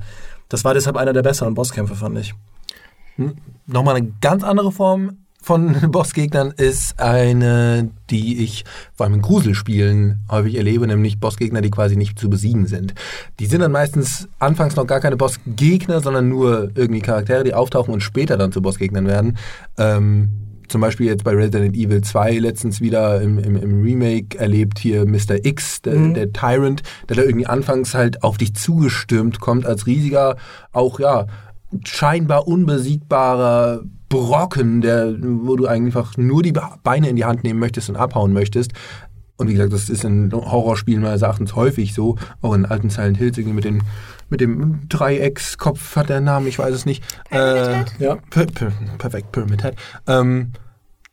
[0.52, 2.34] das war deshalb einer der besseren Bosskämpfe, fand ich.
[3.16, 3.36] Hm,
[3.66, 10.20] nochmal eine ganz andere Form von Bossgegnern ist eine, die ich vor allem in Gruselspielen
[10.30, 12.94] häufig erlebe, nämlich Bossgegner, die quasi nicht zu besiegen sind.
[13.40, 17.94] Die sind dann meistens anfangs noch gar keine Bossgegner, sondern nur irgendwie Charaktere, die auftauchen
[17.94, 19.38] und später dann zu Bossgegnern werden.
[19.78, 24.78] Ähm, zum Beispiel jetzt bei Resident Evil 2 letztens wieder im, im, im Remake erlebt
[24.78, 25.44] hier Mr.
[25.44, 26.14] X, der, mhm.
[26.14, 30.36] der Tyrant, der da irgendwie anfangs halt auf dich zugestürmt kommt als riesiger,
[30.72, 31.26] auch ja,
[31.84, 36.52] scheinbar unbesiegbarer Brocken, der, wo du einfach nur die
[36.82, 38.72] Beine in die Hand nehmen möchtest und abhauen möchtest.
[39.36, 43.16] Und wie gesagt, das ist in Horrorspielen meines Erachtens häufig so, auch in alten Silent
[43.18, 43.82] Hills mit dem
[44.32, 47.04] mit dem Dreieckskopf hat der Namen, ich weiß es nicht.
[47.28, 48.16] Pyramid äh, ja.
[48.30, 49.76] Per, per, perfekt, Pyramid Head.
[50.06, 50.52] Ähm,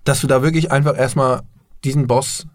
[0.06, 1.42] dass du da wirklich einfach erstmal
[1.84, 2.48] diesen Boss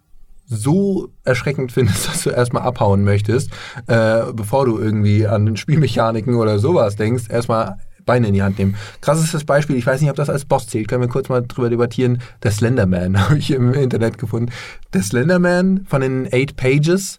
[0.47, 3.51] so erschreckend findest, dass du erstmal abhauen möchtest,
[3.87, 8.59] äh, bevor du irgendwie an den Spielmechaniken oder sowas denkst, erstmal Beine in die Hand
[8.59, 8.77] nehmen.
[9.01, 11.71] Krassestes Beispiel, ich weiß nicht, ob das als Boss zählt, können wir kurz mal drüber
[11.71, 12.21] debattieren.
[12.43, 14.53] Der Slenderman habe ich im Internet gefunden.
[14.93, 17.19] Der Slenderman von den Eight Pages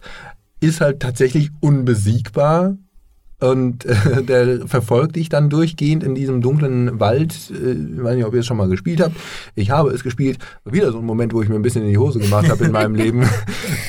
[0.59, 2.77] ist halt tatsächlich unbesiegbar
[3.39, 7.36] und äh, der verfolgt dich dann durchgehend in diesem dunklen Wald.
[7.51, 9.15] Äh, ich weiß nicht, ob ihr es schon mal gespielt habt.
[9.55, 10.39] Ich habe es gespielt.
[10.63, 12.71] Wieder so ein Moment, wo ich mir ein bisschen in die Hose gemacht habe in
[12.71, 13.23] meinem Leben.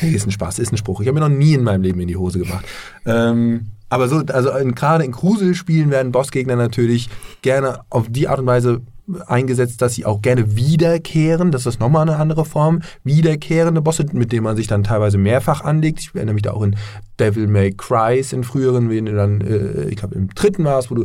[0.03, 1.01] ist ein Spaß, ist ein Spruch.
[1.01, 2.65] Ich habe mir noch nie in meinem Leben in die Hose gemacht.
[3.05, 7.09] Ähm, aber so, also gerade in Kruselspielen werden Bossgegner natürlich
[7.43, 8.83] gerne auf die Art und Weise
[9.27, 11.53] eingesetzt, dass sie auch gerne wiederkehren.
[11.53, 12.83] Das ist nochmal eine andere Form.
[13.05, 16.01] Wiederkehrende Bosse, mit denen man sich dann teilweise mehrfach anlegt.
[16.01, 16.77] Ich erinnere mich da auch in
[17.21, 20.97] Devil May Cry in früheren, wenn du dann, äh, ich glaube im dritten warst, wo
[20.97, 21.05] du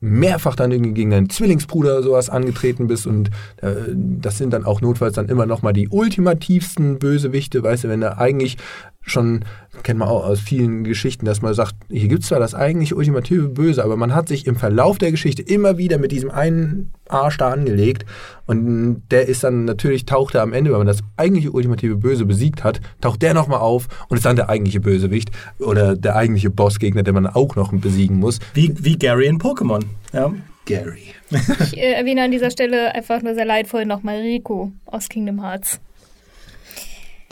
[0.00, 4.80] mehrfach dann irgendwie gegen deinen Zwillingsbruder sowas angetreten bist und äh, das sind dann auch
[4.80, 8.56] notfalls dann immer nochmal die ultimativsten Bösewichte, weißt du, wenn da eigentlich
[9.02, 9.44] schon,
[9.82, 12.94] kennt man auch aus vielen Geschichten, dass man sagt, hier gibt es zwar das eigentlich
[12.94, 16.92] ultimative Böse, aber man hat sich im Verlauf der Geschichte immer wieder mit diesem einen
[17.08, 18.06] Arsch da angelegt
[18.46, 22.24] und der ist dann natürlich, taucht er am Ende, wenn man das eigentliche ultimative Böse
[22.24, 26.50] besiegt hat, taucht der nochmal auf und ist dann der eigentliche Bösewicht oder der eigentliche
[26.50, 28.38] Bossgegner, den man auch noch besiegen muss.
[28.54, 29.84] Wie, wie Gary in Pokémon.
[30.12, 30.32] Ja.
[30.64, 31.14] Gary.
[31.30, 35.80] Ich äh, erwähne an dieser Stelle einfach nur sehr leidvoll nochmal Rico aus Kingdom Hearts.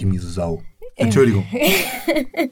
[0.01, 0.63] Die miese Sau.
[1.01, 1.47] Entschuldigung.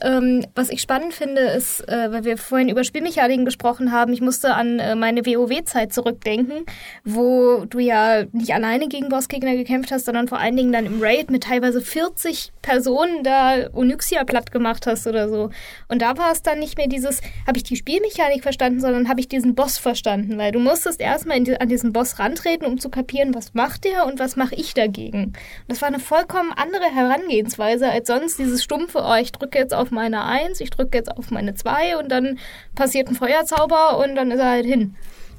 [0.00, 4.20] Ähm, was ich spannend finde, ist, äh, weil wir vorhin über Spielmechaniken gesprochen haben, ich
[4.20, 6.64] musste an äh, meine WoW-Zeit zurückdenken,
[7.04, 11.02] wo du ja nicht alleine gegen Bossgegner gekämpft hast, sondern vor allen Dingen dann im
[11.02, 15.50] Raid mit teilweise 40 Personen da Onyxia platt gemacht hast oder so.
[15.88, 19.20] Und da war es dann nicht mehr dieses, habe ich die Spielmechanik verstanden, sondern habe
[19.20, 22.88] ich diesen Boss verstanden, weil du musstest erstmal die, an diesen Boss rantreten, um zu
[22.88, 25.24] kapieren, was macht der und was mache ich dagegen.
[25.24, 25.36] Und
[25.66, 29.87] das war eine vollkommen andere Herangehensweise als sonst dieses stumpfe, oh, ich drücke jetzt auf
[29.90, 32.38] meine 1, ich drücke jetzt auf meine 2 und dann
[32.74, 34.94] passiert ein Feuerzauber und dann ist er halt hin.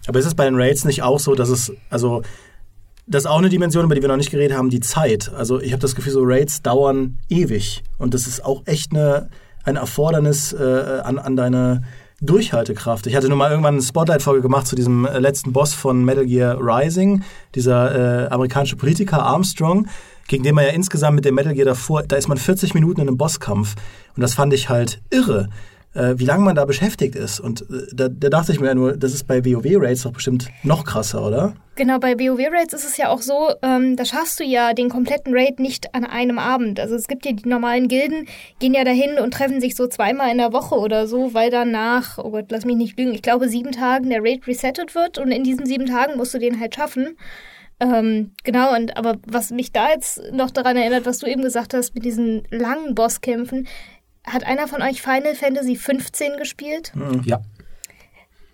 [0.08, 2.24] Aber ist es bei den Raids nicht auch so, dass es, also,
[3.06, 5.32] das ist auch eine Dimension, über die wir noch nicht geredet haben, die Zeit.
[5.36, 7.84] Also ich habe das Gefühl, so Raids dauern ewig.
[7.98, 9.30] Und das ist auch echt eine,
[9.64, 11.84] ein Erfordernis äh, an, an deine
[12.22, 13.08] Durchhaltekraft.
[13.08, 16.26] Ich hatte nur mal irgendwann eine Spotlight-Folge gemacht zu diesem äh, letzten Boss von Metal
[16.26, 17.24] Gear Rising,
[17.56, 19.88] dieser äh, amerikanische Politiker Armstrong,
[20.28, 23.02] gegen den man ja insgesamt mit dem Metal Gear davor, da ist man 40 Minuten
[23.02, 23.76] in einem Bosskampf.
[24.16, 25.50] Und das fand ich halt irre,
[25.94, 27.40] äh, wie lange man da beschäftigt ist.
[27.40, 30.50] Und äh, da, da dachte ich mir ja nur, das ist bei WoW-Raids doch bestimmt
[30.64, 31.56] noch krasser, oder?
[31.76, 35.34] Genau, bei WoW-Raids ist es ja auch so, ähm, da schaffst du ja den kompletten
[35.34, 36.80] Raid nicht an einem Abend.
[36.80, 38.28] Also es gibt ja die normalen Gilden,
[38.60, 41.72] gehen ja dahin und treffen sich so zweimal in der Woche oder so, weil dann
[41.72, 45.18] nach, oh Gott, lass mich nicht lügen, ich glaube sieben Tagen der Raid resettet wird
[45.18, 47.18] und in diesen sieben Tagen musst du den halt schaffen.
[47.80, 51.74] Ähm, genau, und aber was mich da jetzt noch daran erinnert, was du eben gesagt
[51.74, 53.68] hast, mit diesen langen Bosskämpfen,
[54.30, 56.92] hat einer von euch Final Fantasy 15 gespielt?
[57.26, 57.42] Ja.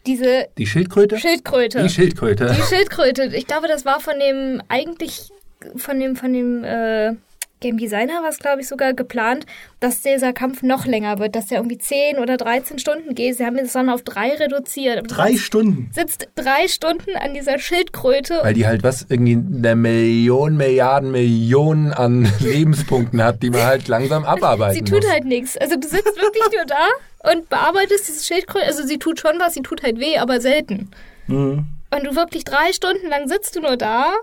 [0.06, 1.18] Diese Die Schildkröte?
[1.20, 1.82] Schildkröte.
[1.84, 2.56] Die Schildkröte.
[2.56, 3.26] Die Schildkröte.
[3.36, 5.30] Ich glaube, das war von dem eigentlich
[5.78, 7.14] von dem von dem äh,
[7.62, 9.46] Game Designer war es, glaube ich, sogar geplant,
[9.80, 13.38] dass dieser Kampf noch länger wird, dass der irgendwie 10 oder 13 Stunden geht.
[13.38, 15.02] Sie haben das dann auf drei reduziert.
[15.02, 15.90] Und Drei Stunden.
[15.94, 18.40] sitzt drei Stunden an dieser Schildkröte.
[18.44, 23.88] Weil die halt was irgendwie eine Million, Milliarden, Millionen an Lebenspunkten hat, die man halt
[23.88, 25.12] langsam abarbeiten sie tut muss.
[25.12, 25.58] halt nichts.
[25.58, 28.66] Also du sitzt wirklich nur da und bearbeitest diese Schildkröte.
[28.66, 30.92] Also sie tut schon was, sie tut halt weh, aber selten.
[31.28, 31.66] Mhm.
[31.92, 34.14] Und du wirklich drei Stunden lang sitzt du nur da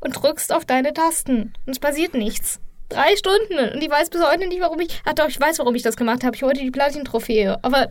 [0.00, 1.54] und drückst auf deine Tasten.
[1.66, 2.60] Und es passiert nichts.
[2.92, 3.74] Drei Stunden.
[3.74, 5.00] Und ich weiß bis heute nicht, warum ich.
[5.04, 6.36] Ach doch, ich weiß, warum ich das gemacht habe.
[6.36, 7.58] Ich wollte die Platin-Trophäe.
[7.62, 7.88] Aber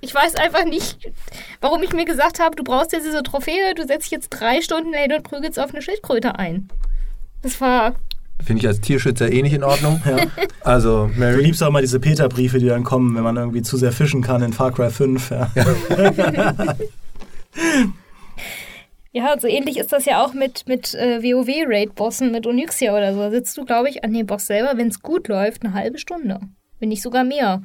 [0.00, 1.10] ich weiß einfach nicht,
[1.60, 4.60] warum ich mir gesagt habe, du brauchst jetzt diese Trophäe, du setzt dich jetzt drei
[4.60, 6.68] Stunden hin und prügelst auf eine Schildkröte ein.
[7.42, 7.94] Das war.
[8.44, 10.02] Finde ich als Tierschützer eh nicht in Ordnung.
[10.04, 10.16] Ja.
[10.62, 13.76] Also, Du Mary, liebst auch immer diese Peter-Briefe, die dann kommen, wenn man irgendwie zu
[13.76, 15.30] sehr fischen kann in Far Cry 5.
[15.30, 15.50] Ja.
[15.54, 16.74] Ja,
[19.40, 23.20] so ähnlich ist das ja auch mit, mit äh, WoW-Raid-Bossen, mit Onyxia oder so.
[23.20, 25.98] Da sitzt du, glaube ich, an dem Boss selber, wenn es gut läuft, eine halbe
[25.98, 26.40] Stunde.
[26.78, 27.62] Wenn nicht sogar mehr.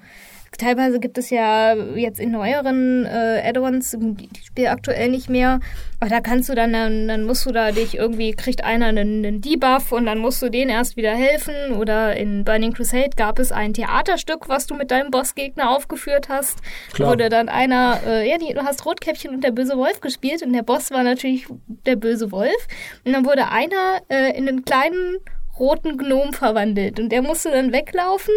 [0.58, 5.60] Teilweise gibt es ja jetzt in neueren äh, Add-ons, die spiele aktuell nicht mehr,
[5.99, 9.26] aber da kannst du dann, dann, dann musst du da dich irgendwie, kriegt einer einen,
[9.26, 11.74] einen Debuff und dann musst du denen erst wieder helfen.
[11.78, 16.60] Oder in Burning Crusade gab es ein Theaterstück, was du mit deinem Bossgegner aufgeführt hast.
[16.93, 17.10] Klar.
[17.10, 20.53] Wurde dann einer, äh, ja, die, du hast Rotkäppchen und der böse Wolf gespielt und
[20.53, 21.47] der Boss war natürlich
[21.86, 22.68] der böse Wolf.
[23.03, 25.18] Und dann wurde einer äh, in einen kleinen
[25.60, 28.34] roten Gnom verwandelt und der musste dann weglaufen,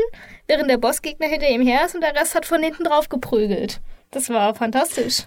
[0.46, 3.80] während der Bossgegner hinter ihm her ist und der Rest hat von hinten drauf geprügelt.
[4.10, 5.24] Das war fantastisch.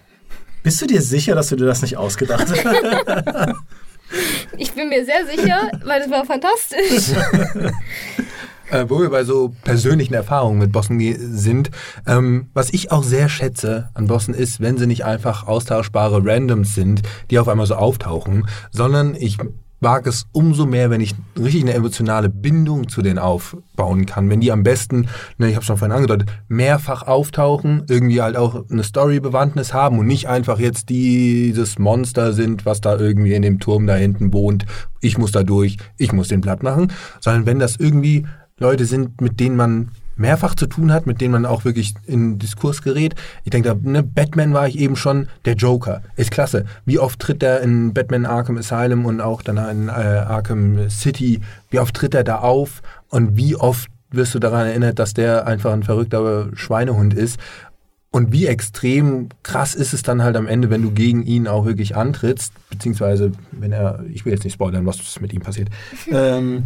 [0.62, 3.54] Bist du dir sicher, dass du dir das nicht ausgedacht hast?
[4.58, 7.16] Ich bin mir sehr sicher, weil es war fantastisch.
[8.70, 11.00] äh, wo wir bei so persönlichen Erfahrungen mit Bossen
[11.36, 11.70] sind.
[12.06, 16.74] Ähm, was ich auch sehr schätze an Bossen ist, wenn sie nicht einfach austauschbare Randoms
[16.74, 19.38] sind, die auf einmal so auftauchen, sondern ich
[19.84, 24.30] mag es umso mehr, wenn ich richtig eine emotionale Bindung zu denen aufbauen kann.
[24.30, 28.64] Wenn die am besten, ne, ich habe schon vorhin angedeutet, mehrfach auftauchen, irgendwie halt auch
[28.70, 33.60] eine Story-Bewandtnis haben und nicht einfach jetzt dieses Monster sind, was da irgendwie in dem
[33.60, 34.64] Turm da hinten wohnt.
[35.02, 38.26] Ich muss da durch, ich muss den platt machen, sondern wenn das irgendwie
[38.58, 42.38] Leute sind, mit denen man mehrfach zu tun hat, mit denen man auch wirklich in
[42.38, 43.14] Diskurs gerät.
[43.44, 46.64] Ich denke, ne, Batman war ich eben schon, der Joker ist klasse.
[46.84, 51.40] Wie oft tritt er in Batman Arkham Asylum und auch dann in äh, Arkham City,
[51.70, 55.46] wie oft tritt er da auf und wie oft wirst du daran erinnert, dass der
[55.46, 57.38] einfach ein verrückter Schweinehund ist.
[58.10, 61.66] Und wie extrem krass ist es dann halt am Ende, wenn du gegen ihn auch
[61.66, 65.68] wirklich antrittst, beziehungsweise wenn er, ich will jetzt nicht spoilern, was mit ihm passiert.
[66.12, 66.62] ähm,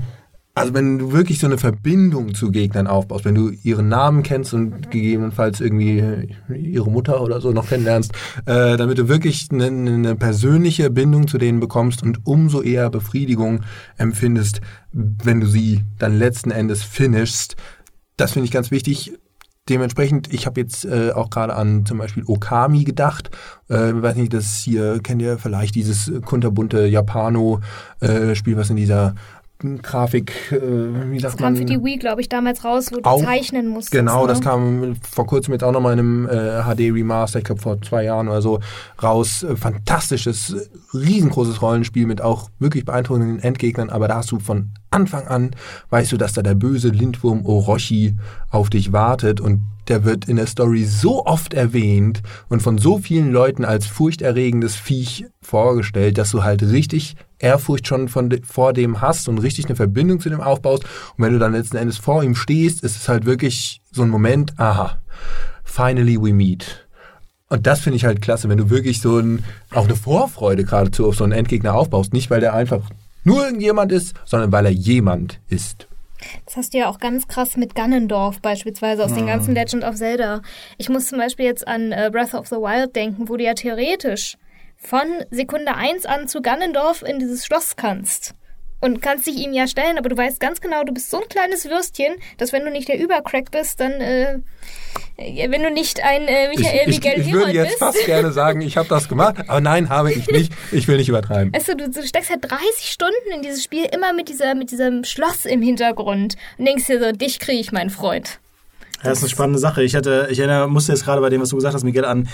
[0.59, 4.54] also wenn du wirklich so eine Verbindung zu Gegnern aufbaust, wenn du ihren Namen kennst
[4.54, 8.12] und gegebenenfalls irgendwie ihre Mutter oder so noch kennenlernst,
[8.46, 13.61] äh, damit du wirklich eine, eine, persönliche Bindung zu denen bekommst und umso eher Befriedigung
[13.96, 14.61] empfindest,
[14.92, 17.56] wenn du sie dann letzten Endes finishst.
[18.16, 19.12] Das finde ich ganz wichtig.
[19.68, 23.30] Dementsprechend, ich habe jetzt äh, auch gerade an zum Beispiel Okami gedacht.
[23.68, 29.14] Äh, weiß nicht, das hier kennt ihr vielleicht dieses kunterbunte Japano-Spiel, äh, was in dieser
[29.82, 30.56] Grafik, äh,
[31.11, 31.54] wie sagt das man?
[31.54, 33.90] kam für die Wii, glaube ich, damals raus, wo du auch, zeichnen musstest.
[33.90, 34.28] Genau, ne?
[34.28, 38.04] das kam vor kurzem jetzt auch nochmal in einem äh, HD-Remaster, ich glaube vor zwei
[38.04, 38.61] Jahren oder so,
[39.02, 39.42] raus.
[39.42, 45.26] Äh, fantastisches, riesengroßes Rollenspiel mit auch wirklich beeindruckenden Endgegnern, aber da hast du von Anfang
[45.26, 45.50] an,
[45.90, 48.16] weißt du, dass da der böse Lindwurm Orochi
[48.50, 52.99] auf dich wartet und der wird in der Story so oft erwähnt und von so
[52.99, 58.72] vielen Leuten als furchterregendes Viech vorgestellt, dass du halt richtig Ehrfurcht schon von de, vor
[58.72, 60.84] dem hast und richtig eine Verbindung zu dem aufbaust.
[61.16, 64.11] Und wenn du dann letzten Endes vor ihm stehst, ist es halt wirklich so ein
[64.11, 64.99] Moment, aha,
[65.64, 66.89] finally we meet.
[67.49, 71.07] Und das finde ich halt klasse, wenn du wirklich so ein, auch eine Vorfreude geradezu
[71.07, 72.12] auf so einen Endgegner aufbaust.
[72.12, 72.82] Nicht, weil der einfach
[73.24, 75.89] nur irgendjemand ist, sondern weil er jemand ist.
[76.44, 79.16] Das hast du ja auch ganz krass mit Ganondorf beispielsweise aus mhm.
[79.16, 80.42] den ganzen Legend of Zelda.
[80.76, 83.54] Ich muss zum Beispiel jetzt an äh, Breath of the Wild denken, wo du ja
[83.54, 84.36] theoretisch
[84.76, 88.34] von Sekunde 1 an zu Ganondorf in dieses Schloss kannst.
[88.81, 91.29] Und kannst dich ihm ja stellen, aber du weißt ganz genau, du bist so ein
[91.29, 94.39] kleines Würstchen, dass wenn du nicht der Übercrack bist, dann, äh,
[95.16, 97.79] wenn du nicht ein äh, Michael ich, Miguel Ich, ich würde jetzt bist.
[97.79, 100.53] fast gerne sagen, ich habe das gemacht, aber nein, habe ich nicht.
[100.70, 101.53] Ich will nicht übertreiben.
[101.53, 104.70] Weißt du, du, du steckst halt 30 Stunden in dieses Spiel immer mit, dieser, mit
[104.70, 108.39] diesem Schloss im Hintergrund und denkst dir so, dich kriege ich, mein Freund.
[109.03, 109.85] Ja, das ist eine spannende Sache.
[109.85, 112.29] Ich hatte, ich erinnere, musste jetzt gerade bei dem, was du gesagt hast, Miguel, an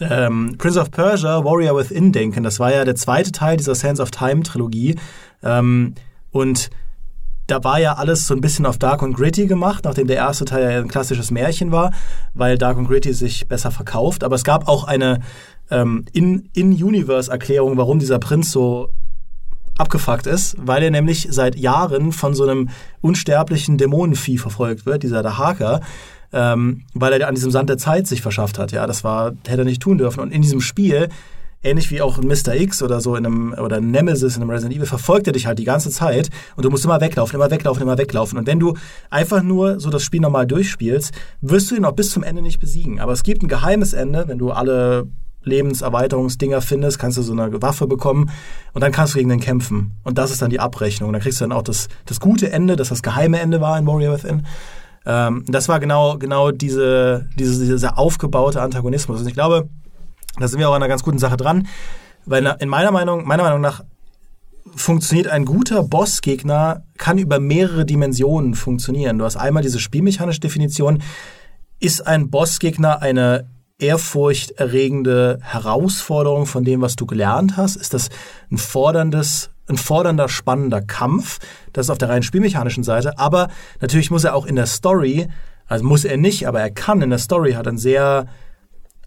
[0.00, 2.42] ähm, Prince of Persia, Warrior Within denken.
[2.42, 4.96] Das war ja der zweite Teil dieser Sands of Time Trilogie.
[5.42, 5.94] Ähm,
[6.30, 6.70] und
[7.46, 10.44] da war ja alles so ein bisschen auf Dark und Gritty gemacht, nachdem der erste
[10.44, 11.92] Teil ja ein klassisches Märchen war,
[12.34, 14.22] weil Dark und Gritty sich besser verkauft.
[14.22, 15.20] Aber es gab auch eine
[15.70, 18.90] ähm, In-Universe-Erklärung, warum dieser Prinz so
[19.78, 22.68] abgefuckt ist, weil er nämlich seit Jahren von so einem
[23.00, 25.80] unsterblichen Dämonenvieh verfolgt wird, dieser Dahaka,
[26.32, 28.72] ähm, weil er an diesem Sand der Zeit sich verschafft hat.
[28.72, 30.20] Ja, das war hätte er nicht tun dürfen.
[30.20, 31.08] Und in diesem Spiel
[31.62, 32.54] ähnlich wie auch Mr.
[32.54, 35.58] X oder so in einem, oder Nemesis in einem Resident Evil, verfolgt er dich halt
[35.58, 38.38] die ganze Zeit und du musst immer weglaufen, immer weglaufen, immer weglaufen.
[38.38, 38.74] Und wenn du
[39.10, 42.60] einfach nur so das Spiel normal durchspielst, wirst du ihn auch bis zum Ende nicht
[42.60, 43.00] besiegen.
[43.00, 45.08] Aber es gibt ein geheimes Ende, wenn du alle
[45.42, 48.30] Lebenserweiterungsdinger findest, kannst du so eine Waffe bekommen
[48.72, 49.92] und dann kannst du gegen den kämpfen.
[50.04, 51.12] Und das ist dann die Abrechnung.
[51.12, 53.86] Dann kriegst du dann auch das, das gute Ende, das das geheime Ende war in
[53.86, 54.46] Warrior Within.
[55.08, 59.20] Ähm, das war genau, genau diese, diese, dieser aufgebaute Antagonismus.
[59.20, 59.68] Und ich glaube,
[60.38, 61.66] da sind wir auch an einer ganz guten Sache dran,
[62.26, 63.82] weil in meiner Meinung, meiner Meinung nach
[64.76, 69.18] funktioniert ein guter Bossgegner, kann über mehrere Dimensionen funktionieren.
[69.18, 71.02] Du hast einmal diese spielmechanische Definition.
[71.80, 73.48] Ist ein Bossgegner eine
[73.78, 77.76] ehrfurchterregende Herausforderung von dem, was du gelernt hast?
[77.76, 78.10] Ist das
[78.50, 81.38] ein forderndes, ein fordernder, spannender Kampf?
[81.72, 83.18] Das ist auf der rein spielmechanischen Seite.
[83.18, 83.48] Aber
[83.80, 85.28] natürlich muss er auch in der Story,
[85.66, 88.26] also muss er nicht, aber er kann in der Story, hat ein sehr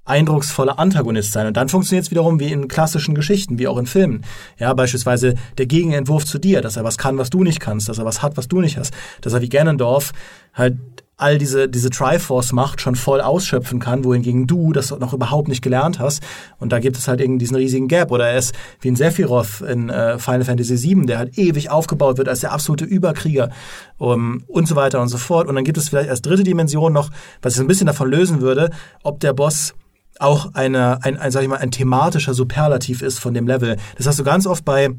[0.05, 1.47] eindrucksvoller Antagonist sein.
[1.47, 4.23] Und dann funktioniert es wiederum wie in klassischen Geschichten, wie auch in Filmen.
[4.57, 7.99] Ja, beispielsweise der Gegenentwurf zu dir, dass er was kann, was du nicht kannst, dass
[7.99, 10.11] er was hat, was du nicht hast, dass er wie Ganondorf
[10.53, 10.77] halt
[11.21, 15.99] all diese, diese Triforce-Macht schon voll ausschöpfen kann, wohingegen du das noch überhaupt nicht gelernt
[15.99, 16.23] hast.
[16.59, 18.11] Und da gibt es halt irgendwie diesen riesigen Gap.
[18.11, 22.17] Oder er ist wie ein Sephiroth in äh, Final Fantasy VII, der halt ewig aufgebaut
[22.17, 23.49] wird als der absolute Überkrieger
[23.97, 25.47] um, und so weiter und so fort.
[25.47, 27.09] Und dann gibt es vielleicht als dritte Dimension noch,
[27.41, 28.71] was ich ein bisschen davon lösen würde,
[29.03, 29.73] ob der Boss
[30.19, 33.77] auch eine, ein, ein, sag ich mal, ein thematischer Superlativ ist von dem Level.
[33.97, 34.89] Das hast du ganz oft bei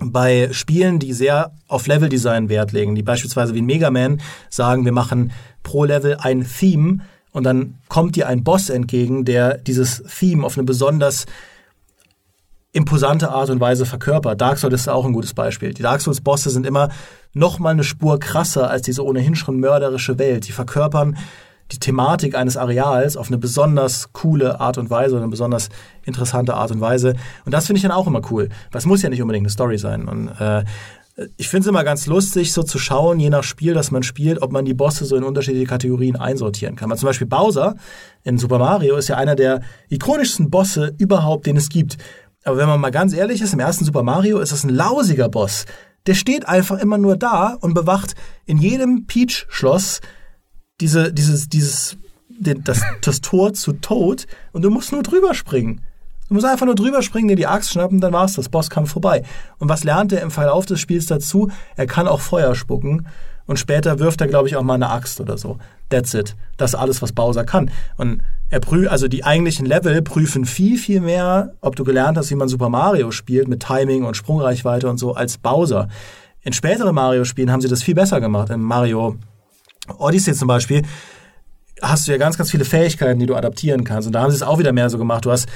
[0.00, 4.84] bei Spielen, die sehr auf Leveldesign Wert legen, die beispielsweise wie in Mega Man sagen,
[4.84, 5.32] wir machen
[5.62, 7.00] pro Level ein Theme
[7.32, 11.26] und dann kommt dir ein Boss entgegen, der dieses Theme auf eine besonders
[12.72, 14.40] imposante Art und Weise verkörpert.
[14.40, 15.74] Dark Souls ist auch ein gutes Beispiel.
[15.74, 16.90] Die Dark Souls Bosse sind immer
[17.32, 20.46] noch mal eine Spur krasser als diese ohnehin schon mörderische Welt.
[20.46, 21.16] Die verkörpern
[21.72, 25.68] die Thematik eines Areals auf eine besonders coole Art und Weise, eine besonders
[26.04, 27.14] interessante Art und Weise.
[27.44, 28.48] Und das finde ich dann auch immer cool.
[28.70, 30.08] Das muss ja nicht unbedingt eine Story sein.
[30.08, 30.64] Und äh,
[31.36, 34.40] ich finde es immer ganz lustig, so zu schauen, je nach Spiel, das man spielt,
[34.40, 36.88] ob man die Bosse so in unterschiedliche Kategorien einsortieren kann.
[36.88, 37.74] Man zum Beispiel Bowser
[38.22, 41.98] in Super Mario ist ja einer der ikonischsten Bosse überhaupt, den es gibt.
[42.44, 45.28] Aber wenn man mal ganz ehrlich ist, im ersten Super Mario ist das ein lausiger
[45.28, 45.66] Boss.
[46.06, 48.14] Der steht einfach immer nur da und bewacht
[48.46, 50.00] in jedem Peach-Schloss
[50.80, 51.96] diese, dieses, dieses,
[52.28, 55.80] den, das, das Tor zu Tod und du musst nur drüber springen.
[56.28, 58.50] Du musst einfach nur drüber springen, dir die Axt schnappen, dann war's das.
[58.50, 59.22] Bosskampf vorbei.
[59.58, 61.50] Und was lernt er im Verlauf des Spiels dazu?
[61.76, 63.06] Er kann auch Feuer spucken
[63.46, 65.56] und später wirft er, glaube ich, auch mal eine Axt oder so.
[65.88, 66.36] That's it.
[66.58, 67.70] Das ist alles, was Bowser kann.
[67.96, 68.20] Und
[68.50, 72.34] er prüft, also die eigentlichen Level prüfen viel, viel mehr, ob du gelernt hast, wie
[72.34, 75.88] man Super Mario spielt, mit Timing und Sprungreichweite und so, als Bowser.
[76.42, 78.50] In späteren Mario-Spielen haben sie das viel besser gemacht.
[78.50, 79.16] In Mario
[79.98, 80.82] Odyssey zum Beispiel
[81.80, 84.06] hast du ja ganz, ganz viele Fähigkeiten, die du adaptieren kannst.
[84.06, 85.24] Und da haben sie es auch wieder mehr so gemacht.
[85.24, 85.48] Du hast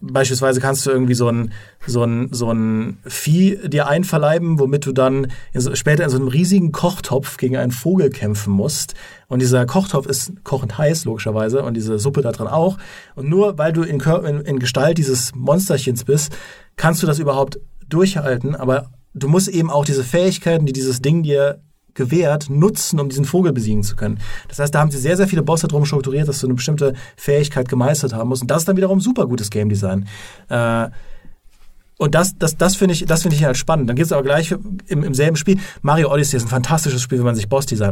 [0.00, 1.52] Beispielsweise kannst du irgendwie so ein,
[1.86, 6.18] so ein, so ein Vieh dir einverleiben, womit du dann in so, später in so
[6.18, 8.94] einem riesigen Kochtopf gegen einen Vogel kämpfen musst.
[9.28, 12.76] Und dieser Kochtopf ist kochend heiß, logischerweise, und diese Suppe da drin auch.
[13.14, 16.36] Und nur weil du in, in, in Gestalt dieses Monsterchens bist,
[16.76, 17.58] kannst du das überhaupt
[17.88, 18.54] durchhalten.
[18.54, 21.62] Aber du musst eben auch diese Fähigkeiten, die dieses Ding dir
[21.96, 24.20] gewährt, nutzen, um diesen Vogel besiegen zu können.
[24.48, 26.94] Das heißt, da haben sie sehr, sehr viele Bosse drum strukturiert, dass du eine bestimmte
[27.16, 28.42] Fähigkeit gemeistert haben musst.
[28.42, 30.06] Und das ist dann wiederum super gutes Game Design.
[30.48, 30.88] Äh,
[31.98, 33.88] und das, das, das finde ich, das finde ich halt spannend.
[33.88, 34.54] Dann gibt es aber gleich
[34.86, 35.58] im, im selben Spiel.
[35.80, 37.90] Mario Odyssey ist ein fantastisches Spiel, wenn man sich Bossdesign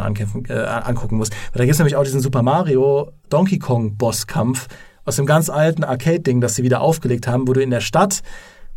[0.49, 1.31] äh, angucken muss.
[1.31, 4.69] Weil da gibt es nämlich auch diesen Super Mario Donkey Kong Bosskampf
[5.07, 8.23] aus dem ganz alten Arcade-Ding, das sie wieder aufgelegt haben, wo du in der Stadt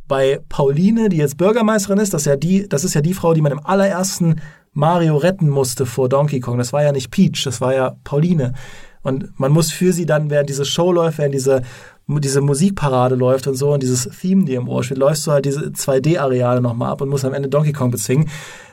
[0.08, 3.34] bei Pauline, die jetzt Bürgermeisterin ist, das ist ja die, das ist ja die Frau,
[3.34, 4.40] die man im allerersten
[4.78, 6.60] Mario retten musste vor Donkey Kong.
[6.60, 8.54] Das war ja nicht Peach, das war ja Pauline.
[9.02, 11.64] Und man muss für sie dann, während diese Show läuft, während diese,
[12.08, 15.46] diese Musikparade läuft und so und dieses Theme dir im Ohr steht, läufst du halt
[15.46, 18.30] diese 2D-Areale nochmal ab und musst am Ende Donkey Kong bezwingen.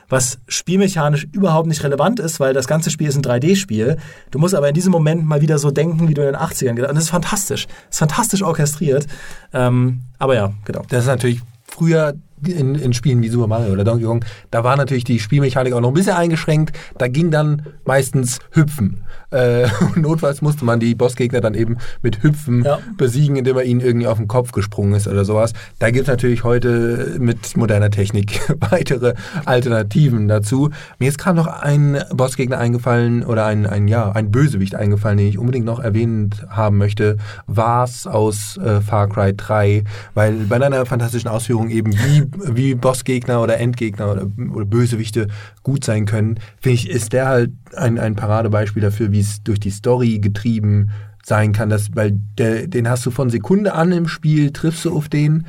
[0.07, 3.97] Was spielmechanisch überhaupt nicht relevant ist, weil das ganze Spiel ist ein 3D-Spiel.
[4.29, 6.75] Du musst aber in diesem Moment mal wieder so denken, wie du in den 80ern
[6.75, 6.89] gedacht hast.
[6.89, 7.65] Und das ist fantastisch.
[7.65, 9.07] Das ist fantastisch orchestriert.
[9.53, 10.83] Ähm, aber ja, genau.
[10.87, 12.13] Das ist natürlich früher
[12.45, 15.81] in, in Spielen wie Super Mario oder Donkey Kong, da war natürlich die Spielmechanik auch
[15.81, 16.77] noch ein bisschen eingeschränkt.
[16.97, 19.03] Da ging dann meistens Hüpfen.
[19.31, 22.79] Äh, notfalls musste man die Bossgegner dann eben mit Hüpfen ja.
[22.97, 25.53] besiegen, indem er ihnen irgendwie auf den Kopf gesprungen ist oder sowas.
[25.79, 29.13] Da gibt es natürlich heute mit moderner Technik weitere
[29.45, 30.69] Alternativen dazu.
[30.99, 35.27] Mir ist gerade noch ein Bossgegner eingefallen oder ein, ein, ja, ein Bösewicht eingefallen, den
[35.27, 37.17] ich unbedingt noch erwähnt haben möchte.
[37.47, 39.83] Vars aus äh, Far Cry 3,
[40.13, 45.27] weil bei deiner fantastischen Ausführung eben wie wie Bossgegner oder Endgegner oder, oder Bösewichte
[45.63, 49.59] gut sein können, finde ich, ist der halt ein, ein Paradebeispiel dafür, wie es durch
[49.59, 50.91] die Story getrieben
[51.23, 54.95] sein kann, dass, weil der, den hast du von Sekunde an im Spiel, triffst du
[54.95, 55.45] auf den,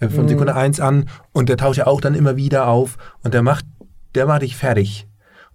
[0.00, 0.28] äh, von mhm.
[0.28, 3.64] Sekunde eins an und der taucht ja auch dann immer wieder auf und der macht,
[4.14, 5.06] der macht dich fertig.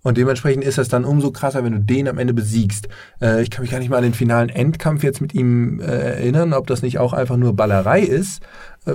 [0.06, 2.90] Und dementsprechend ist das dann umso krasser, wenn du den am Ende besiegst.
[3.20, 5.86] Äh, ich kann mich gar nicht mal an den finalen Endkampf jetzt mit ihm äh,
[5.86, 8.44] erinnern, ob das nicht auch einfach nur Ballerei ist.
[8.86, 8.92] Äh,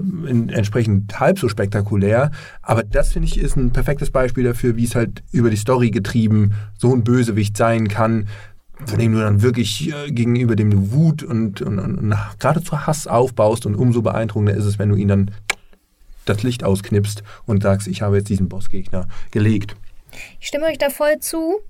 [0.53, 2.31] entsprechend halb so spektakulär.
[2.63, 5.91] Aber das finde ich ist ein perfektes Beispiel dafür, wie es halt über die Story
[5.91, 8.29] getrieben so ein Bösewicht sein kann,
[8.87, 12.87] von dem du dann wirklich äh, gegenüber dem du Wut und, und, und, und geradezu
[12.87, 15.31] Hass aufbaust und umso beeindruckender ist es, wenn du ihn dann
[16.25, 19.75] das Licht ausknipst und sagst, ich habe jetzt diesen Bossgegner gelegt.
[20.39, 21.61] Ich stimme euch da voll zu,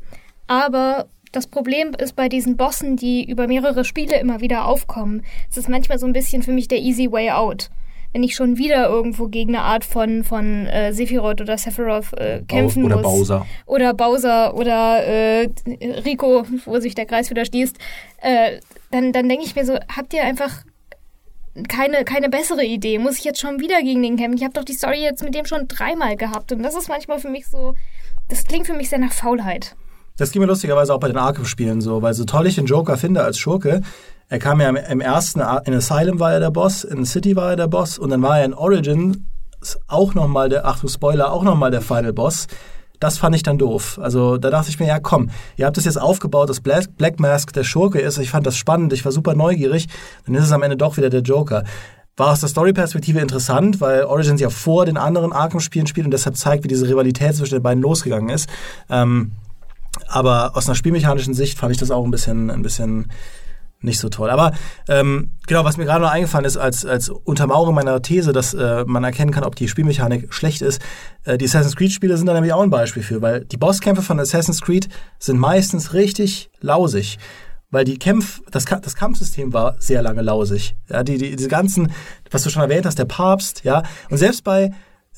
[0.46, 5.56] aber das Problem ist bei diesen Bossen, die über mehrere Spiele immer wieder aufkommen, es
[5.56, 7.70] ist manchmal so ein bisschen für mich der easy way out.
[8.12, 12.42] Wenn ich schon wieder irgendwo gegen eine Art von, von äh, Sephiroth oder Sephiroth äh,
[12.48, 13.06] kämpfen oder muss.
[13.06, 13.46] Oder Bowser.
[13.66, 15.48] Oder Bowser oder äh,
[16.04, 17.76] Rico, wo sich der Kreis wieder schließt,
[18.22, 18.58] äh,
[18.90, 20.64] dann, dann denke ich mir so, habt ihr einfach
[21.68, 22.98] keine, keine bessere Idee?
[22.98, 24.36] Muss ich jetzt schon wieder gegen den kämpfen?
[24.36, 26.52] Ich habe doch die Story jetzt mit dem schon dreimal gehabt.
[26.52, 27.74] Und das ist manchmal für mich so,
[28.28, 29.76] das klingt für mich sehr nach Faulheit.
[30.16, 32.96] Das ging mir lustigerweise auch bei den Arkham-Spielen so, weil so toll ich den Joker
[32.96, 33.80] finde als Schurke,
[34.30, 37.56] er kam ja im ersten, in Asylum war er der Boss, in City war er
[37.56, 39.26] der Boss und dann war er in Origin
[39.88, 42.46] auch nochmal der, Achtung Spoiler, auch nochmal der Final Boss.
[43.00, 43.98] Das fand ich dann doof.
[44.00, 47.52] Also da dachte ich mir, ja komm, ihr habt das jetzt aufgebaut, dass Black Mask
[47.52, 48.18] der Schurke ist.
[48.18, 49.88] Ich fand das spannend, ich war super neugierig.
[50.26, 51.64] Dann ist es am Ende doch wieder der Joker.
[52.16, 56.36] war aus der Story-Perspektive interessant, weil Origins ja vor den anderen Arkham-Spielen spielt und deshalb
[56.36, 58.48] zeigt, wie diese Rivalität zwischen den beiden losgegangen ist.
[58.88, 59.32] Ähm,
[60.06, 63.08] aber aus einer spielmechanischen Sicht fand ich das auch ein bisschen, ein bisschen
[63.82, 64.30] nicht so toll.
[64.30, 64.52] Aber
[64.88, 68.84] ähm, genau, was mir gerade noch eingefallen ist, als, als Untermauerung meiner These, dass äh,
[68.86, 70.80] man erkennen kann, ob die Spielmechanik schlecht ist,
[71.24, 74.20] äh, die Assassin's Creed-Spiele sind da nämlich auch ein Beispiel für, weil die Bosskämpfe von
[74.20, 77.18] Assassin's Creed sind meistens richtig lausig.
[77.72, 80.74] Weil die Kämpf, das, das Kampfsystem war sehr lange lausig.
[80.88, 81.92] Ja, die, die, diese ganzen,
[82.30, 83.84] was du schon erwähnt hast, der Papst, ja.
[84.10, 84.72] Und selbst bei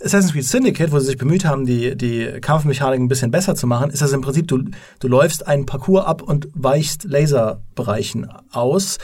[0.04, 3.66] Assassin's Creed Syndicate, wo sie sich bemüht haben, die, die Kampfmechanik ein bisschen besser zu
[3.66, 4.64] machen, ist das im Prinzip, du,
[4.98, 8.98] du läufst einen Parcours ab und weichst Laserbereichen aus,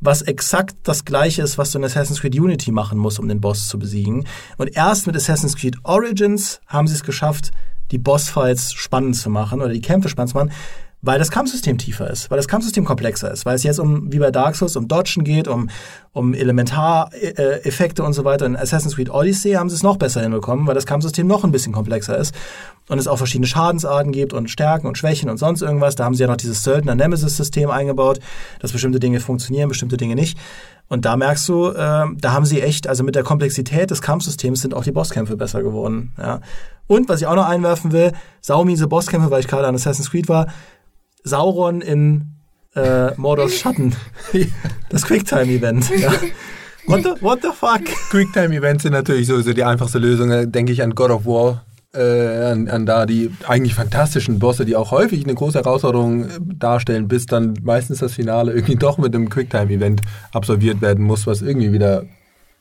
[0.00, 3.40] was exakt das gleiche ist, was du in Assassin's Creed Unity machen musst, um den
[3.40, 4.26] Boss zu besiegen.
[4.58, 7.50] Und erst mit Assassin's Creed Origins haben sie es geschafft,
[7.90, 10.52] die Bossfights spannend zu machen oder die Kämpfe spannend zu machen
[11.04, 14.18] weil das Kampfsystem tiefer ist, weil das Kampfsystem komplexer ist, weil es jetzt um, wie
[14.18, 15.68] bei Dark Souls, um Dodgen geht, um,
[16.12, 18.46] um Elementareffekte und so weiter.
[18.46, 21.52] In Assassin's Creed Odyssey haben sie es noch besser hinbekommen, weil das Kampfsystem noch ein
[21.52, 22.34] bisschen komplexer ist
[22.88, 25.94] und es auch verschiedene Schadensarten gibt und Stärken und Schwächen und sonst irgendwas.
[25.94, 28.20] Da haben sie ja noch dieses Söldner-Nemesis-System eingebaut,
[28.60, 30.38] dass bestimmte Dinge funktionieren, bestimmte Dinge nicht.
[30.88, 34.60] Und da merkst du, äh, da haben sie echt, also mit der Komplexität des Kampfsystems
[34.60, 36.12] sind auch die Bosskämpfe besser geworden.
[36.18, 36.40] Ja.
[36.86, 40.28] Und was ich auch noch einwerfen will, saumiese Bosskämpfe, weil ich gerade an Assassin's Creed
[40.28, 40.48] war,
[41.24, 42.34] Sauron in
[42.76, 43.94] äh, Mordors Schatten.
[44.90, 45.90] Das Quicktime-Event.
[45.98, 46.12] Ja.
[46.86, 47.84] What, the, what the fuck?
[48.10, 50.28] Quicktime-Events sind natürlich sowieso die einfachste Lösung.
[50.28, 51.64] Da denke ich an God of War.
[51.92, 56.28] Äh, an, an da die eigentlich fantastischen Bosse, die auch häufig eine große Herausforderung äh,
[56.40, 60.00] darstellen, bis dann meistens das Finale irgendwie doch mit einem Quicktime-Event
[60.32, 62.10] absolviert werden muss, was irgendwie wieder ein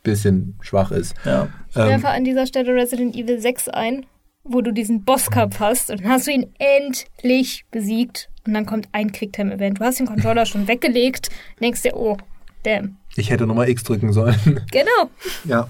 [0.03, 1.15] bisschen schwach ist.
[1.25, 1.49] Ja.
[1.69, 4.05] Ich werfe ähm, an dieser Stelle Resident Evil 6 ein,
[4.43, 8.87] wo du diesen Bosscup hast und dann hast du ihn endlich besiegt und dann kommt
[8.91, 9.79] ein Quicktime-Event.
[9.79, 11.29] Du hast den Controller schon weggelegt,
[11.61, 12.17] denkst dir, oh,
[12.63, 12.97] damn.
[13.15, 14.61] Ich hätte nochmal X drücken sollen.
[14.71, 15.09] Genau.
[15.45, 15.67] Ja.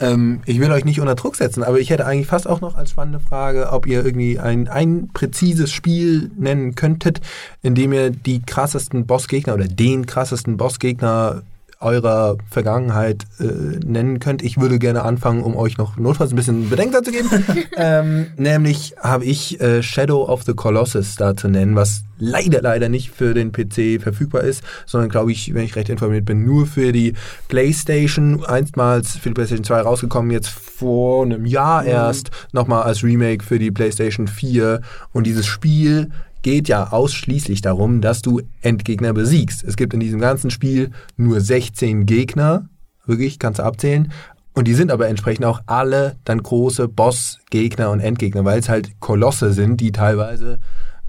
[0.00, 2.74] Ähm, ich will euch nicht unter Druck setzen, aber ich hätte eigentlich fast auch noch
[2.74, 7.20] als spannende Frage, ob ihr irgendwie ein, ein präzises Spiel nennen könntet,
[7.62, 11.42] in dem ihr die krassesten Bossgegner oder den krassesten Bossgegner
[11.82, 13.44] eurer Vergangenheit äh,
[13.84, 14.42] nennen könnt.
[14.42, 17.28] Ich würde gerne anfangen, um euch noch notfalls ein bisschen Bedenkzeit zu geben.
[17.76, 22.88] ähm, nämlich habe ich äh, Shadow of the Colossus da zu nennen, was leider, leider
[22.88, 26.66] nicht für den PC verfügbar ist, sondern glaube ich, wenn ich recht informiert bin, nur
[26.66, 27.14] für die
[27.48, 31.88] PlayStation, einstmals für die PlayStation 2 rausgekommen, jetzt vor einem Jahr mhm.
[31.88, 34.80] erst, nochmal als Remake für die PlayStation 4.
[35.12, 36.10] Und dieses Spiel
[36.42, 39.64] geht ja ausschließlich darum, dass du Endgegner besiegst.
[39.64, 42.68] Es gibt in diesem ganzen Spiel nur 16 Gegner,
[43.06, 44.12] wirklich, kannst du abzählen.
[44.54, 49.00] Und die sind aber entsprechend auch alle dann große Bossgegner und Endgegner, weil es halt
[49.00, 50.58] Kolosse sind, die teilweise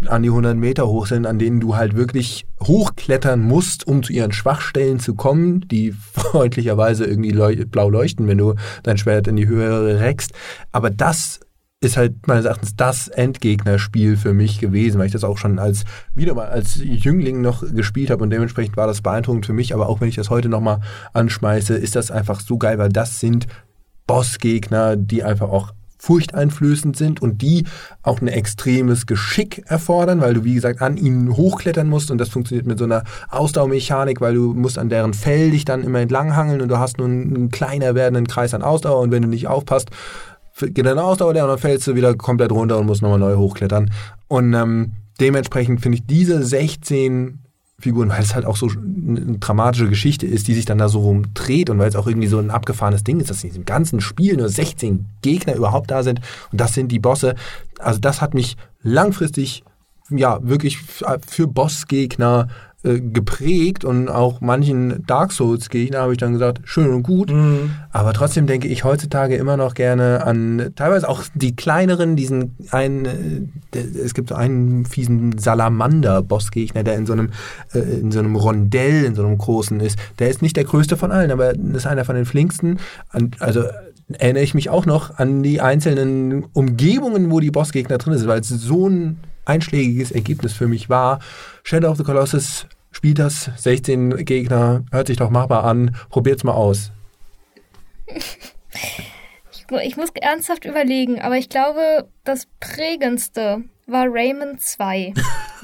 [0.08, 4.14] an die 100 Meter hoch sind, an denen du halt wirklich hochklettern musst, um zu
[4.14, 9.36] ihren Schwachstellen zu kommen, die freundlicherweise irgendwie leuch blau leuchten, wenn du dein Schwert in
[9.36, 10.32] die Höhe reckst.
[10.72, 11.40] Aber das
[11.84, 15.84] ist halt meines Erachtens das Endgegnerspiel für mich gewesen, weil ich das auch schon als
[16.16, 19.74] wieder mal als Jüngling noch gespielt habe und dementsprechend war das beeindruckend für mich.
[19.74, 20.80] Aber auch wenn ich das heute nochmal
[21.14, 23.48] anschmeiße, ist das einfach so geil, weil das sind
[24.08, 25.74] Bossgegner, die einfach auch
[26.04, 27.64] furchteinflößend sind und die
[28.02, 32.28] auch ein extremes Geschick erfordern, weil du, wie gesagt, an ihnen hochklettern musst und das
[32.28, 36.62] funktioniert mit so einer Ausdauermechanik, weil du musst an deren Fell dich dann immer entlanghangeln
[36.62, 39.92] und du hast nur einen kleiner werdenden Kreis an Ausdauer und wenn du nicht aufpasst,
[40.60, 43.36] geht deine Ausdauer leer und dann fällst du wieder komplett runter und musst nochmal neu
[43.36, 43.92] hochklettern.
[44.28, 47.40] Und ähm, dementsprechend finde ich diese 16
[47.80, 51.02] Figuren, weil es halt auch so eine dramatische Geschichte ist, die sich dann da so
[51.02, 54.00] rumdreht und weil es auch irgendwie so ein abgefahrenes Ding ist, dass in diesem ganzen
[54.00, 57.36] Spiel nur 16 Gegner überhaupt da sind und das sind die Bosse.
[57.80, 59.64] Also das hat mich langfristig
[60.10, 62.48] ja wirklich für Bossgegner
[62.84, 67.32] äh, geprägt und auch manchen Dark Souls Gegner habe ich dann gesagt, schön und gut.
[67.32, 67.72] Mhm.
[67.92, 73.06] Aber trotzdem denke ich heutzutage immer noch gerne an teilweise auch die kleineren, diesen einen,
[73.74, 77.30] äh, es gibt so einen fiesen Salamander-Bossgegner, der in so einem,
[77.74, 79.98] äh, in so einem Rondell, in so einem großen ist.
[80.20, 82.80] Der ist nicht der größte von allen, aber ist einer von den flinksten.
[83.40, 83.64] Also
[84.12, 88.42] erinnere ich mich auch noch an die einzelnen Umgebungen, wo die Bossgegner drin sind, weil
[88.42, 91.20] es so ein einschlägiges Ergebnis für mich war.
[91.64, 96.54] Shadow of the Colossus spielt das, 16 Gegner, hört sich doch machbar an, probiert's mal
[96.54, 96.92] aus.
[99.72, 105.14] Ich, ich muss ernsthaft überlegen, aber ich glaube, das prägendste war Raymond 2.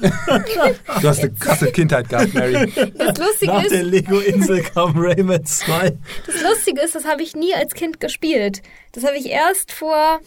[0.00, 2.72] du hast eine krasse Kindheit gehabt, Mary.
[2.96, 5.96] Das Lustige Nach ist, der Lego-Insel kam Raymond 2.
[6.26, 8.62] Das Lustige ist, das habe ich nie als Kind gespielt.
[8.92, 10.20] Das habe ich erst vor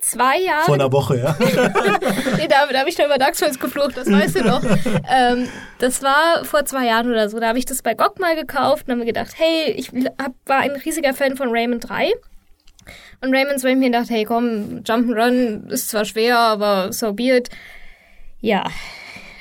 [0.00, 0.64] zwei Jahren.
[0.64, 1.36] Vor einer Woche, ja.
[2.36, 4.62] nee, da, da habe ich noch über Dark Souls geflucht, das weißt du noch.
[5.08, 5.48] Ähm,
[5.78, 7.40] das war vor zwei Jahren oder so.
[7.40, 10.32] Da habe ich das bei GOG mal gekauft und habe mir gedacht, hey, ich hab,
[10.46, 12.12] war ein riesiger Fan von Rayman 3.
[13.20, 17.50] Und Rayman 2 mir gedacht, hey komm, Jump'n'Run ist zwar schwer, aber so be it.
[18.40, 18.64] Ja.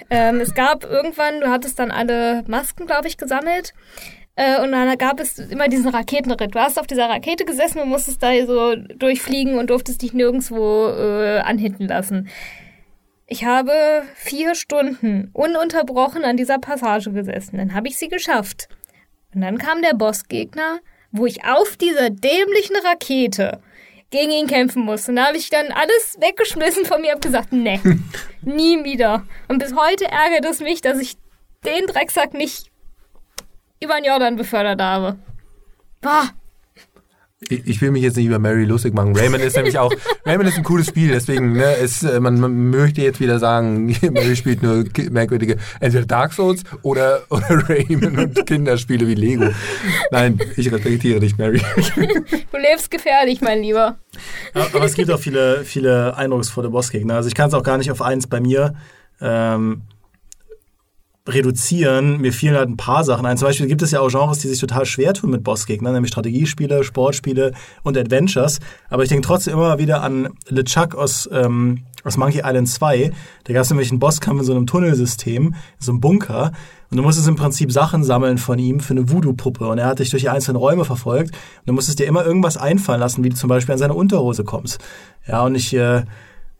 [0.09, 3.73] Ähm, es gab irgendwann, du hattest dann alle Masken, glaube ich, gesammelt.
[4.39, 6.55] Äh, und dann gab es immer diesen Raketenritt.
[6.55, 10.87] Du hast auf dieser Rakete gesessen und musstest da so durchfliegen und durftest dich nirgendwo
[10.87, 12.29] äh, anhitten lassen.
[13.27, 13.73] Ich habe
[14.15, 17.57] vier Stunden ununterbrochen an dieser Passage gesessen.
[17.57, 18.69] Dann habe ich sie geschafft.
[19.35, 20.79] Und dann kam der Bossgegner,
[21.11, 23.59] wo ich auf dieser dämlichen Rakete
[24.09, 25.11] gegen ihn kämpfen musste.
[25.11, 27.81] Und da habe ich dann alles weggeschmissen von mir und gesagt, nee,
[28.41, 29.25] nie wieder.
[29.49, 31.17] Und bis heute ärgert es mich, dass ich
[31.65, 32.71] den Drecksack nicht
[33.81, 35.17] über den Jordan befördert habe.
[36.01, 36.29] Boah.
[37.47, 39.15] Ich, ich will mich jetzt nicht über Mary lustig machen.
[39.15, 39.93] Rayman ist nämlich auch,
[40.25, 43.85] Rayman ist ein cooles Spiel, deswegen, ne, ist, äh, man, man möchte jetzt wieder sagen,
[44.11, 49.45] Mary spielt nur merkwürdige, entweder Dark Souls oder, oder Rayman und Kinderspiele wie Lego.
[50.11, 51.61] Nein, ich respektiere dich, Mary.
[52.51, 53.97] Du lebst gefährlich, mein Lieber.
[54.53, 57.15] Aber es gibt auch viele, viele eindrucksvolle Bossgegner.
[57.15, 58.75] Also ich kann es auch gar nicht auf eins bei mir
[59.21, 59.83] ähm,
[61.29, 62.19] reduzieren.
[62.19, 63.37] Mir fielen halt ein paar Sachen ein.
[63.37, 66.11] Zum Beispiel gibt es ja auch Genres, die sich total schwer tun mit Bossgegnern, nämlich
[66.11, 67.53] Strategiespiele, Sportspiele
[67.83, 68.59] und Adventures.
[68.89, 73.11] Aber ich denke trotzdem immer wieder an LeChuck aus, ähm, aus Monkey Island 2.
[73.43, 76.51] Da gab es nämlich einen Bosskampf in so einem Tunnelsystem, in so einem Bunker.
[76.91, 79.67] Und du musstest im Prinzip Sachen sammeln von ihm für eine Voodoo-Puppe.
[79.67, 81.29] Und er hat dich durch die einzelnen Räume verfolgt.
[81.31, 84.43] Und du musstest dir immer irgendwas einfallen lassen, wie du zum Beispiel an seine Unterhose
[84.43, 84.79] kommst.
[85.27, 85.73] Ja, und ich...
[85.73, 86.03] Äh,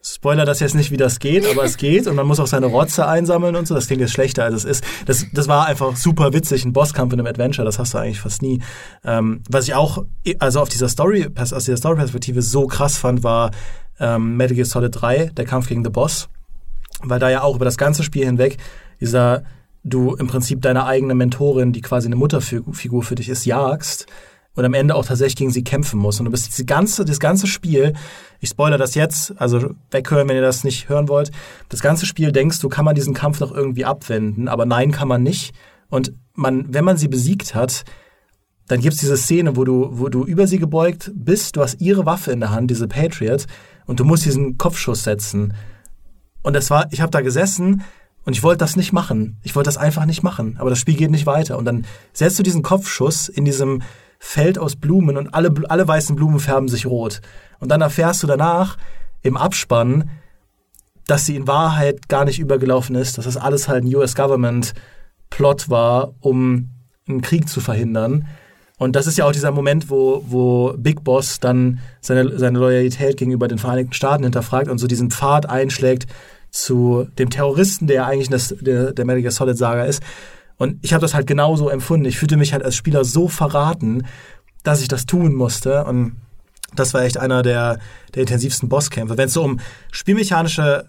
[0.02, 2.68] Spoiler das jetzt nicht, wie das geht, aber es geht und man muss auch seine
[2.68, 3.76] Rotze einsammeln und so.
[3.76, 4.84] Das klingt jetzt schlechter, als es ist.
[5.06, 8.22] Das, das war einfach super witzig, ein Bosskampf in einem Adventure, das hast du eigentlich
[8.22, 8.62] fast nie.
[9.04, 10.06] Ähm, was ich auch,
[10.39, 13.52] also auf dieser Story, aus dieser Story-Perspektive so krass fand, war
[14.00, 16.30] ähm, Metal Gear Solid 3, der Kampf gegen The Boss.
[17.02, 18.58] Weil da ja auch über das ganze Spiel hinweg
[19.02, 19.43] dieser,
[19.84, 24.06] du im Prinzip deine eigene Mentorin, die quasi eine Mutterfigur für dich ist, jagst
[24.56, 26.20] und am Ende auch tatsächlich gegen sie kämpfen muss.
[26.20, 27.93] Und du bist das ganze, das ganze Spiel,
[28.39, 31.31] ich spoilere das jetzt, also weghören, wenn ihr das nicht hören wollt,
[31.69, 35.07] das ganze Spiel denkst du, kann man diesen Kampf noch irgendwie abwenden, aber nein, kann
[35.07, 35.53] man nicht.
[35.89, 37.83] Und man, wenn man sie besiegt hat,
[38.67, 42.05] dann gibt's diese Szene, wo du, wo du über sie gebeugt bist, du hast ihre
[42.05, 43.47] Waffe in der Hand, diese Patriot,
[43.87, 45.53] und du musst diesen Kopfschuss setzen.
[46.43, 47.83] Und das war, ich habe da gesessen
[48.25, 49.39] und ich wollte das nicht machen.
[49.41, 50.57] Ich wollte das einfach nicht machen.
[50.59, 51.57] Aber das Spiel geht nicht weiter.
[51.57, 53.81] Und dann setzt du diesen Kopfschuss in diesem
[54.20, 57.22] Feld aus Blumen und alle, alle weißen Blumen färben sich rot.
[57.59, 58.78] Und dann erfährst du danach
[59.22, 60.09] im Abspann,
[61.07, 66.13] dass sie in Wahrheit gar nicht übergelaufen ist, dass das alles halt ein US-Government-Plot war,
[66.20, 66.70] um
[67.07, 68.28] einen Krieg zu verhindern.
[68.78, 73.17] Und das ist ja auch dieser Moment, wo, wo Big Boss dann seine, seine Loyalität
[73.17, 76.05] gegenüber den Vereinigten Staaten hinterfragt und so diesen Pfad einschlägt
[76.51, 80.01] zu dem Terroristen, der eigentlich das, der, der Metal Gear Solid Saga ist.
[80.60, 82.05] Und ich habe das halt genauso empfunden.
[82.05, 84.05] Ich fühlte mich halt als Spieler so verraten,
[84.64, 85.86] dass ich das tun musste.
[85.86, 86.18] Und
[86.76, 87.80] das war echt einer der,
[88.14, 89.18] der intensivsten Bosskämpfe.
[89.18, 90.86] Wenn es so um spielmechanische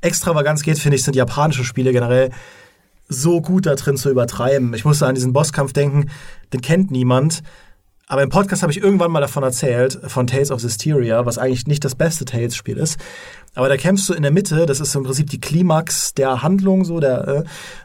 [0.00, 2.30] Extravaganz geht, finde ich, sind japanische Spiele generell
[3.08, 4.74] so gut da drin zu übertreiben.
[4.74, 6.10] Ich musste an diesen Bosskampf denken,
[6.52, 7.42] den kennt niemand.
[8.10, 11.68] Aber im Podcast habe ich irgendwann mal davon erzählt, von Tales of Hysteria, was eigentlich
[11.68, 12.98] nicht das beste Tales-Spiel ist.
[13.54, 16.84] Aber da kämpfst du in der Mitte, das ist im Prinzip die Klimax der Handlung,
[16.84, 17.44] so der, äh,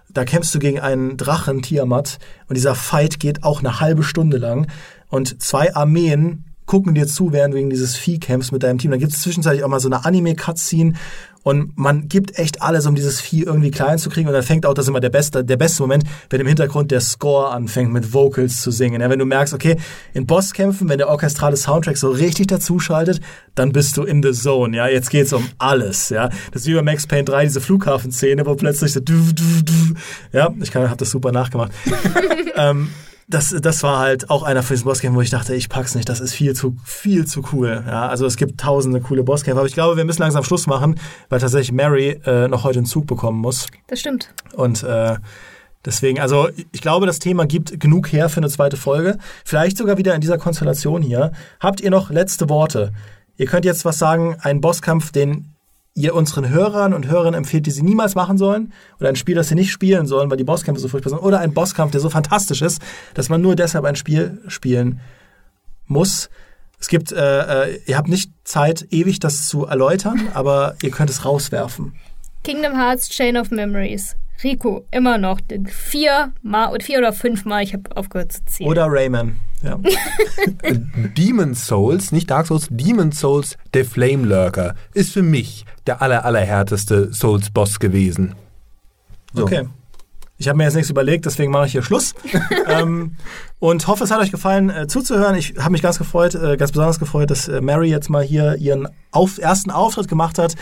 [0.10, 2.18] da kämpfst du gegen einen Drachen, Tiamat,
[2.48, 4.66] und dieser Fight geht auch eine halbe Stunde lang.
[5.10, 8.90] Und zwei Armeen gucken dir zu, während du gegen dieses Vieh kämpfst mit deinem Team.
[8.90, 10.94] Dann gibt es zwischenzeitlich auch mal so eine Anime-Cutscene
[11.46, 14.28] und man gibt echt alles, um dieses Vieh irgendwie klein zu kriegen.
[14.28, 17.02] Und dann fängt auch das immer der beste, der beste Moment, wenn im Hintergrund der
[17.02, 19.00] Score anfängt, mit Vocals zu singen.
[19.00, 19.78] Ja, wenn du merkst, okay,
[20.16, 23.22] in Bosskämpfen, wenn der orchestrale Soundtrack so richtig dazuschaltet,
[23.54, 24.76] dann bist du in the zone.
[24.76, 26.10] Ja, jetzt geht's um alles.
[26.10, 29.02] Ja, das ist wie bei Max Payne 3, diese Flughafenszene, wo plötzlich so,
[30.34, 31.72] ja, ich habe das super nachgemacht.
[32.56, 32.90] ähm,
[33.28, 36.08] das, das war halt auch einer von diesen Bosskämpfen, wo ich dachte, ich pack's nicht,
[36.08, 37.84] das ist viel zu, viel zu cool.
[37.88, 41.00] Ja, also es gibt tausende coole Bosskämpfe, aber ich glaube, wir müssen langsam Schluss machen,
[41.30, 43.68] weil tatsächlich Mary äh, noch heute einen Zug bekommen muss.
[43.88, 44.32] Das stimmt.
[44.54, 45.16] Und äh,
[45.84, 49.18] deswegen, also ich glaube, das Thema gibt genug her für eine zweite Folge.
[49.44, 51.32] Vielleicht sogar wieder in dieser Konstellation hier.
[51.60, 52.94] Habt ihr noch letzte Worte?
[53.38, 55.55] Ihr könnt jetzt was sagen, einen Bosskampf, den
[55.96, 59.48] ihr unseren Hörern und Hörerinnen empfehlt, die sie niemals machen sollen, oder ein Spiel, das
[59.48, 62.10] sie nicht spielen sollen, weil die Bosskämpfe so furchtbar sind, oder ein Bosskampf, der so
[62.10, 62.82] fantastisch ist,
[63.14, 65.00] dass man nur deshalb ein Spiel spielen
[65.88, 66.30] muss.
[66.80, 71.10] Es gibt, äh, äh, ihr habt nicht Zeit, ewig das zu erläutern, aber ihr könnt
[71.10, 71.94] es rauswerfen.
[72.44, 74.16] Kingdom Hearts Chain of Memories.
[74.44, 75.40] Rico, immer noch.
[75.68, 78.70] Vier, mal, vier oder fünf Mal, ich habe aufgehört zu zählen.
[78.70, 79.38] Oder Rayman.
[79.64, 79.80] Ja.
[81.18, 86.26] Demon Souls, nicht Dark Souls, Demon Souls, der Flame Lurker, ist für mich der aller,
[86.26, 88.36] allerhärteste Souls-Boss gewesen.
[89.34, 89.44] So.
[89.44, 89.68] Okay.
[90.38, 92.14] Ich habe mir jetzt nichts überlegt, deswegen mache ich hier Schluss.
[92.68, 93.16] ähm,
[93.60, 95.36] und hoffe, es hat euch gefallen äh, zuzuhören.
[95.36, 98.56] Ich habe mich ganz gefreut, äh, ganz besonders gefreut, dass äh, Mary jetzt mal hier
[98.58, 100.56] ihren auf, ersten Auftritt gemacht hat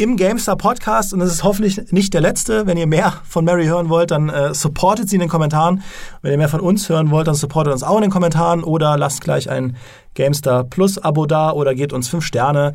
[0.00, 2.66] im GameStar Podcast und es ist hoffentlich nicht der letzte.
[2.66, 5.82] Wenn ihr mehr von Mary hören wollt, dann äh, supportet sie in den Kommentaren.
[6.22, 8.96] Wenn ihr mehr von uns hören wollt, dann supportet uns auch in den Kommentaren oder
[8.96, 9.76] lasst gleich ein
[10.14, 12.72] GameStar Plus Abo da oder gebt uns fünf Sterne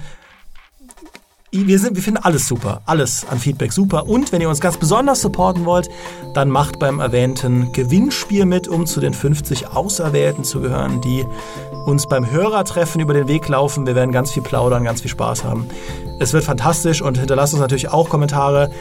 [1.52, 4.08] wir, sind, wir finden alles super, alles an Feedback super.
[4.08, 5.88] Und wenn ihr uns ganz besonders supporten wollt,
[6.34, 11.26] dann macht beim erwähnten Gewinnspiel mit, um zu den 50 Auserwählten zu gehören, die
[11.86, 13.86] uns beim Hörertreffen über den Weg laufen.
[13.86, 15.70] Wir werden ganz viel plaudern, ganz viel Spaß haben.
[16.20, 18.72] Es wird fantastisch und hinterlasst uns natürlich auch Kommentare,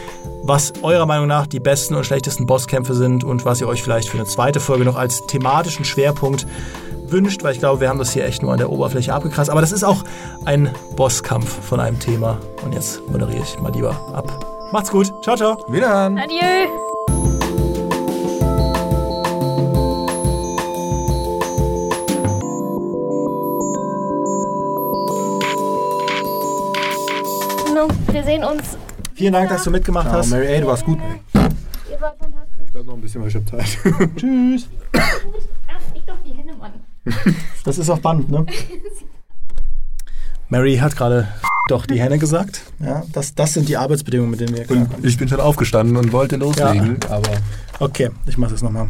[0.42, 4.08] was eurer Meinung nach die besten und schlechtesten Bosskämpfe sind und was ihr euch vielleicht
[4.08, 6.46] für eine zweite Folge noch als thematischen Schwerpunkt
[7.06, 9.50] wünscht, weil ich glaube, wir haben das hier echt nur an der Oberfläche abgekratzt.
[9.50, 10.04] Aber das ist auch
[10.44, 12.38] ein Bosskampf von einem Thema.
[12.64, 14.44] Und jetzt moderiere ich mal lieber ab.
[14.72, 15.12] Macht's gut.
[15.22, 15.56] Ciao, ciao.
[15.68, 16.18] Wiederhören.
[16.18, 17.13] Adieu.
[28.34, 28.76] Sehen uns.
[29.14, 30.30] Vielen Dank, dass du mitgemacht hast.
[30.30, 30.98] Mary, ey, du warst gut.
[30.98, 32.66] Ihr wart fantastisch.
[32.66, 33.78] Ich werde noch ein bisschen, weil ich habe Zeit.
[34.16, 34.68] Tschüss.
[34.96, 36.72] Ach, ich doch die Hände, Mann.
[37.64, 38.46] Das ist auf Band, ne?
[40.48, 41.28] Mary hat gerade
[41.68, 42.62] doch die Henne gesagt.
[42.80, 46.12] Ja, das, das sind die Arbeitsbedingungen, mit denen wir Und ich bin schon aufgestanden und
[46.12, 47.30] wollte loslegen, aber
[47.78, 48.88] Okay, ich mache das nochmal.